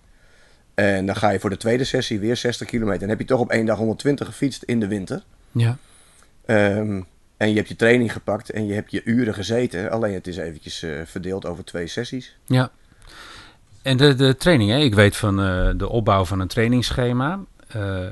En 0.73 1.05
dan 1.05 1.15
ga 1.15 1.29
je 1.29 1.39
voor 1.39 1.49
de 1.49 1.57
tweede 1.57 1.83
sessie 1.83 2.19
weer 2.19 2.35
60 2.35 2.67
kilometer. 2.67 2.99
Dan 2.99 3.09
heb 3.09 3.19
je 3.19 3.25
toch 3.25 3.39
op 3.39 3.51
één 3.51 3.65
dag 3.65 3.77
120 3.77 4.27
gefietst 4.27 4.63
in 4.63 4.79
de 4.79 4.87
winter. 4.87 5.23
ja. 5.51 5.77
Ehm, 6.45 7.01
en 7.37 7.49
je 7.49 7.55
hebt 7.55 7.67
je 7.67 7.75
training 7.75 8.11
gepakt 8.11 8.49
en 8.49 8.65
je 8.65 8.73
hebt 8.73 8.91
je 8.91 9.01
uren 9.03 9.33
gezeten. 9.33 9.91
Alleen 9.91 10.13
het 10.13 10.27
is 10.27 10.37
eventjes 10.37 10.83
eh, 10.83 10.91
verdeeld 11.05 11.45
over 11.45 11.63
twee 11.63 11.87
sessies. 11.87 12.37
Ja. 12.45 12.71
En 13.81 13.97
de, 13.97 14.15
de 14.15 14.35
training, 14.35 14.71
hè? 14.71 14.77
ik 14.77 14.95
weet 14.95 15.15
van 15.15 15.41
eh, 15.41 15.69
de 15.77 15.89
opbouw 15.89 16.25
van 16.25 16.39
een 16.39 16.47
trainingsschema. 16.47 17.39
Eh, 17.67 18.05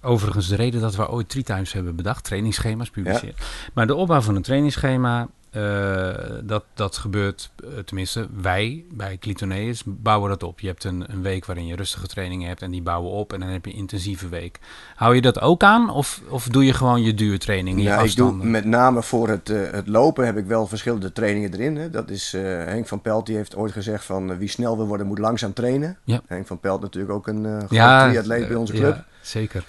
overigens, 0.00 0.48
de 0.48 0.56
reden 0.56 0.80
dat 0.80 0.96
we 0.96 1.10
ooit 1.10 1.28
three 1.28 1.44
times 1.44 1.72
hebben 1.72 1.96
bedacht, 1.96 2.24
trainingsschema's 2.24 2.90
publiceren. 2.90 3.34
Maar 3.74 3.86
de 3.86 3.94
opbouw 3.94 4.20
van 4.20 4.36
een 4.36 4.42
trainingsschema, 4.42 5.28
eh, 5.56 6.14
dat, 6.42 6.64
dat 6.74 6.96
gebeurt, 6.96 7.50
eh, 7.64 7.68
tenminste 7.84 8.28
wij 8.42 8.84
bij 8.92 9.16
Clitoneus 9.18 9.82
bouwen 9.86 10.30
dat 10.30 10.42
op. 10.42 10.60
Je 10.60 10.66
hebt 10.66 10.84
een, 10.84 11.04
een 11.08 11.22
week 11.22 11.44
waarin 11.44 11.66
je 11.66 11.76
rustige 11.76 12.06
trainingen 12.06 12.48
hebt 12.48 12.62
en 12.62 12.70
die 12.70 12.82
bouwen 12.82 13.10
op 13.10 13.32
en 13.32 13.40
dan 13.40 13.48
heb 13.48 13.64
je 13.64 13.70
een 13.70 13.76
intensieve 13.76 14.28
week. 14.28 14.58
Hou 14.94 15.14
je 15.14 15.20
dat 15.20 15.40
ook 15.40 15.62
aan 15.62 15.90
of, 15.90 16.20
of 16.28 16.48
doe 16.48 16.64
je 16.64 16.72
gewoon 16.72 17.02
je 17.02 17.14
duurtraining, 17.14 17.82
Ja, 17.82 17.98
ik 17.98 18.16
doe 18.16 18.32
met 18.32 18.64
name 18.64 19.02
voor 19.02 19.28
het, 19.28 19.50
eh, 19.50 19.70
het 19.70 19.88
lopen 19.88 20.26
heb 20.26 20.36
ik 20.36 20.46
wel 20.46 20.66
verschillende 20.66 21.12
trainingen 21.12 21.52
erin. 21.52 21.76
Hè. 21.76 21.90
Dat 21.90 22.10
is, 22.10 22.32
Henk 22.32 22.86
van 22.86 23.00
Pelt 23.00 23.26
die 23.26 23.36
heeft 23.36 23.56
ooit 23.56 23.72
gezegd 23.72 24.04
van 24.04 24.38
wie 24.38 24.48
snel 24.48 24.76
wil 24.76 24.86
worden 24.86 25.06
moet 25.06 25.18
langzaam 25.18 25.52
trainen. 25.52 25.98
Ja. 26.04 26.20
Henk 26.26 26.46
van 26.46 26.60
Pelt 26.60 26.80
natuurlijk 26.80 27.12
ook 27.12 27.26
een 27.26 27.44
uh, 27.44 27.58
ja, 27.68 28.08
triatleet 28.08 28.48
bij 28.48 28.56
onze 28.56 28.72
club. 28.72 28.94
ja, 28.94 29.04
zeker. 29.20 29.64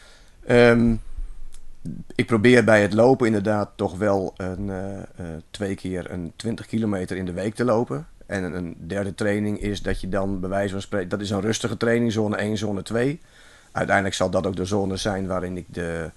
Ehm, 0.46 0.96
ik 2.16 2.26
probeer 2.26 2.64
bij 2.64 2.82
het 2.82 2.94
lopen 2.94 3.26
inderdaad 3.26 3.70
toch 3.76 3.98
wel 3.98 4.34
een, 4.38 4.70
eh, 4.70 4.98
eh, 4.98 5.06
twee 5.52 5.76
keer 5.76 6.12
een 6.12 6.34
20 6.36 6.66
kilometer 6.66 7.18
in 7.18 7.26
de 7.26 7.32
week 7.32 7.56
te 7.56 7.64
lopen. 7.64 8.08
En 8.26 8.44
een, 8.44 8.76
derde 8.80 9.16
training 9.16 9.62
is 9.62 9.82
dat 9.82 10.02
je 10.02 10.10
dan 10.10 10.40
bij 10.40 10.50
wijze 10.50 10.72
van 10.72 10.82
spreken, 10.82 11.10
dat 11.10 11.22
is 11.22 11.30
een 11.30 11.42
rustige 11.42 11.78
training, 11.78 12.12
zone 12.12 12.38
1, 12.38 12.58
zone 12.58 12.82
2. 12.82 13.20
Uiteindelijk 13.72 14.16
zal 14.16 14.30
dat 14.30 14.48
ook 14.48 14.56
de 14.56 14.66
zone 14.66 14.98
zijn 14.98 15.28
waarin 15.28 15.58
ik 15.58 15.66
de, 15.70 16.12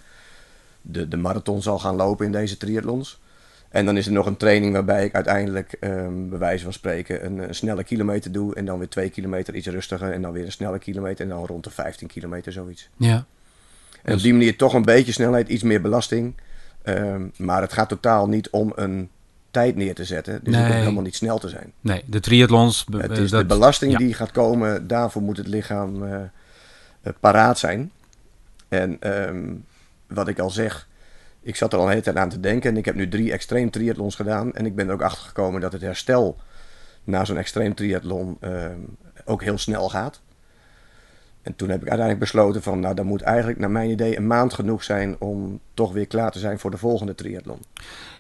de, 0.83 1.09
de 1.09 1.17
marathon 1.17 1.63
zal 1.63 1.79
gaan 1.79 1.97
lopen 1.97 2.27
in 2.27 2.33
deze 2.33 2.57
triathlons. 2.57 3.21
En 3.69 3.85
dan 3.85 3.97
is 3.97 4.07
er 4.07 4.13
nog 4.13 4.27
een 4.27 4.37
training 4.37 4.73
waarbij 4.73 5.05
ik 5.05 5.15
uiteindelijk, 5.15 5.73
ehm, 5.73 6.29
bij 6.29 6.39
wijze 6.39 6.65
van 6.65 6.73
spreken, 6.73 7.25
een, 7.25 7.39
een 7.39 7.55
snelle 7.55 7.85
kilometer 7.85 8.33
doe. 8.33 8.55
En 8.55 8.65
dan 8.65 8.79
weer 8.79 8.89
twee 8.89 9.11
kilometer 9.11 9.55
iets 9.55 9.67
rustiger. 9.67 10.13
En 10.13 10.23
dan 10.23 10.33
weer 10.33 10.45
een 10.45 10.53
snelle 10.53 10.79
kilometer. 10.79 11.25
En 11.25 11.31
dan 11.31 11.47
rond 11.47 11.65
de 11.65 11.71
15 11.71 12.09
kilometer 12.09 12.53
zoiets. 12.53 12.89
Ja. 12.97 13.25
En 14.03 14.15
op 14.15 14.21
die 14.21 14.33
manier 14.33 14.57
toch 14.57 14.75
een 14.75 14.83
beetje 14.83 15.13
snelheid, 15.13 15.49
iets 15.49 15.63
meer 15.63 15.81
belasting. 15.81 16.35
Ehm, 16.83 17.23
maar 17.37 17.63
het 17.63 17.73
gaat 17.73 17.89
totaal 17.89 18.29
niet 18.29 18.51
om 18.51 18.73
een 18.75 19.11
tijd 19.51 19.77
neer 19.77 19.95
te 19.95 20.05
zetten. 20.05 20.41
Dus 20.43 20.55
Nee. 20.55 20.65
hoef 20.65 20.75
helemaal 20.75 21.03
niet 21.03 21.15
snel 21.15 21.39
te 21.39 21.49
zijn. 21.49 21.73
Nee, 21.81 22.03
de 22.07 22.21
triathlons. 22.21 22.87
Het 22.91 23.11
eh, 23.11 23.23
is 23.23 23.31
de 23.31 23.45
belasting 23.45 23.93
ja. 23.93 23.99
die 23.99 24.15
gaat 24.15 24.31
komen, 24.31 24.87
daarvoor 24.87 25.23
moet 25.23 25.37
het 25.37 25.47
lichaam 25.47 26.05
eh, 26.05 26.15
eh, 27.03 27.13
paraat 27.21 27.59
zijn. 27.59 27.93
En 28.69 28.97
ehm, 29.01 29.55
wat 30.07 30.29
ik 30.29 30.39
al 30.39 30.51
zeg, 30.51 30.89
ik 31.43 31.57
zat 31.57 31.73
er 31.73 31.79
al 31.79 31.85
een 31.85 31.91
hele 31.91 32.03
tijd 32.03 32.17
aan 32.17 32.29
te 32.29 32.41
denken. 32.41 32.71
En 32.71 32.77
ik 32.77 32.85
heb 32.85 32.95
nu 32.95 33.09
drie 33.09 33.33
extreem 33.33 33.71
triathlons 33.71 34.15
gedaan. 34.15 34.55
En 34.55 34.67
ik 34.67 34.75
ben 34.75 34.89
er 34.89 34.93
ook 34.93 35.03
achter 35.03 35.27
gekomen 35.27 35.61
dat 35.61 35.73
het 35.73 35.83
herstel 35.83 36.37
na 37.05 37.25
zo'n 37.25 37.37
extreem 37.37 37.75
triathlon 37.75 38.37
ehm, 38.41 38.79
ook 39.25 39.43
heel 39.43 39.59
snel 39.59 39.89
gaat. 39.89 40.21
En 41.43 41.57
toen 41.57 41.69
heb 41.69 41.83
ik 41.83 41.89
uiteindelijk 41.89 42.19
besloten 42.19 42.63
van, 42.63 42.81
nou 42.81 42.95
dan 42.95 43.07
moet 43.07 43.23
eigenlijk 43.23 43.59
naar 43.59 43.71
mijn 43.71 43.91
idee 43.91 44.17
een 44.17 44.27
maand 44.27 44.55
genoeg 44.55 44.85
zijn 44.85 45.17
om 45.19 45.61
toch 45.75 45.93
weer 45.93 46.07
klaar 46.07 46.31
te 46.31 46.39
zijn 46.39 46.59
voor 46.59 46.71
de 46.71 46.77
volgende 46.77 47.15
triathlon. 47.15 47.59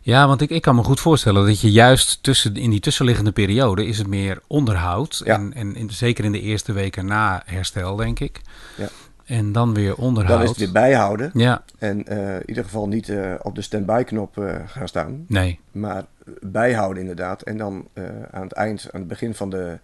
Ja, 0.00 0.26
want 0.26 0.40
ik, 0.40 0.50
ik 0.50 0.62
kan 0.62 0.74
me 0.74 0.82
goed 0.82 1.00
voorstellen 1.00 1.46
dat 1.46 1.60
je 1.60 1.70
juist 1.70 2.22
tussen, 2.22 2.56
in 2.56 2.70
die 2.70 2.80
tussenliggende 2.80 3.32
periode 3.32 3.86
is 3.86 3.98
het 3.98 4.06
meer 4.06 4.42
onderhoud. 4.46 5.22
Ja. 5.24 5.34
En, 5.34 5.54
en 5.54 5.76
in, 5.76 5.90
zeker 5.90 6.24
in 6.24 6.32
de 6.32 6.40
eerste 6.40 6.72
weken 6.72 7.06
na 7.06 7.42
herstel, 7.44 7.96
denk 7.96 8.20
ik. 8.20 8.40
Ja. 8.76 8.88
En 9.24 9.52
dan 9.52 9.74
weer 9.74 9.94
onderhoud. 9.96 10.36
Dan 10.36 10.42
is 10.42 10.48
het 10.48 10.58
weer 10.58 10.72
bijhouden 10.72 11.30
Ja, 11.34 11.62
en 11.78 12.06
eh, 12.06 12.34
in 12.34 12.48
ieder 12.48 12.64
geval 12.64 12.88
niet 12.88 13.08
eh, 13.08 13.34
op 13.42 13.54
de 13.54 13.62
standby 13.62 14.02
knop 14.02 14.38
eh, 14.38 14.54
gaan 14.66 14.88
staan. 14.88 15.24
nee. 15.28 15.60
Maar 15.72 16.04
bijhouden 16.40 17.02
inderdaad. 17.02 17.42
En 17.42 17.56
dan 17.56 17.88
aan 18.30 18.42
het 18.42 18.52
eind, 18.52 18.88
aan 18.92 19.00
het 19.00 19.08
begin 19.08 19.34
van 19.34 19.50
de 19.50 19.78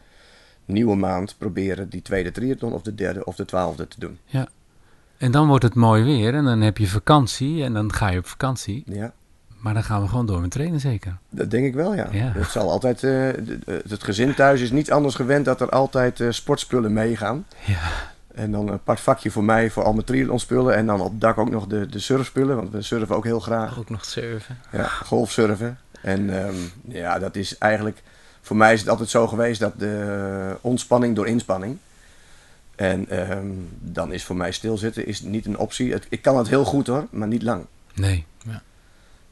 nieuwe 0.67 0.97
maand 0.97 1.35
proberen 1.39 1.89
die 1.89 2.03
tweede 2.03 2.31
triathlon 2.33 2.73
of 2.73 2.83
de 2.83 2.95
derde 2.95 3.25
of 3.25 3.37
de 3.37 3.45
twaalfde 3.45 3.89
te 3.89 4.01
doen. 4.01 4.19
En 5.19 5.31
dan 5.31 5.47
wordt 5.49 5.65
het 5.65 5.75
mooi 5.75 6.05
weer 6.05 6.35
en 6.35 6.45
dan 6.45 6.61
heb 6.61 6.79
je 6.79 6.87
vakantie 6.87 7.63
en 7.65 7.73
dan 7.73 7.93
ga 7.93 8.09
je 8.11 8.19
op 8.19 8.27
vakantie. 8.27 8.83
Ja, 8.87 9.13
Maar 9.59 9.75
dan 9.75 9.85
gaan 9.85 10.03
we 10.03 10.09
gewoon 10.09 10.27
door 10.27 10.41
met 10.41 10.51
trainen 10.51 10.81
zeker. 10.81 11.17
dat 11.31 11.51
denk 11.51 11.67
ik 11.67 11.75
wel, 11.75 11.95
ja. 11.95 12.09
Ja. 12.13 12.33
Het 12.35 12.49
zal 12.51 12.71
altijd, 12.71 13.03
eh, 13.03 13.29
het 13.89 14.05
gezin 14.05 14.35
thuis 14.35 14.61
is 14.61 14.71
niet 14.71 14.93
anders 14.93 15.15
gewend 15.15 15.45
dat 15.45 15.61
er 15.61 15.69
altijd 15.71 16.21
eh, 16.21 16.31
sportspullen 16.31 16.93
meegaan. 16.93 17.47
Ja. 17.65 17.79
En 18.35 18.51
dan 18.51 18.67
een 18.69 18.73
apart 18.75 19.01
vakje 19.01 19.31
voor 19.31 19.45
mij, 19.45 19.71
voor 19.71 19.83
al 19.85 19.93
mijn 19.93 20.05
triathlonspullen. 20.05 20.75
En 20.77 20.87
dan 20.87 21.01
op 21.01 21.11
het 21.11 21.21
dak 21.21 21.39
ook 21.39 21.51
nog 21.51 21.67
de, 21.67 21.87
de 21.87 21.99
surfspullen, 21.99 22.57
want 22.57 22.71
we 22.71 22.83
surfen 22.83 23.17
ook 23.17 23.25
heel 23.25 23.41
graag. 23.41 23.79
Ook 23.79 23.91
nog 23.91 24.05
surfen. 24.05 24.59
Ja, 24.73 24.85
golfsurfen. 24.85 25.79
En 26.01 26.43
ehm, 26.45 26.55
ja, 26.89 27.19
dat 27.19 27.37
is 27.37 27.59
eigenlijk... 27.59 28.03
Voor 28.47 28.57
mij 28.57 28.73
is 28.73 28.81
het 28.81 28.89
altijd 28.89 29.09
zo 29.09 29.27
geweest 29.27 29.61
dat 29.61 29.79
de 29.79 30.57
ontspanning 30.61 31.17
door 31.17 31.27
inspanning. 31.27 31.79
En 32.75 33.09
ehm, 33.09 33.47
dan 33.81 34.13
is 34.13 34.25
voor 34.25 34.37
mij 34.37 34.53
stilzitten 34.53 35.07
is 35.07 35.21
niet 35.21 35.47
een 35.47 35.59
optie. 35.59 35.93
Het, 35.93 36.07
ik 36.09 36.23
kan 36.23 36.37
het 36.37 36.49
heel 36.49 36.65
goed 36.65 36.87
hoor, 36.87 37.07
maar 37.11 37.29
niet 37.29 37.43
lang. 37.43 37.65
Nee. 37.95 38.25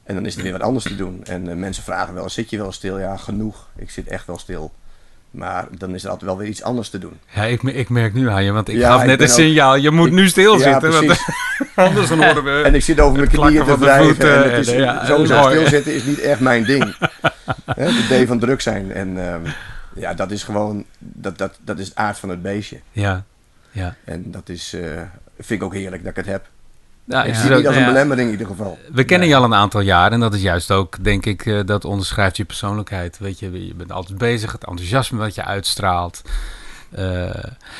En 0.03 0.15
dan 0.15 0.25
is 0.25 0.35
er 0.35 0.43
weer 0.43 0.51
wat 0.51 0.61
anders 0.61 0.85
te 0.85 0.95
doen. 0.95 1.23
En 1.23 1.49
eh, 1.49 1.55
mensen 1.55 1.83
vragen 1.83 2.13
wel, 2.13 2.29
zit 2.29 2.49
je 2.49 2.57
wel 2.57 2.71
stil? 2.71 2.99
Ja, 2.99 3.17
genoeg. 3.17 3.67
Ik 3.75 3.89
zit 3.89 4.07
echt 4.07 4.27
wel 4.27 4.37
stil. 4.37 4.73
Maar 5.35 5.67
dan 5.77 5.93
is 5.95 6.03
er 6.03 6.09
altijd 6.09 6.29
wel 6.29 6.39
weer 6.39 6.47
iets 6.47 6.63
anders 6.63 6.89
te 6.89 6.97
doen. 6.97 7.19
Ja, 7.33 7.43
ik, 7.43 7.63
ik 7.63 7.89
merk 7.89 8.13
nu 8.13 8.29
aan 8.29 8.43
je, 8.43 8.51
want 8.51 8.67
ik 8.69 8.75
Ja, 8.75 8.91
gaf 8.91 9.05
net 9.05 9.19
een 9.21 9.27
ook- 9.27 9.33
signaal. 9.33 9.75
Je 9.75 9.91
moet 9.91 10.11
nu 10.11 10.27
stilzitten. 10.27 10.91
ja, 10.91 11.01
want 11.05 11.19
anders 11.75 12.07
dan 12.09 12.23
horen 12.23 12.43
we... 12.43 12.61
En 12.65 12.75
ik 12.75 12.81
zit 12.83 12.99
over 12.99 13.17
mijn 13.19 13.31
het 13.31 13.39
knieën 13.39 13.65
te 13.65 13.77
wrijven. 13.79 14.05
voeten 14.05 14.43
en 14.43 14.51
het 14.51 14.67
is, 14.67 14.73
en, 14.73 14.79
ja, 14.79 15.05
sowieso 15.05 15.39
mooi. 15.41 15.55
stilzitten 15.55 15.93
is 15.93 16.03
niet 16.03 16.19
echt 16.19 16.39
mijn 16.39 16.63
ding. 16.65 16.95
De 17.75 18.23
D 18.23 18.27
van 18.27 18.39
druk 18.39 18.61
zijn. 18.61 18.91
En 18.91 19.27
ehm, 19.27 19.41
ja, 19.95 20.13
dat 20.13 20.31
is 20.31 20.43
gewoon, 20.43 20.85
dat, 20.99 21.37
dat, 21.37 21.59
dat 21.63 21.79
is 21.79 21.87
het 21.87 21.95
aard 21.95 22.19
van 22.19 22.29
het 22.29 22.41
beestje. 22.41 22.79
Ja, 22.91 23.23
ja. 23.71 23.95
En 24.03 24.23
dat 24.31 24.49
is, 24.49 24.73
eh, 24.73 24.81
vind 25.39 25.61
ik 25.61 25.63
ook 25.63 25.73
heerlijk 25.73 26.01
dat 26.03 26.11
ik 26.11 26.17
het 26.17 26.25
heb. 26.33 26.45
Ja 27.05 27.23
ik 27.23 27.35
zie 27.35 27.49
het 27.49 27.57
niet 27.57 27.67
als 27.67 27.75
een 27.75 27.81
ja. 27.81 27.87
belemmering 27.87 28.27
in 28.27 28.31
ieder 28.31 28.47
geval. 28.47 28.77
We 28.91 29.03
kennen 29.03 29.27
je 29.27 29.35
al 29.35 29.43
een 29.43 29.53
aantal 29.53 29.81
jaar 29.81 30.11
en 30.11 30.19
dat 30.19 30.33
is 30.33 30.41
juist 30.41 30.71
ook, 30.71 31.03
denk 31.03 31.25
ik, 31.25 31.45
eh, 31.45 31.59
dat 31.65 31.85
onderschrijft 31.85 32.37
je 32.37 32.45
persoonlijkheid. 32.45 33.17
Weet 33.19 33.39
je, 33.39 33.67
je 33.67 33.73
bent 33.75 33.91
altijd 33.91 34.17
bezig, 34.17 34.51
het 34.51 34.65
enthousiasme 34.65 35.17
wat 35.17 35.35
je 35.35 35.43
uitstraalt. 35.43 36.21
Eh, 36.91 37.03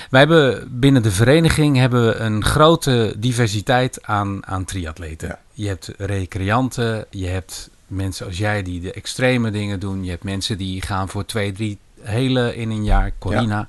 wij 0.09 0.19
hebben 0.19 0.67
binnen 0.79 1.03
de 1.03 1.11
vereniging 1.11 1.77
hebben 1.77 2.07
we 2.07 2.15
een 2.15 2.43
grote 2.43 3.13
diversiteit 3.17 3.99
aan, 4.03 4.45
aan 4.47 4.65
triatleten. 4.65 5.27
Ja. 5.27 5.39
Je 5.53 5.67
hebt 5.67 5.91
recreanten, 5.97 7.05
je 7.09 7.27
hebt 7.27 7.69
mensen 7.87 8.25
als 8.25 8.37
jij 8.37 8.63
die 8.63 8.81
de 8.81 8.91
extreme 8.91 9.51
dingen 9.51 9.79
doen. 9.79 10.03
Je 10.03 10.09
hebt 10.09 10.23
mensen 10.23 10.57
die 10.57 10.81
gaan 10.81 11.09
voor 11.09 11.25
twee, 11.25 11.51
drie 11.51 11.77
hele 12.01 12.55
in 12.55 12.69
een 12.69 12.83
jaar, 12.83 13.11
Corina. 13.19 13.67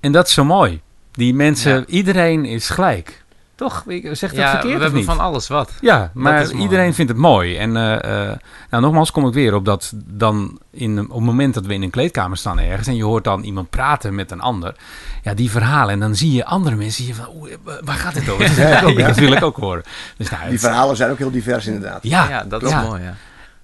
En 0.00 0.12
dat 0.12 0.26
is 0.26 0.32
zo 0.32 0.44
mooi. 0.44 0.80
Die 1.12 1.34
mensen, 1.34 1.72
Ja. 1.72 1.84
iedereen 1.86 2.44
is 2.44 2.68
gelijk. 2.68 3.24
Toch? 3.60 3.84
Ik- 3.86 4.08
Zeg 4.12 4.30
dat 4.30 4.38
ja, 4.38 4.44
we 4.44 4.50
verkeerd 4.50 4.74
of 4.74 4.80
hebben 4.80 4.98
niet? 4.98 5.08
van 5.08 5.18
alles 5.20 5.48
wat. 5.48 5.72
Ja, 5.80 6.10
maar 6.14 6.50
iedereen 6.52 6.94
vindt 6.94 7.10
het 7.10 7.20
mooi. 7.20 7.56
En 7.56 7.76
eh, 7.76 8.28
eh, 8.30 8.36
nou, 8.70 8.82
nogmaals 8.82 9.10
kom 9.10 9.26
ik 9.26 9.34
weer 9.34 9.54
op 9.54 9.64
dat 9.64 9.92
dan 9.94 10.58
in, 10.70 11.00
op 11.00 11.08
het 11.16 11.20
moment 11.24 11.54
dat 11.54 11.66
we 11.66 11.74
in 11.74 11.82
een 11.82 11.90
kleedkamer 11.90 12.36
staan 12.36 12.58
ergens 12.58 12.86
en 12.88 12.96
je 12.96 13.04
hoort 13.04 13.24
dan 13.24 13.42
iemand 13.42 13.70
praten 13.70 14.14
met 14.14 14.30
een 14.30 14.40
ander, 14.40 14.74
ja, 15.22 15.34
die 15.34 15.50
verhalen. 15.50 15.92
En 15.92 16.00
dan 16.00 16.14
zie 16.14 16.32
je 16.32 16.44
andere 16.44 16.76
mensen, 16.76 17.04
zie 17.04 17.06
je 17.06 17.14
van, 17.14 17.28
oeh, 17.34 17.50
waar 17.84 17.96
gaat 17.96 18.14
dit 18.14 18.28
over? 18.28 18.44
Dat 18.48 18.54
wil 18.56 18.66
ik 18.78 18.84
ook 18.88 18.98
Ja. 18.98 19.06
natuurlijk 19.06 19.42
ook 19.42 19.56
horen. 19.56 19.82
Dus, 20.16 20.30
nou, 20.30 20.42
Die 20.42 20.52
het- 20.52 20.60
verhalen 20.60 20.96
zijn 20.96 21.10
ook 21.10 21.18
heel 21.18 21.30
divers 21.30 21.66
inderdaad. 21.66 22.02
ja, 22.02 22.28
Ja, 22.28 22.44
dat 22.44 22.62
is 22.62 22.70
ja. 22.70 22.82
mooi, 22.82 23.02
ja. 23.02 23.14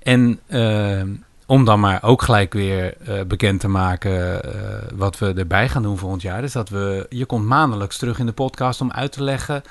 En 0.02 0.38
eh, 0.46 1.02
om 1.46 1.64
dan 1.64 1.80
maar 1.80 2.02
ook 2.02 2.22
gelijk 2.22 2.52
weer 2.52 2.94
eh, 3.06 3.14
bekend 3.26 3.60
te 3.60 3.68
maken 3.68 4.42
eh, 4.44 4.50
wat 4.94 5.18
we 5.18 5.32
erbij 5.36 5.68
gaan 5.68 5.82
doen 5.82 5.98
volgend 5.98 6.22
jaar. 6.22 6.40
Dus 6.40 6.52
dat 6.52 6.68
we, 6.68 7.06
je 7.08 7.24
komt 7.24 7.44
maandelijks 7.44 7.96
terug 7.98 8.18
in 8.18 8.26
de 8.26 8.32
podcast 8.32 8.80
om 8.80 8.92
uit 8.92 9.12
te 9.12 9.22
leggen 9.22 9.62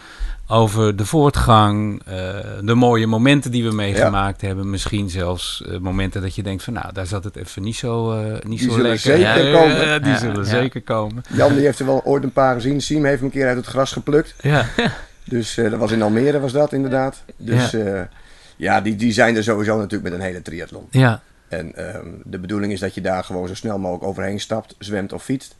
over 0.47 0.95
de 0.95 1.05
voortgang, 1.05 2.01
eh, 2.05 2.15
de 2.61 2.73
mooie 2.73 3.07
momenten 3.07 3.51
die 3.51 3.63
we 3.63 3.73
meegemaakt 3.75 4.41
hebben. 4.41 4.69
Misschien 4.69 5.09
zelfs 5.09 5.63
momenten 5.81 6.21
dat 6.21 6.35
je 6.35 6.43
denkt 6.43 6.63
van 6.63 6.73
nou, 6.73 6.93
daar 6.93 7.05
zat 7.05 7.23
het 7.23 7.35
even 7.35 7.61
niet 7.63 7.75
zo, 7.75 8.11
eh, 8.11 8.31
niet 8.47 8.59
Die 8.59 8.69
zo 8.69 8.75
zullen 8.75 8.81
lekker. 8.91 8.99
zeker 9.17 9.43
Ja, 9.47 9.59
komen. 9.59 10.01
die 10.03 10.11
Ja, 10.11 10.17
zullen 10.19 10.45
zeker 10.45 10.81
komen. 10.81 11.23
Jan 11.33 11.53
die 11.55 11.65
heeft 11.65 11.79
er 11.79 11.85
wel 11.85 12.01
ooit 12.03 12.23
een 12.23 12.31
paar 12.31 12.53
gezien. 12.53 12.81
Siem 12.81 13.05
heeft 13.05 13.15
hem 13.17 13.25
een 13.25 13.31
keer 13.31 13.47
uit 13.47 13.57
het 13.57 13.65
gras 13.65 13.91
geplukt. 13.91 14.35
Ja, 14.41 14.65
Dus 15.23 15.57
eh, 15.57 15.69
dat 15.69 15.79
was 15.79 15.91
in 15.91 16.01
Almere 16.01 16.39
was 16.39 16.51
dat 16.51 16.73
inderdaad. 16.73 17.23
Dus 17.37 17.71
ja, 17.71 18.09
ja 18.55 18.81
die, 18.81 18.95
die 18.95 19.11
zijn 19.11 19.35
er 19.35 19.43
sowieso 19.43 19.77
natuurlijk 19.77 20.03
met 20.03 20.13
een 20.19 20.25
hele 20.25 20.41
triathlon. 20.41 20.87
ja, 20.91 21.21
En 21.47 21.75
ehm, 21.75 22.07
de 22.23 22.39
bedoeling 22.39 22.71
is 22.73 22.79
dat 22.79 22.93
je 22.95 23.01
daar 23.01 23.23
gewoon 23.23 23.47
zo 23.47 23.55
snel 23.55 23.79
mogelijk 23.79 24.03
overheen 24.05 24.39
stapt, 24.39 24.75
zwemt 24.79 25.13
of 25.13 25.23
fietst. 25.23 25.55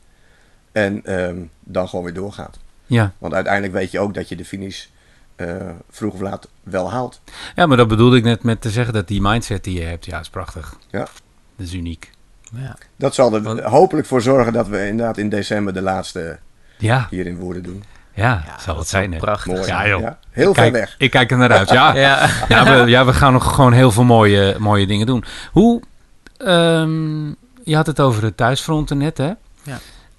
En 0.72 1.04
ehm, 1.04 1.36
dan 1.60 1.88
gewoon 1.88 2.04
weer 2.04 2.14
doorgaat. 2.14 2.58
ja. 2.86 3.12
Want 3.18 3.34
uiteindelijk 3.34 3.72
weet 3.72 3.90
je 3.90 3.98
ook 4.00 4.14
dat 4.14 4.28
je 4.28 4.36
de 4.36 4.44
finish 4.44 4.84
eh, 5.36 5.70
vroeg 5.90 6.12
of 6.14 6.20
laat 6.20 6.48
wel 6.62 6.90
haalt. 6.90 7.20
ja, 7.54 7.66
maar 7.66 7.76
dat 7.76 7.88
bedoelde 7.88 8.16
ik 8.16 8.24
net 8.24 8.42
met 8.42 8.60
te 8.60 8.70
zeggen 8.70 8.94
dat 8.94 9.08
die 9.08 9.20
mindset 9.20 9.64
die 9.64 9.78
je 9.78 9.84
hebt, 9.84 10.04
ja, 10.04 10.20
is 10.20 10.28
prachtig. 10.30 10.76
Ja. 10.90 11.06
Dat 11.56 11.66
is 11.66 11.72
uniek. 11.74 12.10
ja. 12.54 12.76
Dat 12.96 13.14
zal 13.14 13.34
er 13.34 13.42
Want- 13.42 13.60
hopelijk 13.60 14.06
voor 14.06 14.22
zorgen 14.22 14.52
dat 14.52 14.68
we 14.68 14.86
inderdaad 14.86 15.18
in 15.18 15.28
december 15.28 15.72
de 15.74 15.82
laatste 15.82 16.38
Ja, 16.78 17.06
hier 17.10 17.26
in 17.26 17.36
Woerden 17.36 17.62
doen. 17.62 17.84
Ja, 18.16 18.42
Ja, 18.46 18.58
zal 18.60 18.78
het 18.78 18.88
zijn. 18.88 19.12
hè. 19.12 19.18
Prachtig. 19.18 19.52
Mooi. 19.52 19.66
Ja, 19.66 19.88
joh. 19.88 20.06
Heel 20.30 20.54
ver 20.54 20.62
Kijk, 20.62 20.72
weg. 20.72 20.94
Ik 20.98 21.10
kijk 21.10 21.30
er 21.30 21.36
naar 21.36 21.52
uit, 21.52 21.70
ja. 21.70 21.94
Ja. 22.06 22.28
Ja, 22.48 22.64
we, 22.64 22.90
ja, 22.90 23.04
we 23.04 23.12
gaan 23.12 23.32
nog 23.32 23.54
gewoon 23.54 23.72
heel 23.72 23.90
veel 23.90 24.04
mooie, 24.04 24.56
mooie 24.58 24.86
dingen 24.86 25.06
doen. 25.06 25.24
Hoe, 25.52 25.82
ehm, 26.36 27.26
je 27.64 27.76
had 27.76 27.86
het 27.86 28.00
over 28.00 28.20
de 28.20 28.34
thuisfronten 28.34 28.98
net, 28.98 29.18
hè? 29.18 29.32
Ja. 29.62 29.78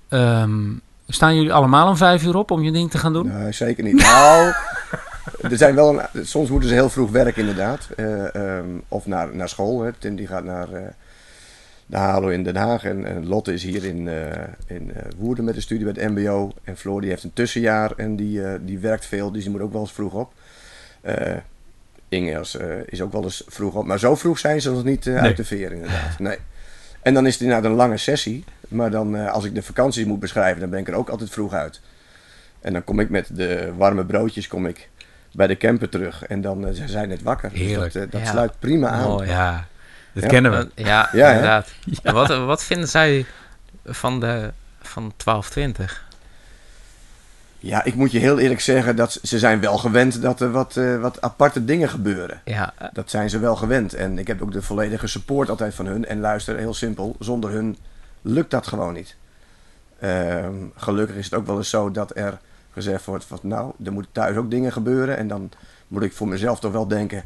Ehm, 0.09 0.59
staan 1.07 1.35
jullie 1.35 1.53
allemaal 1.53 1.87
om 1.87 1.97
vijf 1.97 2.23
uur 2.23 2.35
op 2.35 2.51
om 2.51 2.63
je 2.63 2.71
ding 2.71 2.91
te 2.91 2.97
gaan 2.97 3.13
doen? 3.13 3.27
Nee, 3.37 3.51
zeker 3.51 3.83
niet. 3.83 3.95
Nou, 4.01 4.53
er 5.51 5.57
zijn 5.57 5.75
wel 5.75 5.99
een, 6.13 6.25
soms 6.25 6.49
moeten 6.49 6.69
ze 6.69 6.75
heel 6.75 6.89
vroeg 6.89 7.11
werken 7.11 7.41
inderdaad. 7.41 7.87
Eh, 7.95 8.35
ehm, 8.35 8.65
of 8.87 9.05
naar, 9.05 9.35
naar 9.35 9.49
school. 9.49 9.81
Hè. 9.81 9.91
Tim 9.93 10.15
die 10.15 10.27
gaat 10.27 10.43
naar 10.43 10.71
eh, 10.73 10.81
de 11.89 11.97
HALO 11.97 12.27
in 12.27 12.43
Den 12.43 12.55
Haag. 12.55 12.83
En, 12.83 13.05
en 13.05 13.27
Lotte 13.27 13.53
is 13.53 13.63
hier 13.63 13.83
in, 13.85 14.07
eh, 14.07 14.43
in 14.67 14.93
eh, 14.93 15.03
Woerden 15.17 15.45
met 15.45 15.55
de 15.55 15.61
studie 15.61 15.91
bij 15.93 16.03
het 16.03 16.11
mbo. 16.13 16.51
En 16.63 16.77
Floor 16.77 17.01
die 17.01 17.09
heeft 17.09 17.23
een 17.23 17.33
tussenjaar 17.33 17.91
en 17.95 18.15
die, 18.15 18.43
eh, 18.43 18.59
die 18.61 18.79
werkt 18.79 19.05
veel. 19.05 19.31
Dus 19.31 19.41
die 19.43 19.51
moet 19.51 19.61
ook 19.61 19.71
wel 19.71 19.81
eens 19.81 19.91
vroeg 19.93 20.13
op. 20.13 20.33
Eh 21.01 21.35
Ingers 22.09 22.57
is 22.85 23.01
ook 23.01 23.11
wel 23.11 23.23
eens 23.23 23.43
vroeg 23.47 23.75
op. 23.75 23.85
Maar 23.85 23.99
zo 23.99 24.15
vroeg 24.15 24.39
zijn 24.39 24.61
ze 24.61 24.71
nog 24.71 24.83
niet 24.83 25.05
Nee. 25.05 25.15
uit 25.17 25.37
de 25.37 25.43
veer 25.43 25.71
inderdaad. 25.71 26.19
Nee. 26.19 26.37
En 27.01 27.13
dan 27.13 27.25
is 27.25 27.33
het 27.33 27.41
inderdaad 27.41 27.71
een 27.71 27.77
lange 27.77 27.97
sessie. 27.97 28.43
Maar 28.67 28.91
dan, 28.91 29.29
als 29.29 29.45
ik 29.45 29.55
de 29.55 29.61
vakanties 29.63 30.05
moet 30.05 30.19
beschrijven, 30.19 30.59
dan 30.59 30.69
ben 30.69 30.79
ik 30.79 30.87
er 30.87 30.93
ook 30.93 31.09
altijd 31.09 31.29
vroeg 31.29 31.53
uit. 31.53 31.81
En 32.61 32.73
dan 32.73 32.83
kom 32.83 32.99
ik 32.99 33.09
met 33.09 33.29
de 33.35 33.73
warme 33.77 34.05
broodjes 34.05 34.47
kom 34.47 34.65
ik 34.65 34.89
bij 35.31 35.47
de 35.47 35.57
camper 35.57 35.89
terug. 35.89 36.25
En 36.25 36.41
dan 36.41 36.67
zijn 36.71 36.89
zij 36.89 37.05
net 37.05 37.21
wakker. 37.23 37.51
Dus 37.53 37.93
dat, 37.93 38.11
dat 38.11 38.21
Ja. 38.21 38.25
sluit 38.25 38.51
prima 38.59 38.89
aan. 38.89 39.07
Mooi. 39.09 39.27
Ja, 39.29 39.67
dat 40.21 40.31
Ja. 40.31 40.39
kennen 40.39 40.51
we. 40.51 40.83
Ja, 40.83 41.09
Ja, 41.13 41.27
inderdaad. 41.29 41.69
Wat, 42.03 42.27
wat 42.45 42.63
vinden 42.63 42.87
zij 42.87 43.25
van 43.85 44.19
de 44.19 44.51
van 44.81 45.13
1220? 45.17 46.05
Ja, 47.59 47.83
ik 47.83 47.95
moet 47.95 48.11
je 48.11 48.19
heel 48.19 48.39
eerlijk 48.39 48.61
zeggen 48.61 48.95
dat 48.95 49.19
ze- 49.23 49.39
zijn 49.39 49.59
wel 49.59 49.77
gewend 49.77 50.21
dat 50.21 50.41
er 50.41 50.51
wat, 50.51 50.77
eh, 50.77 50.99
wat 50.99 51.21
aparte 51.21 51.65
dingen 51.65 51.89
gebeuren. 51.89 52.41
Ja, 52.45 52.73
Dat 52.93 53.09
zijn 53.09 53.29
ze 53.29 53.39
wel 53.39 53.55
gewend. 53.55 53.93
En 53.93 54.17
ik 54.19 54.27
heb 54.27 54.41
ook 54.41 54.51
de 54.51 54.61
volledige 54.61 55.07
support 55.07 55.49
altijd 55.49 55.73
van 55.73 55.85
hun. 55.85 56.05
En 56.05 56.19
luister, 56.19 56.57
heel 56.57 56.73
simpel, 56.73 57.15
zonder 57.19 57.51
hun 57.51 57.77
lukt 58.21 58.51
dat 58.51 58.67
gewoon 58.67 58.93
niet. 58.93 59.15
Ehm, 59.99 60.53
gelukkig 60.75 61.15
is 61.15 61.25
het 61.25 61.33
ook 61.33 61.45
wel 61.45 61.57
eens 61.57 61.69
zo 61.69 61.91
dat 61.91 62.11
er 62.17 62.37
gezegd 62.73 63.05
wordt 63.05 63.25
van 63.25 63.39
nou, 63.41 63.71
er 63.85 63.91
moeten 63.91 64.11
thuis 64.11 64.35
ook 64.37 64.51
dingen 64.51 64.71
gebeuren. 64.71 65.17
En 65.17 65.27
dan 65.27 65.51
moet 65.87 66.03
ik 66.03 66.13
voor 66.13 66.27
mezelf 66.27 66.59
toch 66.59 66.71
wel 66.71 66.87
denken, 66.87 67.23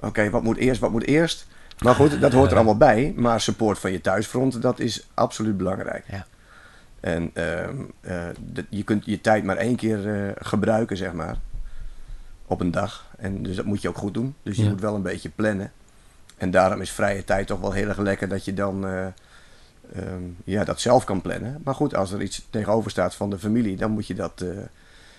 oké, 0.00 0.30
wat 0.30 0.42
moet 0.42 0.56
eerst, 0.56 0.80
wat 0.80 0.90
moet 0.90 1.06
eerst? 1.06 1.46
Maar 1.80 1.94
goed, 1.94 2.20
dat 2.20 2.32
hoort 2.32 2.50
er 2.50 2.56
allemaal 2.56 2.76
bij. 2.76 3.12
Maar 3.16 3.40
support 3.40 3.78
van 3.78 3.92
je 3.92 4.00
thuisfront, 4.00 4.62
dat 4.62 4.78
is 4.78 5.06
absoluut 5.14 5.56
belangrijk. 5.56 6.04
Ja. 6.10 6.26
En 7.00 7.30
ehm, 7.34 7.76
eh, 8.00 8.26
je 8.68 8.82
kunt 8.82 9.04
je 9.04 9.20
tijd 9.20 9.44
maar 9.44 9.56
één 9.56 9.76
keer 9.76 10.26
eh, 10.26 10.32
gebruiken, 10.38 10.96
zeg 10.96 11.12
maar. 11.12 11.36
Op 12.46 12.60
een 12.60 12.70
dag. 12.70 13.06
En 13.18 13.42
dus 13.42 13.56
dat 13.56 13.64
moet 13.64 13.82
je 13.82 13.88
ook 13.88 13.96
goed 13.96 14.14
doen. 14.14 14.34
Dus 14.42 14.56
je 14.56 14.62
Ja. 14.64 14.68
moet 14.70 14.80
wel 14.80 14.94
een 14.94 15.02
beetje 15.02 15.28
plannen. 15.28 15.72
En 16.36 16.50
daarom 16.50 16.80
is 16.80 16.90
vrije 16.90 17.24
tijd 17.24 17.46
toch 17.46 17.60
wel 17.60 17.72
heel 17.72 17.88
erg 17.88 17.98
lekker 17.98 18.28
dat 18.28 18.44
je 18.44 18.54
dan 18.54 18.86
eh, 18.86 19.06
ehm, 19.94 20.22
ja, 20.44 20.64
dat 20.64 20.80
zelf 20.80 21.04
kan 21.04 21.20
plannen. 21.20 21.60
Maar 21.64 21.74
goed, 21.74 21.94
als 21.94 22.12
er 22.12 22.22
iets 22.22 22.46
tegenover 22.50 22.90
staat 22.90 23.14
van 23.14 23.30
de 23.30 23.38
familie, 23.38 23.76
dan 23.76 23.90
moet 23.90 24.06
je, 24.06 24.14
dat, 24.14 24.44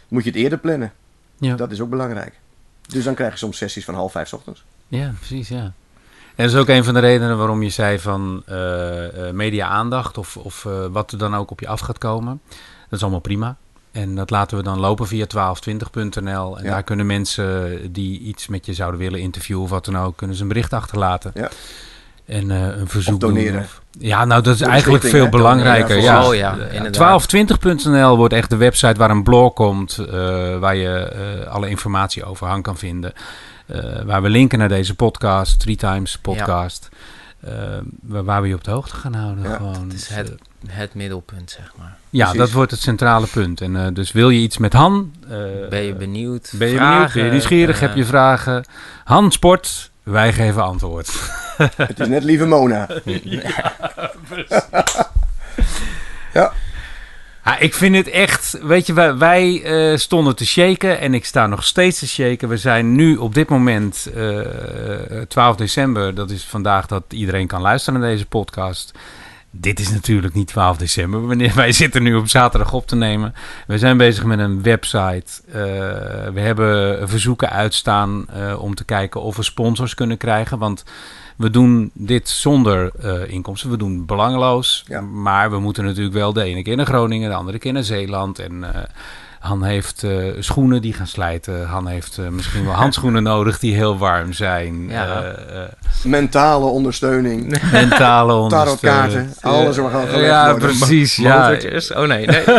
moet 0.08 0.24
je 0.24 0.30
het 0.30 0.40
eerder 0.40 0.58
plannen. 0.58 0.92
Ja. 1.38 1.56
Dat 1.56 1.72
is 1.72 1.82
ook 1.82 1.90
belangrijk. 1.90 2.40
Dus 2.88 3.04
dan 3.04 3.14
krijg 3.16 3.32
je 3.32 3.38
soms 3.38 3.58
sessies 3.58 3.86
van 3.86 3.94
half 3.94 4.12
vijf 4.12 4.28
's 4.28 4.34
ochtends. 4.34 4.64
Ja, 4.88 5.14
precies, 5.18 5.48
ja. 5.48 5.74
En 6.36 6.46
dat 6.48 6.54
is 6.56 6.60
ook 6.60 6.68
een 6.68 6.84
van 6.84 6.94
de 6.94 7.00
redenen 7.00 7.38
waarom 7.38 7.64
je 7.64 7.70
zei 7.70 8.00
van 8.00 8.44
eh, 8.46 9.28
eh, 9.28 9.34
media-aandacht 9.34 10.18
of, 10.18 10.38
of 10.38 10.66
eh, 10.66 10.72
wat 10.92 11.12
er 11.12 11.18
dan 11.18 11.36
ook 11.36 11.52
op 11.52 11.60
je 11.60 11.68
af 11.68 11.80
gaat 11.80 11.98
komen. 11.98 12.42
Dat 12.90 13.00
is 13.00 13.02
allemaal 13.02 13.20
prima. 13.20 13.56
En 13.92 14.16
dat 14.16 14.30
laten 14.30 14.58
we 14.58 14.64
dan 14.64 14.80
lopen 14.80 15.08
via 15.08 15.26
1220.nl. 15.36 16.58
En 16.58 16.64
Ja. 16.64 16.70
daar 16.70 16.84
kunnen 16.84 17.06
mensen 17.06 17.80
die 17.94 18.20
iets 18.20 18.48
met 18.48 18.66
je 18.66 18.74
zouden 18.74 19.00
willen 19.00 19.20
interviewen 19.20 19.64
of 19.64 19.70
wat 19.70 19.86
dan 19.86 19.98
ook, 19.98 20.18
kunnen 20.18 20.36
ze 20.36 20.42
een 20.42 20.48
bericht 20.48 20.74
achterlaten. 20.74 21.32
Ja. 21.34 21.50
En 22.26 22.52
eh, 22.52 22.78
een 22.80 22.88
verzoek 22.88 23.20
doneren. 23.20 23.54
doen. 23.54 23.62
Of- 23.62 23.82
ja, 24.00 24.26
nou 24.26 24.42
dat 24.42 24.56
is 24.56 24.62
eigenlijk 24.62 25.04
veel 25.04 25.24
hè? 25.24 25.30
belangrijker. 25.30 25.88
Doneren, 25.96 26.14
Ja, 26.22 26.28
Oh 26.28 26.36
ja, 26.36 26.58
Eh, 26.58 26.74
inderdaad. 26.76 26.98
1220.nl 26.98 28.18
wordt 28.18 28.34
echt 28.34 28.50
de 28.50 28.56
website 28.56 29.00
waar 29.00 29.10
een 29.10 29.24
blog 29.24 29.54
komt, 29.54 29.98
eh, 29.98 30.58
waar 30.58 30.76
je 30.76 30.90
eh, 30.98 31.48
alle 31.52 31.70
informatie 31.70 32.24
over 32.24 32.48
Han 32.48 32.62
kan 32.62 32.78
vinden. 32.78 33.14
Eh, 33.72 34.02
waar 34.06 34.22
we 34.22 34.30
linken 34.30 34.60
naar 34.60 34.70
deze 34.70 34.96
podcast, 34.96 35.60
Three 35.60 35.76
Times 35.76 36.18
podcast. 36.18 36.90
Eh, 37.40 37.54
waar, 38.02 38.24
waar 38.24 38.42
we 38.42 38.48
je 38.48 38.54
op 38.56 38.64
de 38.64 38.72
hoogte 38.72 38.96
gaan 38.96 39.14
houden. 39.14 39.44
Ja, 39.44 39.56
gewoon. 39.56 39.74
het 39.84 39.94
is 39.94 40.08
Dus, 40.08 40.16
het, 40.18 40.30
eh, 40.30 40.36
het 40.68 40.94
middelpunt, 40.94 41.52
zeg 41.52 41.72
maar. 41.78 41.98
ja, 42.10 42.24
precies. 42.24 42.40
dat 42.40 42.52
wordt 42.52 42.72
het 42.72 42.80
centrale 42.80 43.28
punt. 43.28 43.62
En 43.62 43.76
eh, 43.86 43.88
dus 43.94 44.12
wil 44.12 44.30
je 44.30 44.40
iets 44.40 44.58
met 44.58 44.74
Han? 44.74 45.14
eh, 45.24 45.38
Ben 45.70 45.82
je 45.82 45.94
benieuwd? 45.96 46.52
Ben 46.56 46.68
je 46.68 46.76
Vragen? 46.76 46.98
benieuwd? 46.98 47.14
Ben 47.14 47.24
je 47.26 47.32
nieuwsgierig? 47.32 47.80
Heb 47.80 47.96
je 47.96 48.06
vragen? 48.06 48.66
Han 49.04 49.32
Sport, 49.32 49.92
wij 50.04 50.34
geven 50.34 50.64
antwoord. 50.64 51.12
Het 51.76 52.00
is 52.00 52.08
net 52.08 52.24
lieve 52.24 52.46
Mona. 52.46 52.88
ja, 53.24 53.74
Ja, 56.34 56.52
ik 57.60 57.74
vind 57.74 57.96
het 57.96 58.10
echt, 58.10 58.58
weet 58.62 58.86
je, 58.86 58.94
wij, 58.94 59.18
wij 59.18 59.64
eh, 59.64 59.98
stonden 59.98 60.36
te 60.36 60.46
shaken 60.46 61.00
en 61.00 61.14
ik 61.14 61.26
sta 61.26 61.48
nog 61.48 61.64
steeds 61.64 62.00
te 62.00 62.08
shaken. 62.08 62.50
We 62.50 62.58
zijn 62.58 62.96
nu 62.96 63.16
op 63.16 63.34
dit 63.34 63.50
moment, 63.50 64.10
eh 64.16 65.22
12 65.28 65.56
december, 65.56 66.16
dat 66.16 66.30
is 66.30 66.44
vandaag 66.44 66.86
dat 66.88 67.04
iedereen 67.10 67.48
kan 67.48 67.62
luisteren 67.62 68.00
naar 68.00 68.10
deze 68.10 68.26
podcast. 68.26 68.92
dit 69.54 69.80
is 69.80 69.90
natuurlijk 69.90 70.34
niet 70.34 70.48
12 70.48 70.78
december. 70.78 71.28
Wanneer 71.28 71.54
wij 71.64 71.72
zitten 71.72 72.04
nu 72.04 72.16
op 72.16 72.28
zaterdag 72.28 72.74
op 72.74 72.88
te 72.88 72.96
nemen. 72.96 73.34
We 73.68 73.78
zijn 73.78 73.98
bezig 73.98 74.24
met 74.24 74.40
een 74.40 74.62
website. 74.62 75.26
Uh, 75.48 75.54
we 76.34 76.40
hebben 76.40 77.10
verzoeken 77.10 77.50
uitstaan 77.50 78.26
om 78.58 78.76
te 78.76 78.84
kijken 78.84 79.22
of 79.22 79.36
we 79.36 79.44
sponsors 79.44 79.94
kunnen 79.94 80.18
krijgen. 80.18 80.58
Want 80.58 80.84
we 81.38 81.50
doen 81.50 81.92
dit 81.94 82.30
zonder 82.30 82.92
uh, 83.04 83.30
inkomsten. 83.30 83.70
We 83.70 83.78
doen 83.78 84.06
belangeloos. 84.06 84.84
Ja. 84.88 85.02
Maar 85.02 85.52
we 85.52 85.60
moeten 85.60 85.84
natuurlijk 85.84 86.16
wel 86.16 86.34
de 86.34 86.44
ene 86.44 86.62
keer 86.62 86.76
naar 86.76 86.86
Groningen, 86.86 87.30
de 87.30 87.36
andere 87.36 87.60
keer 87.60 87.74
naar 87.74 87.84
Zeeland. 87.84 88.40
En 88.40 88.64
Han 89.42 89.64
heeft 89.64 90.04
uh, 90.04 90.34
schoenen 90.40 90.82
die 90.82 90.94
gaan 90.94 91.08
slijten. 91.08 91.66
Han 91.66 91.88
heeft 91.88 92.18
uh, 92.18 92.28
misschien 92.28 92.66
wel 92.66 92.74
handschoenen 92.74 93.24
nodig 93.34 93.60
die 93.60 93.76
heel 93.76 93.98
warm 93.98 94.34
zijn. 94.34 94.90
Ja. 94.90 95.26
Uh, 95.26 95.34
Mentale 96.04 96.66
ondersteuning. 96.66 97.42
mentale 97.72 98.34
ondersteuning. 98.34 98.80
Tarotkaarten. 98.80 99.34
Alles 99.42 99.78
wat 99.78 99.92
Ja, 100.16 100.52
worden. 100.52 100.68
precies. 100.78 101.16
Ja. 101.16 101.58
Oh 101.96 102.06
nee, 102.08 102.26
nee. 102.26 102.44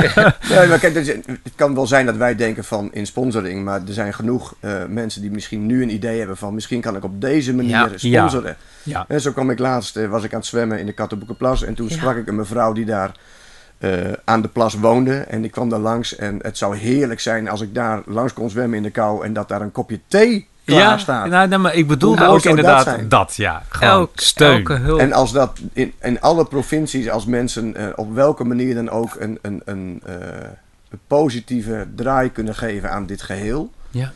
Nee, 0.49 0.68
maar 0.68 0.78
kijk, 0.78 0.95
het 0.97 1.53
kan 1.55 1.74
wel 1.74 1.87
zijn 1.87 2.07
dat 2.07 2.16
wij 2.16 2.35
denken 2.37 2.64
van 2.64 2.89
in 2.93 3.07
sponsoring, 3.07 3.64
maar 3.64 3.80
er 3.87 3.93
zijn 3.95 4.14
genoeg 4.14 4.55
eh, 4.61 4.72
mensen 4.89 5.20
die 5.20 5.30
misschien 5.30 5.66
nu 5.66 5.83
een 5.83 5.95
idee 5.95 6.18
hebben 6.18 6.37
van 6.37 6.55
misschien 6.55 6.80
kan 6.80 6.97
ik 6.97 7.05
op 7.05 7.20
deze 7.20 7.55
manier 7.55 7.70
Ja. 7.70 7.89
sponsoren. 7.97 8.57
Ja. 8.83 9.05
En 9.09 9.20
zo 9.20 9.33
kwam 9.33 9.51
ik 9.51 9.59
laatst, 9.59 9.97
eh, 9.97 10.09
was 10.09 10.24
ik 10.24 10.33
aan 10.33 10.39
het 10.39 10.49
zwemmen 10.49 10.78
in 10.78 10.87
de 10.87 10.93
Kattenboekenplas 10.93 11.62
en 11.62 11.74
toen 11.74 11.89
Ja. 11.89 11.95
sprak 11.97 12.16
ik 12.16 12.26
een 12.28 12.37
mevrouw 12.37 12.72
die 12.72 12.85
daar 12.85 13.12
eh, 13.83 14.12
aan 14.24 14.43
de 14.43 14.49
plas 14.49 14.74
woonde 14.74 15.18
en 15.18 15.45
ik 15.45 15.51
kwam 15.51 15.68
daar 15.68 15.78
langs 15.78 16.16
en 16.16 16.39
het 16.43 16.59
zou 16.59 16.76
heerlijk 16.76 17.20
zijn 17.20 17.49
als 17.49 17.61
ik 17.61 17.74
daar 17.74 18.03
langs 18.07 18.33
kon 18.33 18.51
zwemmen 18.51 18.76
in 18.76 18.83
de 18.83 18.91
kou 18.91 19.24
en 19.24 19.33
dat 19.33 19.49
daar 19.49 19.61
een 19.61 19.72
kopje 19.72 20.01
thee 20.07 20.49
klaar 20.64 20.80
Ja, 20.80 20.99
staat. 20.99 21.28
nou, 21.28 21.49
nou, 21.49 21.61
maar 21.62 21.74
ik 21.74 21.87
bedoelde 21.87 22.26
ook 22.26 22.43
dat 22.43 22.45
inderdaad 22.45 23.11
dat, 23.11 23.37
ja. 23.37 23.62
Gewoon 23.68 23.93
Elk, 23.93 24.11
steun. 24.14 24.57
Elke 24.57 24.74
hulp. 24.74 25.01
En 25.01 25.12
als 25.12 25.33
dat 25.33 25.59
in, 25.72 25.93
in 26.01 26.20
alle 26.20 26.45
provincies, 26.45 27.11
als 27.11 27.24
mensen 27.26 27.76
eh, 27.76 27.87
op 27.97 28.14
welke 28.14 28.45
manier 28.45 28.74
dan 28.74 28.91
ook 28.91 29.16
een, 29.18 29.39
een, 29.43 29.62
een, 29.64 30.03
eh, 30.05 30.14
een 30.91 31.01
positieve 31.07 31.87
draai 31.95 32.33
kunnen 32.33 32.55
geven 32.55 32.91
aan 32.91 33.07
dit 33.07 33.22
geheel. 33.22 33.70
Ja. 33.91 34.12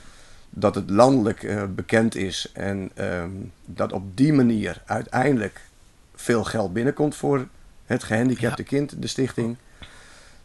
Dat 0.50 0.74
het 0.74 0.90
landelijk 0.90 1.42
eh, 1.42 1.62
bekend 1.74 2.14
is 2.14 2.50
en 2.52 2.90
ehm, 2.94 3.30
dat 3.64 3.92
op 3.92 4.16
die 4.16 4.32
manier 4.32 4.82
uiteindelijk 4.86 5.60
veel 6.14 6.44
geld 6.44 6.72
binnenkomt 6.72 7.14
voor 7.14 7.46
het 7.86 8.04
gehandicapte 8.04 8.62
kind, 8.62 9.02
de 9.02 9.06
stichting. 9.06 9.56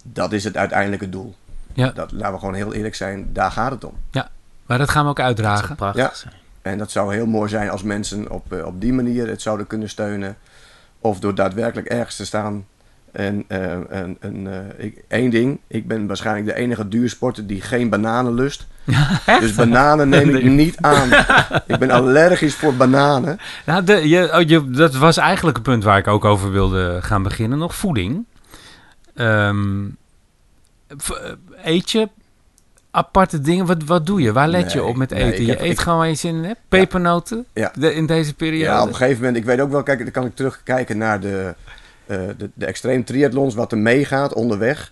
Dat 0.03 0.31
is 0.33 0.43
het 0.43 0.57
uiteindelijke 0.57 1.09
doel. 1.09 1.35
Ja. 1.73 1.89
Dat, 1.91 2.11
laten 2.11 2.33
we 2.33 2.39
gewoon 2.39 2.53
heel 2.55 2.73
eerlijk 2.73 2.95
zijn, 2.95 3.29
daar 3.33 3.51
gaat 3.51 3.71
het 3.71 3.83
om. 3.83 3.93
Maar 4.65 4.77
dat 4.77 4.89
gaan 4.89 5.03
we 5.03 5.09
ook 5.09 5.17
Dat 5.17 5.25
uitdragen. 5.25 5.65
zou 5.65 5.75
prachtig 5.75 6.01
Ja. 6.03 6.13
zijn. 6.13 6.33
En 6.61 6.77
dat 6.77 6.91
zou 6.91 7.13
heel 7.13 7.25
mooi 7.25 7.49
zijn 7.49 7.69
als 7.69 7.83
mensen 7.83 8.29
op, 8.31 8.53
eh, 8.53 8.65
op 8.65 8.81
die 8.81 8.93
manier 8.93 9.27
het 9.27 9.41
zouden 9.41 9.67
kunnen 9.67 9.89
steunen. 9.89 10.37
Of 10.99 11.19
door 11.19 11.35
daadwerkelijk 11.35 11.87
ergens 11.87 12.15
te 12.15 12.25
staan. 12.25 12.65
En 13.11 13.43
eh, 13.47 13.77
een, 13.89 14.17
een, 14.19 14.47
eh, 14.47 14.85
ik, 14.85 15.03
één 15.07 15.29
ding, 15.29 15.59
ik 15.67 15.87
ben 15.87 16.07
waarschijnlijk 16.07 16.45
de 16.45 16.53
enige 16.53 16.87
duursporter 16.87 17.47
die 17.47 17.61
geen 17.61 17.89
bananen 17.89 18.33
lust. 18.33 18.67
Dus 19.39 19.53
bananen 19.55 20.09
neem 20.09 20.35
ik 20.35 20.43
niet 20.63 20.77
aan. 20.81 21.09
Ik 21.67 21.79
ben 21.79 21.91
allergisch 21.91 22.55
voor 22.55 22.75
bananen. 22.75 23.39
Nou, 23.65 23.83
de, 23.83 24.09
je, 24.09 24.29
oh, 24.33 24.41
je, 24.49 24.69
dat 24.69 24.95
was 24.95 25.17
eigenlijk 25.17 25.57
een 25.57 25.63
punt 25.63 25.83
waar 25.83 25.97
ik 25.97 26.07
ook 26.07 26.25
over 26.25 26.51
wilde 26.51 26.99
gaan 27.01 27.23
beginnen. 27.23 27.57
Nog 27.57 27.75
voeding. 27.75 28.25
Ehm, 29.15 29.83
eh, 30.87 31.31
eet 31.63 31.91
je 31.91 32.09
aparte 32.91 33.41
dingen? 33.41 33.65
Wat, 33.65 33.83
wat 33.83 34.05
doe 34.05 34.21
je? 34.21 34.31
Waar 34.33 34.47
let 34.47 34.71
je 34.71 34.83
op 34.83 34.95
met 34.95 35.09
nee, 35.09 35.31
eten? 35.31 35.45
je 35.45 35.63
eet 35.63 35.71
ik- 35.71 35.79
gewoon 35.79 35.97
waar 35.97 36.07
je 36.07 36.15
zin 36.15 36.35
in 36.35 36.43
hebt? 36.43 36.59
Pepernoten? 36.69 37.45
Ja. 37.53 37.71
De- 37.75 37.93
in 37.93 38.05
deze 38.05 38.33
periode? 38.33 38.63
Ja, 38.63 38.81
op 38.81 38.87
een 38.87 38.95
gegeven 38.95 39.17
moment, 39.19 39.37
ik 39.37 39.45
weet 39.45 39.59
ook 39.59 39.71
wel, 39.71 39.83
kijk, 39.83 39.99
dan 39.99 40.11
kan 40.11 40.25
ik 40.25 40.35
terugkijken 40.35 40.97
naar 40.97 41.19
de, 41.19 41.55
eh, 42.05 42.17
de, 42.37 42.49
de 42.53 42.65
extreem 42.65 43.03
triathlons, 43.03 43.55
wat 43.55 43.71
er 43.71 43.77
meegaat 43.77 44.33
onderweg. 44.33 44.91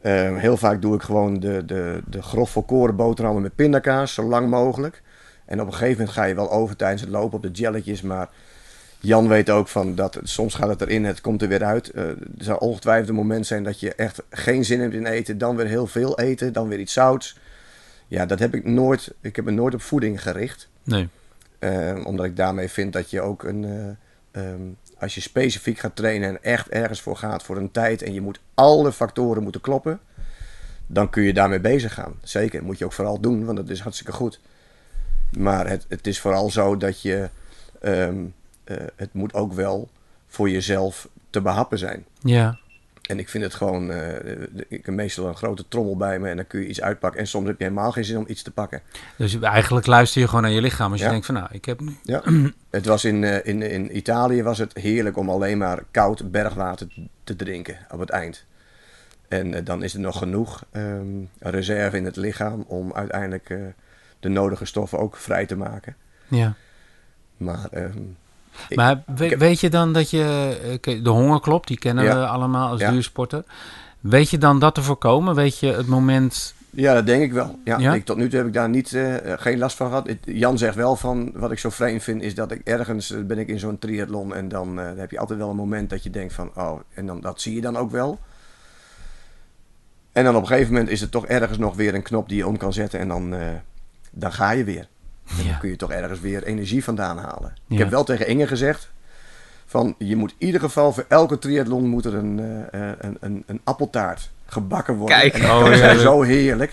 Eh, 0.00 0.36
heel 0.36 0.56
vaak 0.56 0.82
doe 0.82 0.94
ik 0.94 1.02
gewoon 1.02 1.40
de, 1.40 1.64
de, 1.64 2.00
de 2.06 2.22
grof 2.22 2.50
volkoren 2.50 2.96
boterhammen 2.96 3.42
met 3.42 3.54
pindakaas, 3.54 4.14
zo 4.14 4.22
lang 4.22 4.48
mogelijk. 4.48 5.02
En 5.44 5.60
op 5.60 5.66
een 5.66 5.72
gegeven 5.72 5.98
moment 5.98 6.10
ga 6.10 6.24
je 6.24 6.34
wel 6.34 6.50
over 6.50 6.76
tijdens 6.76 7.00
het 7.00 7.10
lopen 7.10 7.36
op 7.36 7.42
de 7.42 7.50
jelletjes, 7.50 8.02
maar 8.02 8.28
Jan 9.00 9.28
weet 9.28 9.50
ook 9.50 9.68
van 9.68 9.94
dat 9.94 10.18
soms 10.22 10.54
gaat 10.54 10.68
het 10.68 10.80
erin, 10.80 11.04
het 11.04 11.20
komt 11.20 11.42
er 11.42 11.48
weer 11.48 11.64
uit. 11.64 11.90
Eh, 11.90 12.04
er 12.08 12.16
zal 12.38 12.56
ongetwijfeld 12.56 13.08
een 13.08 13.14
moment 13.14 13.46
zijn 13.46 13.64
dat 13.64 13.80
je 13.80 13.94
echt 13.94 14.22
geen 14.30 14.64
zin 14.64 14.80
hebt 14.80 14.94
in 14.94 15.06
eten, 15.06 15.38
dan 15.38 15.56
weer 15.56 15.66
heel 15.66 15.86
veel 15.86 16.18
eten, 16.18 16.52
dan 16.52 16.68
weer 16.68 16.78
iets 16.78 16.92
zouts. 16.92 17.38
Ja, 18.06 18.26
dat 18.26 18.38
heb 18.38 18.54
ik 18.54 18.64
nooit, 18.64 19.14
ik 19.20 19.36
heb 19.36 19.44
me 19.44 19.50
nooit 19.50 19.74
op 19.74 19.82
voeding 19.82 20.22
gericht. 20.22 20.68
Nee. 20.82 21.08
Eh, 21.58 22.00
omdat 22.04 22.26
ik 22.26 22.36
daarmee 22.36 22.68
vind 22.68 22.92
dat 22.92 23.10
je 23.10 23.20
ook 23.20 23.42
een. 23.44 23.64
eh, 24.32 24.42
ehm, 24.42 24.60
als 25.00 25.14
je 25.14 25.20
specifiek 25.20 25.78
gaat 25.78 25.96
trainen 25.96 26.28
en 26.28 26.42
echt 26.42 26.68
ergens 26.68 27.00
voor 27.00 27.16
gaat 27.16 27.42
voor 27.42 27.56
een 27.56 27.70
tijd 27.70 28.02
en 28.02 28.12
je 28.12 28.20
moet 28.20 28.40
alle 28.54 28.92
factoren 28.92 29.42
moeten 29.42 29.60
kloppen, 29.60 30.00
dan 30.86 31.10
kun 31.10 31.22
je 31.22 31.32
daarmee 31.32 31.60
bezig 31.60 31.94
gaan. 31.94 32.14
Zeker, 32.22 32.62
moet 32.64 32.78
je 32.78 32.84
ook 32.84 32.92
vooral 32.92 33.20
doen, 33.20 33.44
want 33.44 33.56
dat 33.56 33.68
is 33.68 33.80
hartstikke 33.80 34.12
goed. 34.12 34.40
Maar 35.38 35.68
het, 35.68 35.86
het 35.88 36.06
is 36.06 36.20
vooral 36.20 36.50
zo 36.50 36.76
dat 36.76 37.02
je. 37.02 37.30
ehm, 37.80 38.24
eh, 38.64 38.76
het 38.96 39.12
moet 39.12 39.34
ook 39.34 39.52
wel 39.52 39.88
voor 40.26 40.50
jezelf 40.50 41.08
te 41.30 41.40
behappen 41.40 41.78
zijn. 41.78 42.04
Ja. 42.20 42.58
En 43.08 43.18
ik 43.18 43.28
vind 43.28 43.44
het 43.44 43.54
gewoon. 43.54 43.90
eh, 43.90 44.42
ik 44.68 44.86
heb 44.86 44.94
meestal 44.94 45.26
een 45.26 45.36
grote 45.36 45.64
trommel 45.68 45.96
bij 45.96 46.18
me 46.18 46.28
en 46.28 46.36
dan 46.36 46.46
kun 46.46 46.60
je 46.60 46.66
iets 46.66 46.80
uitpakken. 46.80 47.20
En 47.20 47.26
soms 47.26 47.46
heb 47.46 47.58
je 47.58 47.64
helemaal 47.64 47.92
geen 47.92 48.04
zin 48.04 48.16
om 48.16 48.24
iets 48.28 48.42
te 48.42 48.50
pakken. 48.50 48.82
Dus 49.16 49.40
eigenlijk 49.40 49.86
luister 49.86 50.20
je 50.20 50.26
gewoon 50.26 50.42
naar 50.42 50.50
je 50.50 50.60
lichaam. 50.60 50.92
Als 50.92 51.00
je 51.00 51.08
denkt 51.08 51.26
van 51.26 51.34
nou, 51.34 51.48
ik 51.50 51.64
heb 51.64 51.80
nu... 51.80 51.96
Ja, 52.02 52.22
het 52.70 52.86
was 52.86 53.04
in, 53.04 53.24
eh, 53.24 53.46
in, 53.46 53.62
in 53.62 53.96
Italië 53.96 54.42
was 54.42 54.58
het 54.58 54.74
heerlijk 54.74 55.16
om 55.16 55.30
alleen 55.30 55.58
maar 55.58 55.82
koud 55.90 56.30
bergwater 56.30 56.86
te 57.24 57.36
drinken 57.36 57.78
op 57.90 57.98
het 57.98 58.10
eind. 58.10 58.44
En 59.28 59.54
eh, 59.54 59.64
dan 59.64 59.82
is 59.82 59.94
er 59.94 60.00
nog 60.00 60.18
genoeg 60.18 60.64
ehm, 60.70 61.06
reserve 61.38 61.96
in 61.96 62.04
het 62.04 62.16
lichaam 62.16 62.64
om 62.66 62.92
uiteindelijk 62.94 63.54
de 64.20 64.28
nodige 64.28 64.64
stoffen 64.64 64.98
ook 64.98 65.16
vrij 65.16 65.46
te 65.46 65.56
maken. 65.56 65.96
Ja. 66.28 66.54
Maar 67.36 67.68
ehm, 67.70 68.02
maar 68.74 69.02
weet 69.38 69.60
je 69.60 69.70
dan 69.70 69.92
dat 69.92 70.10
je... 70.10 70.56
eh, 70.82 71.02
De 71.04 71.10
honger 71.10 71.40
klopt, 71.40 71.68
die 71.68 71.78
kennen 71.78 72.04
Ja. 72.04 72.14
we 72.18 72.26
allemaal 72.26 72.68
als 72.70 72.80
Ja. 72.80 72.90
duursporter. 72.90 73.44
Weet 74.00 74.30
je 74.30 74.38
dan 74.38 74.58
dat 74.58 74.74
te 74.74 74.82
voorkomen? 74.82 75.34
Weet 75.34 75.58
je 75.58 75.66
het 75.72 75.86
moment... 75.86 76.54
ja, 76.70 76.94
dat 76.94 77.06
denk 77.06 77.22
ik 77.22 77.32
wel. 77.32 77.58
Ja, 77.64 77.78
Ja? 77.78 77.94
Ik, 77.94 78.04
tot 78.04 78.16
nu 78.16 78.28
toe 78.28 78.38
heb 78.38 78.46
ik 78.48 78.52
daar 78.54 78.68
niet, 78.68 78.92
eh, 78.92 79.14
geen 79.24 79.58
last 79.58 79.76
van 79.76 79.86
gehad. 79.88 80.06
Het- 80.06 80.18
Jan 80.24 80.58
zegt 80.58 80.74
wel 80.74 80.96
van, 80.96 81.30
wat 81.34 81.50
ik 81.52 81.58
zo 81.58 81.70
vreemd 81.70 82.02
vind, 82.02 82.22
is 82.22 82.34
dat 82.34 82.50
ik 82.50 82.60
ergens 82.64 83.10
eh, 83.12 83.20
ben 83.22 83.38
ik 83.38 83.48
in 83.48 83.58
zo'n 83.58 83.78
triathlon 83.78 84.34
en 84.34 84.48
dan 84.48 84.80
eh, 84.80 84.86
heb 84.96 85.10
je 85.10 85.18
altijd 85.18 85.38
wel 85.38 85.50
een 85.50 85.56
moment 85.56 85.90
dat 85.90 86.02
je 86.02 86.10
denkt 86.10 86.32
van, 86.32 86.50
oh, 86.54 86.80
en 86.94 87.06
dan, 87.06 87.20
dat 87.20 87.40
zie 87.40 87.54
je 87.54 87.60
dan 87.60 87.76
ook 87.76 87.90
wel. 87.90 88.18
En 90.12 90.24
dan 90.24 90.36
op 90.36 90.42
een 90.42 90.48
gegeven 90.48 90.72
moment 90.72 90.90
is 90.90 91.00
er 91.02 91.08
toch 91.08 91.26
ergens 91.26 91.58
nog 91.58 91.76
weer 91.76 91.94
een 91.94 92.02
knop 92.02 92.28
die 92.28 92.36
je 92.36 92.46
om 92.46 92.56
kan 92.56 92.72
zetten 92.72 93.00
en 93.00 93.08
dan, 93.08 93.34
eh, 93.34 93.46
dan 94.10 94.32
ga 94.32 94.50
je 94.50 94.64
weer. 94.64 94.88
En 95.38 95.44
Ja. 95.44 95.50
dan 95.50 95.58
kun 95.58 95.68
je 95.68 95.76
toch 95.76 95.90
ergens 95.90 96.20
weer 96.20 96.42
energie 96.42 96.84
vandaan 96.84 97.18
halen. 97.18 97.52
Ja. 97.66 97.74
Ik 97.74 97.78
heb 97.78 97.90
wel 97.90 98.04
tegen 98.04 98.26
Inge 98.26 98.46
gezegd, 98.46 98.90
van 99.66 99.94
je 99.98 100.16
moet 100.16 100.34
in 100.38 100.46
ieder 100.46 100.60
geval 100.60 100.92
voor 100.92 101.04
elke 101.08 101.38
triathlon 101.38 101.86
moet 101.88 102.04
er 102.04 102.14
een, 102.14 102.40
eh, 102.70 102.88
eh, 102.90 102.96
een, 103.00 103.16
een, 103.20 103.42
een 103.46 103.60
appeltaart 103.64 104.30
gebakken 104.46 104.94
worden. 104.96 105.18
Kijk. 105.18 105.34
En 105.34 105.40
dat 105.40 105.50
Oh, 105.50 105.72
zijn 105.74 105.98
zo 105.98 106.22
heerlijk. 106.22 106.72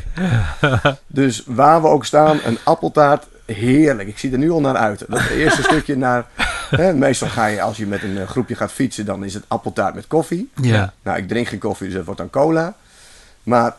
Dus 1.08 1.44
waar 1.46 1.82
we 1.82 1.88
ook 1.88 2.06
staan, 2.06 2.40
een 2.46 2.58
appeltaart, 2.64 3.28
heerlijk. 3.46 4.08
Ik 4.08 4.18
zie 4.20 4.32
er 4.32 4.38
nu 4.38 4.52
al 4.52 4.62
naar 4.62 4.76
uit. 4.76 5.06
Dat 5.08 5.28
eerste 5.30 5.64
stukje 5.70 5.98
naar... 5.98 6.26
Hè, 6.70 6.94
meestal 6.94 7.28
ga 7.28 7.46
je, 7.46 7.62
als 7.62 7.78
je 7.78 7.88
met 7.88 8.04
een 8.04 8.18
eh, 8.18 8.28
groepje 8.28 8.56
gaat 8.56 8.72
fietsen, 8.72 9.06
dan 9.06 9.24
is 9.24 9.34
het 9.34 9.44
appeltaart 9.48 9.96
met 9.96 10.08
koffie. 10.08 10.50
Ja. 10.62 10.94
Nou, 11.04 11.18
ik 11.18 11.28
drink 11.28 11.48
geen 11.48 11.60
koffie, 11.60 11.88
dus 11.88 11.96
dat 11.96 12.06
wordt 12.06 12.20
dan 12.20 12.30
cola. 12.30 12.74
Maar 13.44 13.76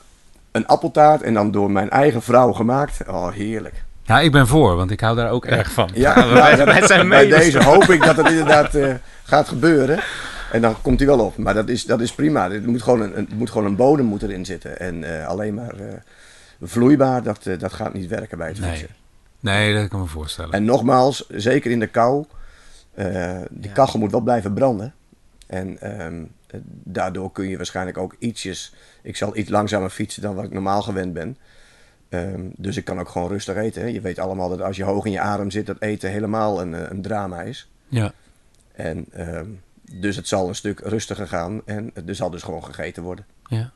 een 0.52 0.66
appeltaart 0.66 1.22
en 1.22 1.34
dan 1.34 1.50
door 1.50 1.70
mijn 1.70 1.90
eigen 1.90 2.22
vrouw 2.22 2.52
gemaakt. 2.52 2.98
Oh, 3.08 3.30
heerlijk. 3.32 3.84
Ja, 4.08 4.20
ik 4.20 4.32
ben 4.32 4.46
voor, 4.46 4.76
want 4.76 4.90
ik 4.90 5.00
hou 5.00 5.16
daar 5.16 5.30
ook 5.30 5.44
erg 5.46 5.70
van. 5.72 5.90
Ja, 5.94 6.14
wij- 6.32 6.54
nou, 6.56 6.64
wij 6.64 6.86
zijn 6.86 7.08
bij 7.08 7.26
deze 7.26 7.62
hoop 7.64 7.82
ik 7.82 8.02
dat 8.04 8.16
het 8.16 8.28
inderdaad 8.36 8.74
eh, 8.74 8.94
gaat 9.24 9.48
gebeuren. 9.48 10.00
En 10.52 10.60
dan 10.60 10.80
komt 10.82 10.98
hij 10.98 11.08
wel 11.08 11.20
op. 11.20 11.36
Maar 11.36 11.54
dat 11.54 11.68
is, 11.68 11.84
dat 11.84 12.00
is 12.00 12.12
prima. 12.14 12.50
Het 12.50 12.66
moet 12.66 12.82
gewoon 12.82 13.00
een, 13.16 13.28
moet 13.34 13.50
gewoon 13.50 13.66
een 13.66 13.76
bodem 13.76 14.06
moet 14.06 14.22
erin 14.22 14.44
zitten. 14.44 14.78
En 14.80 15.20
eh, 15.20 15.26
alleen 15.26 15.54
maar 15.54 15.74
eh, 15.74 15.94
vloeibaar, 16.62 17.22
dat, 17.22 17.46
eh, 17.46 17.58
dat 17.58 17.72
gaat 17.72 17.94
niet 17.94 18.08
werken 18.08 18.38
bij 18.38 18.48
het 18.48 18.60
Nee. 18.60 18.70
fietsen. 18.70 18.88
Nee, 19.40 19.74
dat 19.74 19.88
kan 19.88 19.98
ik 20.00 20.04
me 20.06 20.10
voorstellen. 20.10 20.52
En 20.52 20.64
nogmaals, 20.64 21.26
zeker 21.28 21.70
in 21.70 21.80
de 21.80 21.86
kou, 21.86 22.24
eh 22.94 23.36
die 23.50 23.68
Ja. 23.68 23.74
kachel 23.74 23.98
moet 23.98 24.10
wel 24.10 24.20
blijven 24.20 24.52
branden. 24.54 24.94
En 25.46 25.80
ehm, 25.80 26.22
eh, 26.46 26.60
daardoor 26.84 27.32
kun 27.32 27.48
je 27.48 27.56
waarschijnlijk 27.56 27.98
ook 27.98 28.16
ietsjes... 28.18 28.72
Ik 29.02 29.16
zal 29.16 29.36
iets 29.36 29.50
langzamer 29.50 29.90
fietsen 29.90 30.22
dan 30.22 30.34
wat 30.34 30.44
ik 30.44 30.52
normaal 30.52 30.82
gewend 30.82 31.12
ben. 31.12 31.36
Ehm, 32.08 32.40
dus 32.56 32.76
ik 32.76 32.84
kan 32.84 32.98
ook 33.00 33.08
gewoon 33.08 33.28
rustig 33.28 33.56
eten. 33.56 33.82
hè. 33.82 33.88
Je 33.88 34.00
weet 34.00 34.18
allemaal 34.18 34.48
dat 34.48 34.62
als 34.62 34.76
je 34.76 34.84
hoog 34.84 35.04
in 35.04 35.12
je 35.12 35.20
adem 35.20 35.50
zit, 35.50 35.66
dat 35.66 35.76
eten 35.80 36.10
helemaal 36.10 36.60
een, 36.60 36.74
eh, 36.74 36.90
een 36.90 37.02
drama 37.02 37.40
is. 37.40 37.68
Ja. 37.88 38.12
En 38.72 39.04
ehm, 39.12 39.46
dus 39.92 40.16
het 40.16 40.28
zal 40.28 40.48
een 40.48 40.54
stuk 40.54 40.80
rustiger 40.80 41.28
gaan 41.28 41.60
en 41.64 41.90
er 42.06 42.14
zal 42.14 42.30
dus 42.30 42.42
gewoon 42.42 42.64
gegeten 42.64 43.02
worden. 43.02 43.24
Ja. 43.48 43.70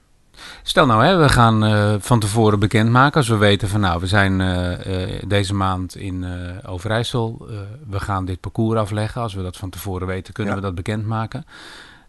Stel 0.62 0.86
nou, 0.86 1.04
hè, 1.04 1.16
we 1.16 1.28
gaan 1.28 1.64
eh, 1.64 1.94
van 1.98 2.20
tevoren 2.20 2.58
bekendmaken 2.58 3.16
als 3.16 3.28
we 3.28 3.36
weten 3.36 3.68
van 3.68 3.80
nou, 3.80 4.00
we 4.00 4.06
zijn 4.06 4.40
eh, 4.40 5.22
deze 5.26 5.54
maand 5.54 5.96
in 5.96 6.24
Overijssel. 6.66 7.46
we 7.88 8.00
gaan 8.00 8.24
dit 8.24 8.40
parcours 8.40 8.78
afleggen. 8.78 9.20
Als 9.22 9.34
we 9.34 9.42
dat 9.42 9.56
van 9.56 9.70
tevoren 9.70 10.06
weten, 10.06 10.32
kunnen 10.34 10.54
Ja. 10.54 10.60
we 10.60 10.66
dat 10.66 10.74
bekendmaken. 10.74 11.44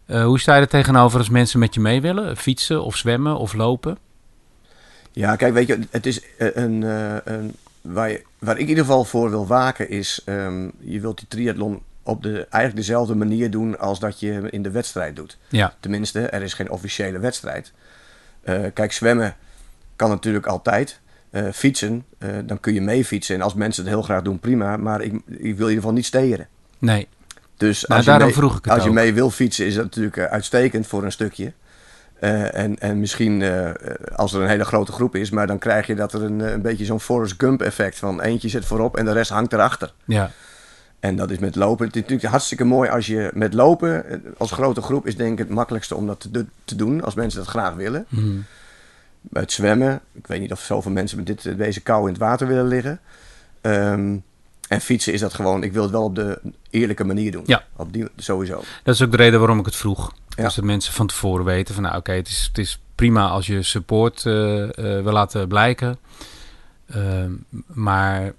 Hoe 0.06 0.40
sta 0.40 0.54
je 0.54 0.60
er 0.60 0.68
tegenover 0.68 1.18
als 1.18 1.28
mensen 1.28 1.58
met 1.58 1.74
je 1.74 1.80
mee 1.80 2.00
willen? 2.00 2.36
Fietsen 2.36 2.84
of 2.84 2.96
zwemmen 2.96 3.36
of 3.38 3.52
lopen? 3.52 3.98
Ja, 5.14 5.36
kijk, 5.36 5.54
weet 5.54 5.66
je, 5.66 5.78
het 5.90 6.06
is 6.06 6.20
eh, 6.36 6.48
een, 6.54 6.82
eh, 6.82 7.16
een 7.24 7.54
waar, 7.80 8.10
je, 8.10 8.22
waar 8.38 8.54
ik 8.54 8.62
in 8.62 8.68
ieder 8.68 8.84
geval 8.84 9.04
voor 9.04 9.30
wil 9.30 9.46
waken 9.46 9.88
is, 9.88 10.22
ehm, 10.24 10.68
je 10.78 11.00
wilt 11.00 11.18
die 11.18 11.28
triathlon 11.28 11.82
op 12.02 12.22
de, 12.22 12.46
eigenlijk 12.50 12.86
dezelfde 12.86 13.14
manier 13.14 13.50
doen 13.50 13.78
als 13.78 13.98
dat 13.98 14.20
je 14.20 14.50
in 14.50 14.62
de 14.62 14.70
wedstrijd 14.70 15.16
doet. 15.16 15.38
Ja, 15.48 15.74
Tenminste, 15.80 16.20
er 16.20 16.42
is 16.42 16.54
geen 16.54 16.70
officiële 16.70 17.18
wedstrijd. 17.18 17.72
Eh, 18.42 18.60
kijk, 18.74 18.92
zwemmen 18.92 19.36
kan 19.96 20.10
natuurlijk 20.10 20.46
altijd. 20.46 21.02
Fietsen, 21.52 22.04
dan 22.44 22.60
kun 22.60 22.74
je 22.74 22.80
mee 22.80 23.04
fietsen. 23.04 23.34
En 23.34 23.42
als 23.42 23.54
mensen 23.54 23.84
het 23.84 23.92
heel 23.92 24.02
graag 24.02 24.22
doen, 24.22 24.38
prima. 24.38 24.76
Maar 24.76 25.02
ik, 25.02 25.12
ik 25.12 25.20
wil 25.26 25.40
in 25.40 25.52
ieder 25.52 25.74
geval 25.74 25.92
niet 25.92 26.04
steren. 26.04 26.48
nee. 26.78 27.08
Dus 27.56 27.84
Nou, 27.86 28.06
als, 28.06 28.18
je 28.18 28.24
mee, 28.24 28.72
als 28.72 28.84
je 28.84 28.90
mee 28.90 29.14
wil 29.14 29.30
fietsen, 29.30 29.66
is 29.66 29.74
dat 29.74 29.84
natuurlijk 29.84 30.18
uitstekend 30.18 30.86
voor 30.86 31.04
een 31.04 31.12
stukje. 31.12 31.52
Eh, 32.24 32.54
en, 32.54 32.78
en 32.78 32.98
misschien 33.00 33.42
eh, 33.42 33.70
als 34.16 34.32
er 34.32 34.42
een 34.42 34.48
hele 34.48 34.64
grote 34.64 34.92
groep 34.92 35.16
is, 35.16 35.30
maar 35.30 35.46
dan 35.46 35.58
krijg 35.58 35.86
je 35.86 35.94
dat 35.94 36.12
er 36.12 36.22
een, 36.22 36.40
een 36.40 36.62
beetje 36.62 36.84
zo'n 36.84 37.00
Forrest 37.00 37.34
Gump 37.38 37.62
effect 37.62 37.98
van 37.98 38.20
eentje 38.20 38.48
zit 38.48 38.64
voorop 38.64 38.96
en 38.96 39.04
de 39.04 39.12
rest 39.12 39.30
hangt 39.30 39.52
erachter. 39.52 39.92
Ja, 40.04 40.30
En 41.00 41.16
dat 41.16 41.30
is 41.30 41.38
met 41.38 41.54
lopen. 41.56 41.86
Het 41.86 41.94
is 41.96 42.00
natuurlijk 42.02 42.28
hartstikke 42.30 42.64
mooi 42.64 42.90
als 42.90 43.06
je 43.06 43.30
met 43.34 43.54
lopen 43.54 44.10
eh, 44.10 44.18
als 44.38 44.50
grote 44.52 44.82
groep 44.82 45.06
is 45.06 45.16
denk 45.16 45.32
ik 45.32 45.38
het 45.38 45.48
makkelijkste 45.48 45.94
om 45.94 46.06
dat 46.06 46.20
te, 46.20 46.30
do- 46.30 46.44
te 46.64 46.76
doen 46.76 47.02
als 47.02 47.14
mensen 47.14 47.38
dat 47.40 47.48
graag 47.48 47.74
willen. 47.74 48.06
Mhm. 48.08 48.36
Het 49.32 49.52
zwemmen, 49.52 50.00
ik 50.12 50.26
weet 50.26 50.40
niet 50.40 50.52
of 50.52 50.60
zoveel 50.60 50.90
mensen 50.92 51.16
met 51.16 51.26
dit, 51.26 51.58
deze 51.58 51.80
kou 51.80 52.02
in 52.02 52.08
het 52.12 52.18
water 52.18 52.46
willen 52.46 52.66
liggen. 52.68 53.00
Ehm, 53.60 54.16
en 54.68 54.80
fietsen 54.80 55.12
is 55.12 55.20
dat 55.20 55.34
gewoon, 55.34 55.62
ik 55.62 55.72
wil 55.72 55.82
het 55.82 55.90
wel 55.92 56.02
op 56.04 56.14
de 56.14 56.40
eerlijke 56.70 57.04
manier 57.04 57.32
doen. 57.32 57.42
Ja. 57.46 57.64
Op 57.76 57.92
die, 57.92 58.08
sowieso. 58.16 58.62
dat 58.82 58.94
is 58.94 59.02
ook 59.02 59.10
de 59.10 59.16
reden 59.16 59.38
waarom 59.38 59.58
ik 59.58 59.64
het 59.66 59.76
vroeg. 59.76 60.12
Ja. 60.36 60.42
Dus 60.44 60.54
dat 60.54 60.64
mensen 60.64 60.92
van 60.92 61.06
tevoren 61.06 61.44
weten 61.44 61.74
van 61.74 61.82
nou 61.82 61.96
oké, 61.96 62.12
het, 62.12 62.28
is, 62.28 62.44
het 62.48 62.58
is 62.58 62.80
prima 62.94 63.28
als 63.28 63.46
je 63.46 63.62
support 63.62 64.26
eh, 64.26 64.62
eh, 64.62 64.68
wil 65.02 65.12
laten 65.12 65.48
blijken. 65.48 65.98
Ehm, 66.90 67.30
maar 67.66 68.32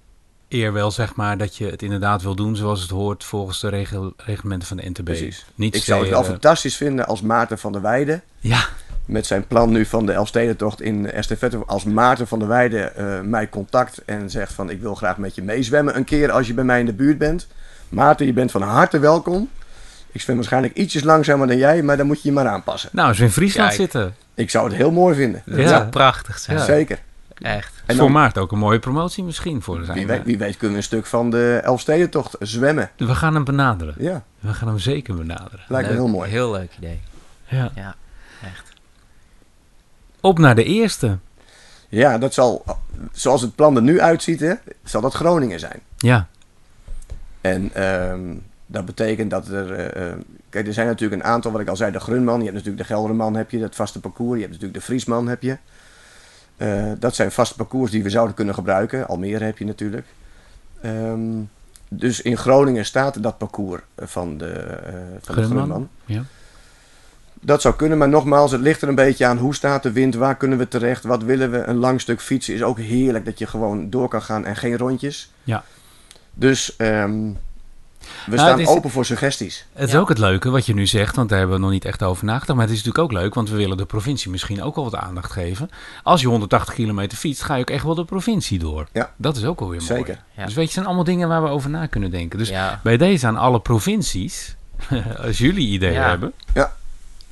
eer 0.50 0.74
wel 0.74 0.92
zeg 0.92 1.16
maar 1.16 1.38
dat 1.38 1.56
je 1.56 1.66
het 1.66 1.82
inderdaad 1.82 2.22
wil 2.22 2.36
doen 2.36 2.56
zoals 2.56 2.82
het 2.82 2.90
hoort 2.90 3.24
volgens 3.24 3.60
de 3.60 3.70
regel, 3.70 4.14
reglementen 4.18 4.68
van 4.68 4.78
de 4.78 4.90
NTB. 4.90 5.04
Precies. 5.04 5.46
Niet 5.56 5.76
Ik 5.76 5.84
zou 5.84 6.00
het 6.00 6.10
wel 6.10 6.20
stelen. 6.20 6.40
fantastisch 6.40 6.76
vinden 6.76 7.06
als 7.08 7.22
Maarten 7.22 7.60
van 7.60 7.72
der 7.72 7.82
Weijden, 7.82 8.24
Ja, 8.40 8.66
met 9.06 9.26
zijn 9.26 9.48
plan 9.48 9.72
nu 9.72 9.86
van 9.86 10.06
de 10.06 10.12
Elfstedentocht 10.12 10.82
in 10.82 11.12
Estafette, 11.12 11.58
als 11.66 11.84
Maarten 11.84 12.28
van 12.28 12.40
der 12.40 12.48
Weijden 12.48 12.96
eh, 12.96 13.22
mij 13.22 13.50
contact 13.50 14.02
en 14.06 14.30
zegt 14.30 14.54
van 14.54 14.70
ik 14.70 14.82
wil 14.82 14.96
graag 14.96 15.18
met 15.18 15.36
je 15.36 15.42
meezwemmen 15.44 15.96
een 15.96 16.04
keer 16.04 16.32
als 16.32 16.48
je 16.48 16.54
bij 16.54 16.64
mij 16.64 16.80
in 16.80 16.86
de 16.86 16.94
buurt 16.94 17.18
bent. 17.18 17.48
Maarten, 17.90 18.26
je 18.26 18.34
bent 18.34 18.52
van 18.52 18.62
harte 18.62 19.00
welkom. 19.00 19.50
Ik 20.16 20.22
zwem 20.22 20.36
waarschijnlijk 20.36 20.74
ietsjes 20.76 21.04
langzamer 21.04 21.48
dan 21.48 21.58
jij, 21.58 21.82
maar 21.84 21.98
dan 21.98 22.06
moet 22.08 22.22
je 22.22 22.28
je 22.30 22.34
maar 22.36 22.48
aanpassen. 22.48 22.90
nou 22.94 23.08
als 23.08 23.18
we 23.18 23.24
in 23.24 23.32
Friesland 23.32 23.68
Kijk. 23.68 23.80
zitten. 23.82 24.16
Ik 24.34 24.50
zou 24.50 24.68
het 24.68 24.76
heel 24.76 24.92
mooi 24.92 25.16
vinden. 25.16 25.42
Dat 25.46 25.60
Ja. 25.60 25.68
zou 25.68 25.86
prachtig 25.86 26.40
zijn. 26.40 26.58
Ja. 26.58 26.64
Zeker. 26.64 27.00
Echt. 27.42 27.74
En 27.86 27.96
voor 27.96 28.04
dan, 28.04 28.12
Maart 28.14 28.38
ook 28.38 28.52
een 28.52 28.58
mooie 28.58 28.80
promotie 28.80 29.24
misschien 29.24 29.62
voor 29.62 29.84
zijn. 29.86 29.98
wie, 29.98 30.08
weet, 30.08 30.24
wie 30.24 30.38
weet 30.38 30.52
kunnen 30.58 30.72
we 30.72 30.78
een 30.78 30.84
stuk 30.84 31.06
van 31.06 31.30
de 31.30 31.60
Elfstedentocht 31.64 32.36
zwemmen. 32.40 32.90
We 32.98 33.16
gaan 33.16 33.34
hem 33.34 33.44
benaderen. 33.44 33.96
Ja, 33.98 34.24
We 34.40 34.54
gaan 34.54 34.68
hem 34.68 34.80
zeker 34.80 35.16
benaderen. 35.16 35.60
lijkt 35.68 35.88
me 35.90 35.94
heel 35.96 36.08
mooi. 36.08 36.30
Heel 36.30 36.52
leuk 36.52 36.72
idee. 36.78 37.00
Ja. 37.48 37.72
Ja, 37.76 37.96
echt. 38.44 38.70
Op 40.22 40.40
naar 40.40 40.56
de 40.56 40.64
eerste. 40.64 41.18
Ja, 41.90 42.18
dat 42.18 42.34
zal, 42.34 42.64
zoals 43.12 43.42
het 43.42 43.56
plan 43.56 43.76
er 43.76 43.82
nu 43.82 44.02
uitziet, 44.02 44.40
hè, 44.40 44.54
zal 44.84 45.02
dat 45.02 45.14
Groningen 45.14 45.60
zijn. 45.60 45.80
Ja, 45.98 46.28
En 47.42 47.70
ehm, 47.74 48.22
dat 48.76 48.86
betekent 48.86 49.30
dat 49.30 49.48
er. 49.48 49.72
eh, 49.74 50.08
eh, 50.08 50.18
kijk, 50.50 50.68
er 50.68 50.74
zijn 50.74 50.88
natuurlijk 50.88 51.22
een 51.22 51.28
aantal, 51.28 51.52
wat 51.52 51.62
ik 51.62 51.68
al 51.68 51.76
zei, 51.76 51.92
de 51.92 52.00
Grunman. 52.00 52.38
Je 52.38 52.44
hebt 52.44 52.56
natuurlijk 52.56 52.88
de 52.88 52.94
Gelderman, 52.94 53.36
heb 53.36 53.52
je 53.52 53.60
dat 53.60 53.76
vaste 53.76 54.00
parcours. 54.00 54.34
Je 54.34 54.46
hebt 54.46 54.52
natuurlijk 54.52 54.80
de 54.80 54.86
Friesman, 54.86 55.28
heb 55.28 55.42
je. 55.42 55.58
Eh, 56.58 56.92
dat 57.00 57.16
zijn 57.16 57.32
vaste 57.32 57.56
parcours 57.56 57.92
die 57.92 58.04
we 58.04 58.10
zouden 58.10 58.36
kunnen 58.36 58.54
gebruiken. 58.54 59.08
Almere 59.08 59.44
heb 59.44 59.58
je 59.58 59.66
natuurlijk. 59.66 60.06
Ehm, 60.82 61.42
dus 61.90 62.22
in 62.22 62.38
Groningen 62.38 62.86
staat 62.86 63.24
dat 63.24 63.38
parcours 63.38 63.82
van 63.98 64.38
de, 64.38 64.52
eh 64.52 64.94
van 65.22 65.36
de 65.36 65.42
Grunman. 65.42 65.66
Grunman. 65.66 65.90
ja. 66.06 66.24
Dat 67.42 67.62
zou 67.62 67.76
kunnen, 67.76 67.98
maar 67.98 68.10
nogmaals, 68.10 68.52
het 68.52 68.62
ligt 68.62 68.82
er 68.82 68.88
een 68.88 68.96
beetje 68.96 69.26
aan 69.26 69.38
hoe 69.38 69.56
staat 69.56 69.84
de 69.84 69.92
wind, 69.92 70.16
waar 70.16 70.36
kunnen 70.38 70.58
we 70.58 70.68
terecht, 70.68 71.04
wat 71.04 71.24
willen 71.24 71.52
we. 71.52 71.58
Een 71.58 71.76
lang 71.76 72.02
stuk 72.02 72.22
fietsen 72.22 72.54
is 72.54 72.64
ook 72.64 72.80
heerlijk 72.80 73.26
dat 73.26 73.40
je 73.40 73.48
gewoon 73.48 73.90
door 73.90 74.08
kan 74.08 74.22
gaan 74.22 74.46
en 74.46 74.56
geen 74.56 74.78
rondjes. 74.78 75.32
Ja. 75.44 75.64
Dus 76.34 76.76
ehm, 76.76 77.32
we 78.26 78.36
Nou, 78.36 78.48
staan 78.48 78.60
is- 78.60 78.68
open 78.68 78.90
voor 78.90 79.06
suggesties. 79.06 79.66
Het 79.74 79.88
is 79.88 79.94
Ja. 79.94 80.00
ook 80.00 80.10
het 80.10 80.18
leuke 80.18 80.50
wat 80.50 80.66
je 80.66 80.74
nu 80.74 80.86
zegt, 80.88 81.16
want 81.16 81.30
daar 81.30 81.38
hebben 81.38 81.56
we 81.58 81.62
nog 81.64 81.72
niet 81.72 81.86
echt 81.86 82.04
over 82.04 82.26
nagedacht. 82.26 82.54
Maar 82.58 82.68
het 82.68 82.76
is 82.76 82.84
natuurlijk 82.84 83.04
ook 83.14 83.22
leuk, 83.22 83.34
want 83.34 83.50
we 83.50 83.56
willen 83.56 83.78
de 83.78 83.86
provincie 83.86 84.32
misschien 84.32 84.64
ook 84.64 84.76
wel 84.76 84.84
wat 84.84 84.96
aandacht 84.96 85.32
geven. 85.32 85.70
Als 86.04 86.22
je 86.22 86.28
180 86.28 86.74
kilometer 86.74 87.18
fietst, 87.18 87.44
ga 87.44 87.56
je 87.56 87.62
ook 87.62 87.70
echt 87.70 87.84
wel 87.84 87.96
de 87.96 88.06
provincie 88.06 88.60
door. 88.60 88.88
Ja. 88.92 89.12
Dat 89.18 89.38
is 89.38 89.46
ook 89.46 89.60
alweer 89.62 89.80
mooi. 89.88 89.94
Zeker. 89.94 90.18
Ja. 90.36 90.46
Dus 90.46 90.54
weet 90.54 90.56
je, 90.56 90.62
het 90.62 90.72
zijn 90.72 90.86
allemaal 90.86 91.04
dingen 91.04 91.28
waar 91.28 91.44
we 91.44 91.50
over 91.50 91.70
na 91.70 91.86
kunnen 91.86 92.12
denken. 92.12 92.40
Dus 92.40 92.50
ja. 92.50 92.80
bij 92.84 92.98
deze 92.98 93.28
aan 93.28 93.38
alle 93.38 93.60
provincies, 93.60 94.56
als 95.26 95.38
jullie 95.38 95.68
ideeën 95.68 95.94
Ja. 95.94 96.10
hebben. 96.10 96.34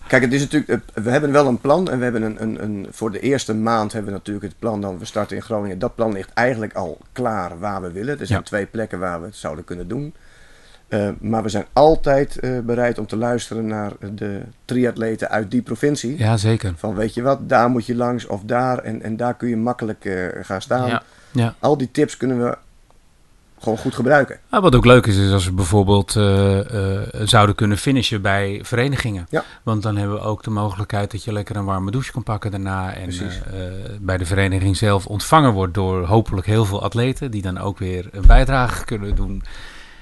Kijk, 0.08 0.24
het 0.26 0.34
is 0.34 0.42
natuurlijk, 0.42 0.82
we 0.94 1.10
hebben 1.10 1.32
wel 1.32 1.48
een 1.48 1.60
plan 1.62 1.90
en 1.90 1.98
we 1.98 2.04
hebben 2.04 2.22
een, 2.22 2.42
een, 2.42 2.64
een, 2.64 2.88
voor 2.92 3.12
de 3.12 3.20
eerste 3.20 3.54
maand 3.54 3.92
hebben 3.94 4.12
we 4.12 4.18
natuurlijk 4.18 4.46
het 4.46 4.60
plan 4.60 4.82
dan 4.82 4.98
we 5.00 5.06
starten 5.06 5.36
in 5.36 5.42
Groningen. 5.42 5.80
Dat 5.80 5.96
plan 5.96 6.12
ligt 6.14 6.34
eigenlijk 6.34 6.74
al 6.74 6.98
klaar 7.12 7.60
waar 7.60 7.82
we 7.82 7.92
willen. 7.92 8.20
Er 8.20 8.26
zijn 8.26 8.40
Ja. 8.40 8.46
twee 8.46 8.66
plekken 8.66 9.00
waar 9.00 9.20
we 9.20 9.26
het 9.26 9.36
zouden 9.36 9.64
kunnen 9.64 9.88
doen. 9.88 10.14
Eh, 10.94 11.10
maar 11.20 11.44
we 11.44 11.50
zijn 11.50 11.66
altijd 11.74 12.40
eh, 12.40 12.60
bereid 12.60 12.98
om 12.98 13.06
te 13.06 13.18
luisteren 13.18 13.68
naar 13.68 13.92
de 14.14 14.42
triatleten 14.66 15.30
uit 15.30 15.52
die 15.52 15.62
provincie. 15.62 16.18
Ja, 16.18 16.38
zeker. 16.38 16.74
Van 16.76 16.96
weet 16.96 17.14
je 17.14 17.22
wat, 17.22 17.50
daar 17.50 17.70
moet 17.70 17.86
je 17.86 17.96
langs 17.96 18.28
of 18.28 18.42
daar 18.46 18.78
en, 18.78 19.02
en 19.02 19.18
daar 19.18 19.34
kun 19.36 19.50
je 19.50 19.58
makkelijk 19.58 20.06
eh, 20.06 20.26
gaan 20.42 20.62
staan. 20.62 20.88
Ja. 20.88 21.04
Ja. 21.32 21.56
Al 21.60 21.78
die 21.78 21.92
tips 21.92 22.18
kunnen 22.18 22.44
we 22.44 22.58
gewoon 23.60 23.78
goed 23.78 23.96
gebruiken. 23.96 24.40
Nou, 24.50 24.64
wat 24.64 24.76
ook 24.76 24.86
leuk 24.86 25.06
is, 25.06 25.18
is 25.18 25.32
als 25.32 25.46
we 25.46 25.52
bijvoorbeeld 25.52 26.12
zouden 27.24 27.56
kunnen 27.56 27.78
finishen 27.78 28.22
bij 28.22 28.60
verenigingen. 28.64 29.28
Ja. 29.30 29.44
Want 29.64 29.84
dan 29.84 29.96
hebben 29.96 30.16
we 30.16 30.24
ook 30.24 30.44
de 30.44 30.50
mogelijkheid 30.50 31.12
dat 31.12 31.24
je 31.24 31.34
lekker 31.34 31.56
een 31.56 31.66
warme 31.66 31.92
douche 31.92 32.12
kan 32.12 32.24
pakken 32.24 32.52
daarna. 32.52 32.94
En 32.94 33.10
bij 34.02 34.18
de 34.18 34.26
vereniging 34.26 34.78
zelf 34.78 35.08
ontvangen 35.08 35.54
wordt 35.54 35.74
door 35.74 36.06
hopelijk 36.06 36.48
heel 36.48 36.66
veel 36.66 36.84
atleten. 36.84 37.32
Die 37.32 37.42
dan 37.42 37.58
ook 37.58 37.78
weer 37.78 38.10
een 38.12 38.26
bijdrage 38.28 38.86
kunnen 38.86 39.16
doen. 39.16 39.44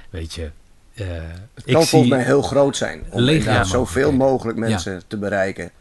Weet 0.10 0.34
je, 0.34 0.52
eh, 0.94 1.06
Het 1.54 1.64
kan 1.66 1.86
volgens 1.86 2.12
mij 2.12 2.24
heel 2.24 2.42
groot 2.42 2.78
zijn. 2.78 3.04
Om 3.10 3.28
inderdaad 3.28 3.68
zoveel 3.68 4.12
mogelijk 4.12 4.58
mensen 4.58 5.02
te 5.08 5.18
bereiken. 5.18 5.72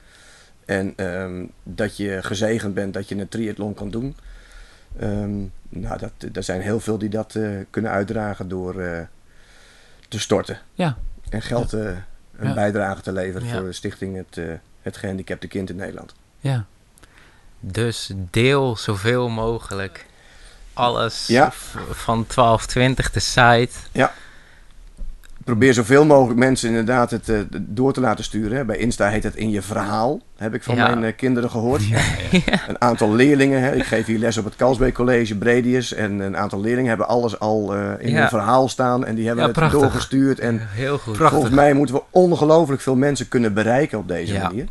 En 0.64 0.92
ehm, 0.96 1.44
dat 1.62 1.96
je 1.96 2.18
gezegend 2.22 2.74
bent 2.74 2.94
dat 2.94 3.08
je 3.08 3.14
een 3.16 3.28
triathlon 3.28 3.74
kan 3.74 3.90
doen. 3.90 4.16
Ehm, 4.98 5.38
nou, 5.68 5.98
dat, 5.98 6.12
er 6.32 6.42
zijn 6.42 6.60
heel 6.60 6.80
veel 6.80 6.98
die 6.98 7.08
dat 7.08 7.34
eh, 7.34 7.48
kunnen 7.70 7.90
uitdragen 7.90 8.48
door 8.48 8.80
eh, 8.80 9.00
te 10.08 10.18
storten. 10.20 10.58
Ja. 10.74 10.96
En 11.28 11.42
geld 11.42 11.72
een 11.72 12.02
Ja. 12.42 12.54
bijdrage 12.54 13.00
te 13.02 13.12
leveren 13.12 13.48
Ja. 13.48 13.54
voor 13.56 13.64
de 13.66 13.72
stichting 13.72 14.16
het, 14.16 14.40
het 14.82 14.96
Gehandicapte 14.96 15.46
Kind 15.46 15.70
in 15.70 15.76
Nederland. 15.76 16.14
Ja. 16.38 16.64
Dus 17.60 18.10
deel 18.30 18.76
zoveel 18.76 19.28
mogelijk 19.28 20.06
alles 20.72 21.26
Ja. 21.26 21.52
van 21.90 22.26
1220, 22.26 23.10
de 23.10 23.20
site. 23.20 23.72
Probeer 25.50 25.74
zoveel 25.74 26.04
mogelijk 26.06 26.38
mensen 26.38 26.68
inderdaad 26.68 27.10
het 27.10 27.28
eh, 27.28 27.38
door 27.58 27.92
te 27.92 28.00
laten 28.00 28.24
sturen. 28.24 28.66
Bij 28.66 28.76
Insta 28.76 29.08
heet 29.08 29.22
het 29.22 29.36
in 29.36 29.50
je 29.50 29.62
verhaal, 29.62 30.20
heb 30.36 30.54
ik 30.54 30.62
van 30.62 30.74
Ja. 30.74 30.86
mijn 30.88 31.04
eh, 31.04 31.16
kinderen 31.16 31.50
gehoord. 31.50 31.86
Ja, 31.86 32.00
ja. 32.30 32.40
Een 32.68 32.80
aantal 32.80 33.12
leerlingen, 33.14 33.62
hè, 33.62 33.74
ik 33.74 33.84
geef 33.84 34.06
hier 34.06 34.18
les 34.18 34.36
op 34.38 34.44
het 34.44 34.56
Kalsbeek 34.56 34.94
College, 34.94 35.36
Bredius. 35.36 35.92
En 35.94 36.18
een 36.20 36.36
aantal 36.36 36.60
leerlingen 36.60 36.88
hebben 36.88 37.08
alles 37.08 37.38
al 37.38 37.74
eh, 37.74 38.06
in 38.08 38.16
hun 38.16 38.28
verhaal 38.28 38.68
staan. 38.68 39.04
En 39.04 39.14
die 39.14 39.26
hebben 39.26 39.44
het 39.44 39.52
prachtig. 39.52 39.80
doorgestuurd. 39.80 40.38
En 40.38 40.60
Heel 40.68 40.98
goed. 40.98 41.12
Prachtig. 41.12 41.30
volgens 41.38 41.54
mij 41.54 41.72
moeten 41.72 41.94
we 41.94 42.02
ongelooflijk 42.10 42.80
veel 42.82 42.96
mensen 42.96 43.28
kunnen 43.28 43.54
bereiken 43.54 43.98
op 43.98 44.08
deze 44.08 44.32
Ja. 44.32 44.42
manier. 44.42 44.66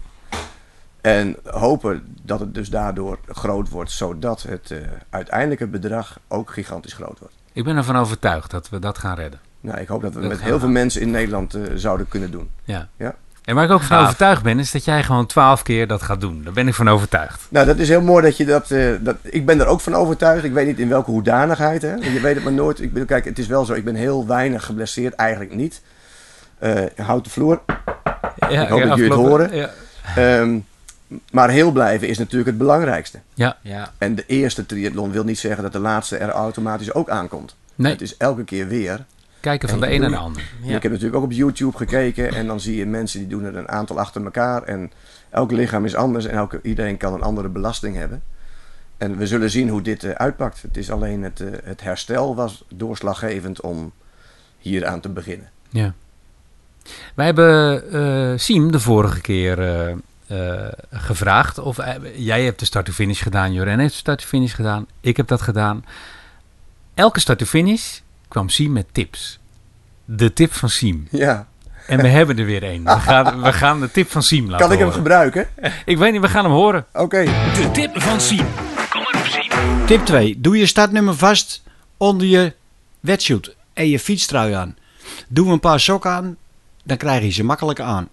En 1.02 1.36
hopen 1.44 2.16
dat 2.24 2.40
het 2.40 2.54
dus 2.54 2.70
daardoor 2.70 3.20
groot 3.28 3.70
wordt, 3.70 3.92
zodat 3.92 4.42
het 4.42 4.74
uiteindelijke 5.10 5.68
bedrag 5.68 6.20
ook 6.28 6.52
gigantisch 6.52 6.94
groot 6.94 7.20
wordt. 7.20 7.34
Ik 7.54 7.64
ben 7.64 7.78
ervan 7.78 7.96
overtuigd 7.98 8.52
dat 8.52 8.70
we 8.70 8.80
dat 8.80 8.98
gaan 8.98 9.16
redden. 9.16 9.40
Nou, 9.62 9.80
ik 9.80 9.88
hoop 9.88 10.02
dat 10.02 10.14
we 10.14 10.20
Dat 10.20 10.30
met 10.30 10.42
heel 10.42 10.60
veel 10.60 10.70
mensen 10.70 11.02
in 11.02 11.12
Nederland 11.12 11.54
eh, 11.54 11.62
zouden 11.76 12.08
kunnen 12.08 12.32
doen. 12.32 12.50
Ja. 12.64 12.88
Ja. 12.98 13.16
En 13.44 13.56
waar 13.56 13.64
ik 13.64 13.72
ook 13.72 13.82
van 13.82 13.98
Gaaf. 13.98 14.06
overtuigd 14.06 14.44
ben, 14.44 14.60
is 14.60 14.72
dat 14.72 14.86
jij 14.86 15.04
gewoon 15.04 15.26
twaalf 15.26 15.64
keer 15.64 15.88
dat 15.88 16.02
gaat 16.02 16.22
doen. 16.22 16.42
Daar 16.44 16.54
ben 16.54 16.68
ik 16.68 16.74
van 16.74 16.90
overtuigd. 16.90 17.48
Nou, 17.50 17.66
dat 17.66 17.78
is 17.78 17.90
heel 17.90 18.02
mooi 18.02 18.24
dat 18.24 18.38
je 18.38 18.46
dat, 18.46 18.72
eh, 18.72 18.92
dat... 19.00 19.16
Ik 19.24 19.46
ben 19.46 19.60
er 19.60 19.66
ook 19.66 19.82
van 19.82 19.94
overtuigd. 19.96 20.44
Ik 20.44 20.54
weet 20.54 20.68
niet 20.68 20.80
in 20.80 20.90
welke 20.90 21.12
hoedanigheid. 21.12 21.82
Hè? 21.82 21.94
Je 21.94 22.20
weet 22.22 22.36
het 22.36 22.44
maar 22.44 22.54
nooit. 22.54 22.82
Ik 22.82 22.92
kijk, 23.06 23.26
het 23.26 23.40
is 23.40 23.48
wel 23.48 23.66
zo. 23.66 23.74
Ik 23.74 23.84
ben 23.84 23.96
heel 23.96 24.28
weinig 24.28 24.66
geblesseerd. 24.66 25.14
Eigenlijk 25.14 25.54
niet. 25.56 25.82
Eh 26.60 26.82
houten 26.96 27.32
vloer. 27.32 27.62
Ja, 28.50 28.62
Ik 28.62 28.70
hoop 28.70 28.82
dat 28.82 28.96
jullie 28.98 29.04
het 29.04 29.14
horen. 29.14 29.56
Ja. 29.56 29.70
Ehm, 30.16 30.58
maar 31.32 31.50
heel 31.50 31.72
blijven 31.72 32.08
is 32.08 32.18
natuurlijk 32.18 32.50
het 32.50 32.58
belangrijkste. 32.58 33.20
Ja. 33.34 33.58
En 33.98 34.16
de 34.16 34.24
eerste 34.28 34.66
triathlon 34.66 35.12
wil 35.12 35.24
niet 35.24 35.40
zeggen 35.40 35.64
dat 35.64 35.72
de 35.72 35.80
laatste 35.80 36.18
er 36.18 36.30
automatisch 36.30 36.94
ook 36.94 37.10
aankomt. 37.10 37.56
Nee, 37.76 37.92
Het 37.92 38.02
is 38.02 38.18
elke 38.18 38.44
keer 38.44 38.68
weer. 38.68 39.06
Kijken 39.40 39.70
van 39.70 39.84
En 39.84 39.90
de 39.90 39.96
een 39.96 40.02
naar 40.02 40.10
de 40.10 40.18
ander. 40.18 40.44
Ja. 40.62 40.76
Ik 40.76 40.84
heb 40.84 40.92
natuurlijk 40.92 41.18
ook 41.18 41.24
op 41.24 41.32
YouTube 41.32 41.78
gekeken 41.78 42.34
en 42.34 42.48
dan 42.48 42.60
zie 42.60 42.76
je 42.76 42.86
mensen 42.86 43.20
die 43.20 43.28
doen 43.28 43.44
er 43.44 43.56
een 43.56 43.70
aantal 43.70 44.00
achter 44.00 44.24
elkaar. 44.24 44.64
En 44.64 44.92
elk 45.30 45.52
lichaam 45.52 45.86
is 45.86 45.96
anders 45.96 46.26
en 46.26 46.36
elke, 46.36 46.60
iedereen 46.64 46.98
kan 46.98 47.14
een 47.14 47.22
andere 47.22 47.50
belasting 47.50 47.96
hebben. 47.96 48.24
En 48.98 49.18
we 49.18 49.28
zullen 49.28 49.50
zien 49.50 49.70
hoe 49.70 49.82
dit 49.82 50.04
eh, 50.04 50.12
uitpakt. 50.12 50.62
Het 50.62 50.78
is 50.78 50.92
alleen 50.92 51.24
het, 51.24 51.40
eh, 51.40 51.48
het 51.64 51.82
herstel 51.82 52.36
was 52.36 52.64
doorslaggevend 52.74 53.62
om 53.62 53.92
hier 54.58 54.86
aan 54.86 55.00
te 55.00 55.10
beginnen. 55.10 55.50
Ja. 55.70 55.94
Wij 57.14 57.26
hebben 57.26 57.84
eh 57.92 58.34
Siem 58.36 58.72
de 58.72 58.80
vorige 58.80 59.22
keer 59.22 59.58
gevraagd. 60.92 61.58
Of, 61.58 61.78
jij 62.16 62.44
hebt 62.44 62.60
de 62.60 62.66
start-to-finish 62.66 63.22
gedaan, 63.22 63.54
Joren 63.54 63.80
heeft 63.80 63.94
de 63.94 64.00
start-to-finish 64.00 64.56
gedaan. 64.56 64.86
Ik 65.02 65.18
heb 65.18 65.28
dat 65.28 65.42
gedaan. 65.42 65.86
Elke 66.94 67.20
start-to-finish 67.20 68.00
kwam 68.30 68.50
Siem 68.50 68.72
met 68.72 68.86
tips. 68.92 69.40
De 70.06 70.34
tip 70.34 70.54
van 70.54 70.70
Siem. 70.70 71.08
Ja, 71.12 71.48
En 71.88 72.02
we 72.02 72.08
hebben 72.08 72.38
er 72.38 72.46
weer 72.46 72.64
één. 72.64 72.84
We 72.84 73.00
gaan, 73.10 73.42
we 73.42 73.54
gaan 73.54 73.80
de 73.80 73.92
tip 73.92 74.10
van 74.12 74.24
Siem 74.24 74.50
laten 74.50 74.58
kan 74.68 74.72
ik 74.72 74.78
hem 74.78 74.88
horen. 74.88 75.02
gebruiken? 75.02 75.48
Ik 75.86 75.98
weet 75.98 76.12
niet, 76.12 76.22
we 76.22 76.28
gaan 76.30 76.44
hem 76.44 76.54
horen. 76.54 76.86
Oké. 76.94 77.24
De 77.54 77.70
tip 77.74 78.02
van 78.02 78.22
Siem. 78.22 78.46
Kom 78.90 79.02
maar 79.02 79.22
op, 79.22 79.28
Siem. 79.28 79.86
Tip 79.86 80.06
2. 80.06 80.40
Doe 80.40 80.58
je 80.58 80.66
startnummer 80.66 81.16
vast 81.16 81.64
onder 81.98 82.28
je 82.28 82.54
wetsuit 83.00 83.56
en 83.74 83.90
je 83.90 84.00
fietstrui 84.00 84.54
aan. 84.54 84.78
Doe 85.28 85.52
een 85.52 85.60
paar 85.60 85.80
sokken 85.80 86.12
aan, 86.12 86.38
dan 86.84 86.98
krijg 86.98 87.24
je 87.24 87.30
ze 87.30 87.44
makkelijk 87.44 87.80
aan. 87.80 88.10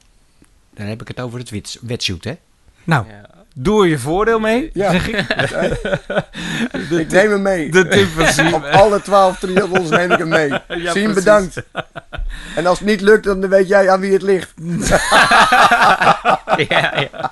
Dan 0.75 0.87
heb 0.87 1.01
ik 1.01 1.09
het 1.09 1.21
over 1.21 1.39
het 1.39 1.51
wets- 1.51 1.79
wetsuit, 1.81 2.25
hè? 2.25 2.35
Nou, 2.85 3.07
Ja. 3.09 3.26
Doe 3.59 3.83
er 3.83 3.89
je 3.89 3.99
voordeel 3.99 4.39
mee, 4.41 4.71
Ja. 4.73 4.91
zeg 4.91 5.09
ik. 5.09 5.15
Ik 7.01 7.11
neem 7.11 7.31
hem 7.31 7.43
mee. 7.43 7.71
De 7.71 7.89
tip 7.89 8.09
van 8.09 8.27
Siem. 8.27 8.55
Op 8.55 8.65
alle 8.65 9.03
twaalf 9.03 9.39
triathlons 9.39 9.91
neem 9.91 10.13
ik 10.13 10.19
hem 10.19 10.29
mee. 10.29 10.53
Ja, 10.69 10.93
Siem, 10.93 11.15
bedankt. 11.15 11.63
En 12.57 12.67
als 12.67 12.79
het 12.79 12.89
niet 12.89 13.01
lukt, 13.01 13.25
dan 13.25 13.49
weet 13.49 13.69
jij 13.69 13.91
aan 13.91 14.01
wie 14.01 14.13
het 14.13 14.23
ligt. 14.23 14.53
ja, 16.69 17.01
ja. 17.01 17.31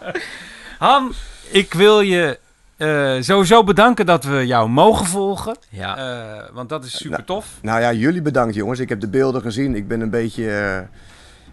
Han, 0.79 1.13
ik 1.51 1.75
wil 1.75 2.01
je 2.01 2.39
eh, 2.77 3.17
sowieso 3.21 3.65
bedanken 3.65 4.07
dat 4.07 4.25
we 4.25 4.47
jou 4.47 4.69
mogen 4.69 5.07
volgen. 5.07 5.57
ja. 5.71 5.97
Eh, 5.97 6.43
want 6.53 6.69
dat 6.69 6.85
is 6.85 6.93
super 6.97 7.11
Nou, 7.11 7.25
tof. 7.25 7.47
Nou 7.63 7.81
ja, 7.81 7.93
jullie 7.93 8.23
bedankt 8.23 8.55
jongens. 8.55 8.79
Ik 8.81 8.89
heb 8.89 9.01
de 9.01 9.09
beelden 9.09 9.43
gezien. 9.43 9.75
Ik 9.77 9.89
ben 9.89 10.01
een 10.01 10.11
beetje... 10.11 10.51
eh, 10.51 10.79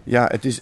ja, 0.04 0.26
het 0.30 0.44
is 0.44 0.60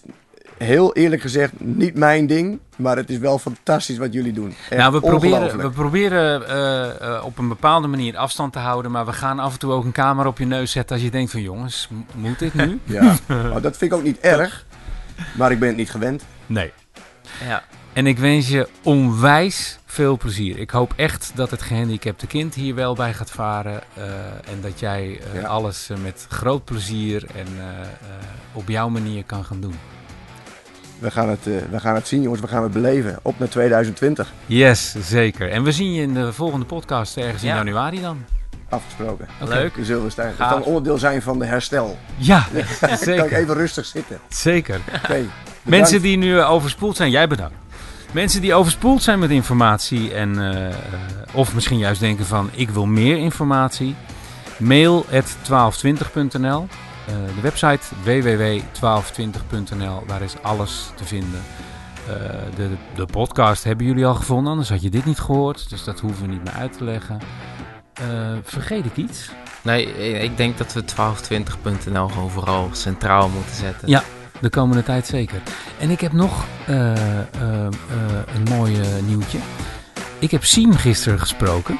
heel 0.63 0.93
eerlijk 0.95 1.21
gezegd 1.21 1.51
niet 1.57 1.95
mijn 1.95 2.27
ding. 2.27 2.59
Maar 2.75 2.97
het 2.97 3.09
is 3.09 3.17
wel 3.17 3.39
fantastisch 3.39 3.97
wat 3.97 4.13
jullie 4.13 4.33
doen. 4.33 4.53
Echt 4.69 4.79
nou, 4.81 4.93
we 4.93 4.99
proberen, 4.99 5.57
we 5.57 5.69
proberen 5.69 6.47
eh, 6.47 7.15
eh, 7.15 7.25
op 7.25 7.37
een 7.37 7.47
bepaalde 7.47 7.87
manier 7.87 8.17
afstand 8.17 8.53
te 8.53 8.59
houden. 8.59 8.91
Maar 8.91 9.05
we 9.05 9.13
gaan 9.13 9.39
af 9.39 9.53
en 9.53 9.59
toe 9.59 9.71
ook 9.71 9.83
een 9.85 9.91
camera 9.91 10.27
op 10.27 10.37
je 10.37 10.45
neus 10.45 10.71
zetten 10.71 10.95
als 10.95 11.05
je 11.05 11.11
denkt 11.11 11.31
van 11.31 11.41
jongens, 11.41 11.89
moet 12.15 12.39
dit 12.39 12.53
nu? 12.53 12.79
Ja, 12.85 13.15
maar 13.27 13.61
dat 13.61 13.77
vind 13.77 13.91
ik 13.91 13.97
ook 13.97 14.03
niet 14.03 14.19
erg. 14.19 14.65
Maar 15.37 15.51
ik 15.51 15.59
ben 15.59 15.67
het 15.67 15.77
niet 15.77 15.91
gewend. 15.91 16.23
Nee. 16.45 16.71
ja. 17.47 17.63
En 17.93 18.07
ik 18.07 18.17
wens 18.19 18.47
je 18.49 18.67
onwijs 18.83 19.79
veel 19.85 20.17
plezier. 20.17 20.59
Ik 20.59 20.69
hoop 20.69 20.93
echt 20.95 21.31
dat 21.35 21.51
het 21.51 21.61
gehandicapte 21.61 22.27
kind 22.27 22.53
hier 22.53 22.75
wel 22.75 22.95
bij 22.95 23.13
gaat 23.13 23.31
varen. 23.31 23.81
eh, 23.93 24.03
en 24.51 24.61
dat 24.61 24.79
jij 24.79 25.19
eh, 25.33 25.41
Ja. 25.41 25.47
alles 25.47 25.89
met 26.03 26.25
groot 26.29 26.65
plezier 26.65 27.25
en 27.35 27.47
eh, 27.57 27.81
eh, 27.81 27.87
op 28.53 28.67
jouw 28.69 28.89
manier 28.89 29.23
kan 29.23 29.45
gaan 29.45 29.61
doen. 29.61 29.75
We 31.01 31.11
gaan, 31.11 31.29
het, 31.29 31.47
eh, 31.47 31.53
we 31.71 31.79
gaan 31.79 31.95
het 31.95 32.07
zien 32.07 32.21
jongens. 32.21 32.41
We 32.41 32.47
gaan 32.47 32.63
het 32.63 32.71
beleven. 32.71 33.19
Op 33.21 33.39
naar 33.39 33.49
2020. 33.49 34.31
Yes, 34.45 34.95
zeker. 34.99 35.49
En 35.49 35.63
we 35.63 35.71
zien 35.71 35.93
je 35.93 36.01
in 36.01 36.13
de 36.13 36.33
volgende 36.33 36.65
podcast 36.65 37.17
ergens 37.17 37.41
in 37.43 37.49
Ja. 37.49 37.55
januari 37.55 38.01
dan. 38.01 38.25
Afgesproken. 38.69 39.27
Oké. 39.41 39.53
Leuk. 39.53 39.75
De 39.75 39.85
Zilverstein. 39.85 40.33
Dat 40.37 40.49
kan 40.49 40.63
onderdeel 40.63 40.97
zijn 40.97 41.21
van 41.21 41.39
de 41.39 41.45
herstel. 41.45 41.97
Ja, 42.17 42.45
Dan 42.53 42.63
kan 42.79 42.89
ik 42.89 42.95
zeker. 42.97 43.33
even 43.33 43.53
rustig 43.53 43.85
zitten. 43.85 44.19
zeker. 44.29 44.79
Oké. 45.03 45.19
Mensen 45.61 46.01
die 46.01 46.17
nu 46.17 46.37
eh, 46.39 46.51
overspoeld 46.51 46.95
zijn, 46.95 47.09
jij 47.11 47.27
bedankt. 47.27 47.55
Mensen 48.11 48.41
die 48.41 48.53
overspoeld 48.53 49.03
zijn 49.03 49.19
met 49.19 49.29
informatie 49.29 50.13
en 50.13 50.39
eh, 50.39 50.67
eh, 50.67 50.73
of 51.33 51.53
misschien 51.53 51.77
juist 51.77 51.99
denken 51.99 52.25
van 52.25 52.49
ik 52.53 52.69
wil 52.69 52.85
meer 52.85 53.17
informatie, 53.17 53.95
mail 54.57 55.05
1220.nl. 55.09 56.67
Eh, 57.07 57.13
de 57.35 57.41
website 57.41 57.79
www.1220.nl, 58.03 60.03
daar 60.07 60.21
is 60.21 60.33
alles 60.41 60.91
te 60.95 61.03
vinden. 61.03 61.41
Eh, 62.07 62.15
de, 62.55 62.69
de 62.95 63.05
podcast 63.05 63.63
hebben 63.63 63.85
jullie 63.85 64.05
al 64.05 64.15
gevonden, 64.15 64.51
anders 64.51 64.69
had 64.69 64.81
je 64.81 64.89
dit 64.89 65.05
niet 65.05 65.19
gehoord, 65.19 65.69
dus 65.69 65.83
dat 65.83 65.99
hoeven 65.99 66.21
we 66.21 66.27
niet 66.31 66.43
meer 66.43 66.53
uit 66.53 66.77
te 66.77 66.83
leggen. 66.83 67.19
Eh, 67.93 68.05
vergeet 68.43 68.85
ik 68.85 68.95
iets? 68.95 69.29
Nee, 69.61 69.97
ik 70.21 70.37
denk 70.37 70.57
dat 70.57 70.73
we 70.73 70.83
1220.nl 70.83 72.07
gewoon 72.07 72.29
vooral 72.29 72.69
centraal 72.71 73.29
moeten 73.29 73.55
zetten. 73.55 73.89
Ja. 73.89 74.03
De 74.39 74.49
komende 74.49 74.83
tijd 74.83 75.07
zeker. 75.07 75.41
En 75.79 75.89
ik 75.89 76.01
heb 76.01 76.11
nog 76.11 76.45
een 78.33 78.43
mooi 78.49 78.79
nieuwtje. 79.05 79.37
Ik 80.19 80.31
heb 80.31 80.43
Siem 80.43 80.73
gisteren 80.73 81.19
gesproken. 81.19 81.79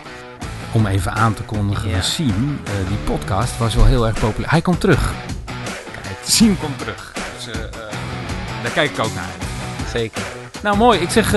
Om 0.72 0.86
even 0.86 1.11
aan 1.13 1.34
te 1.34 1.43
kondigen. 1.43 1.89
Ja. 1.89 2.01
Siem, 2.01 2.59
eh, 2.63 2.72
die 2.88 2.97
podcast 2.97 3.57
was 3.57 3.76
wel 3.76 3.86
heel 3.86 4.07
erg 4.07 4.19
populair. 4.19 4.51
Hij 4.51 4.61
komt 4.61 4.80
terug. 4.80 5.11
Kijk, 6.01 6.15
Siem 6.26 6.57
komt 6.59 6.80
terug. 6.80 7.13
Dus 7.38 7.53
eh, 7.55 7.61
eh, 7.61 7.69
daar 8.63 8.72
kijk 8.72 8.91
ik 8.91 8.99
ook 8.99 9.13
naar. 9.15 9.30
Zeker. 9.93 10.22
Nou 10.63 10.78
mooi, 10.78 10.99
ik 10.99 11.09
zeg 11.09 11.30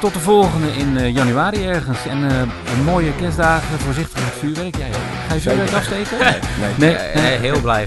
tot 0.00 0.12
de 0.12 0.18
volgende 0.20 0.72
in 0.76 0.96
eh, 0.98 1.14
januari 1.14 1.66
ergens. 1.68 1.98
En 2.08 2.30
eh, 2.30 2.38
een 2.38 2.84
mooie 2.84 3.12
kerstdagen, 3.20 3.78
voorzichtig 3.78 4.14
met 4.24 4.32
vuurwerk. 4.38 4.76
Jij 4.76 4.88
ook. 4.88 5.28
Ga 5.28 5.34
je 5.34 5.40
vuurwerk 5.40 5.72
afsteken? 5.72 6.18
Nee. 6.18 6.70
Nee, 6.76 6.90
Ja, 6.92 7.30
ja, 7.30 7.38
heel 7.40 7.60
blij. 7.60 7.86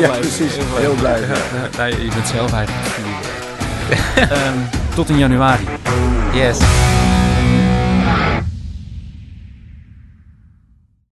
Ja, 0.00 0.08
precies. 0.08 0.52
Heel 0.76 0.94
blij. 0.94 1.20
Ja, 1.20 1.26
nee, 1.82 1.90
je 2.04 2.10
bent 2.14 2.28
zelf 2.28 2.52
eigenlijk 2.52 2.86
vuurwerk. 2.86 3.28
Ehm, 4.40 4.54
tot 4.94 5.08
in 5.08 5.18
januari. 5.18 5.64
Yes. 6.32 6.58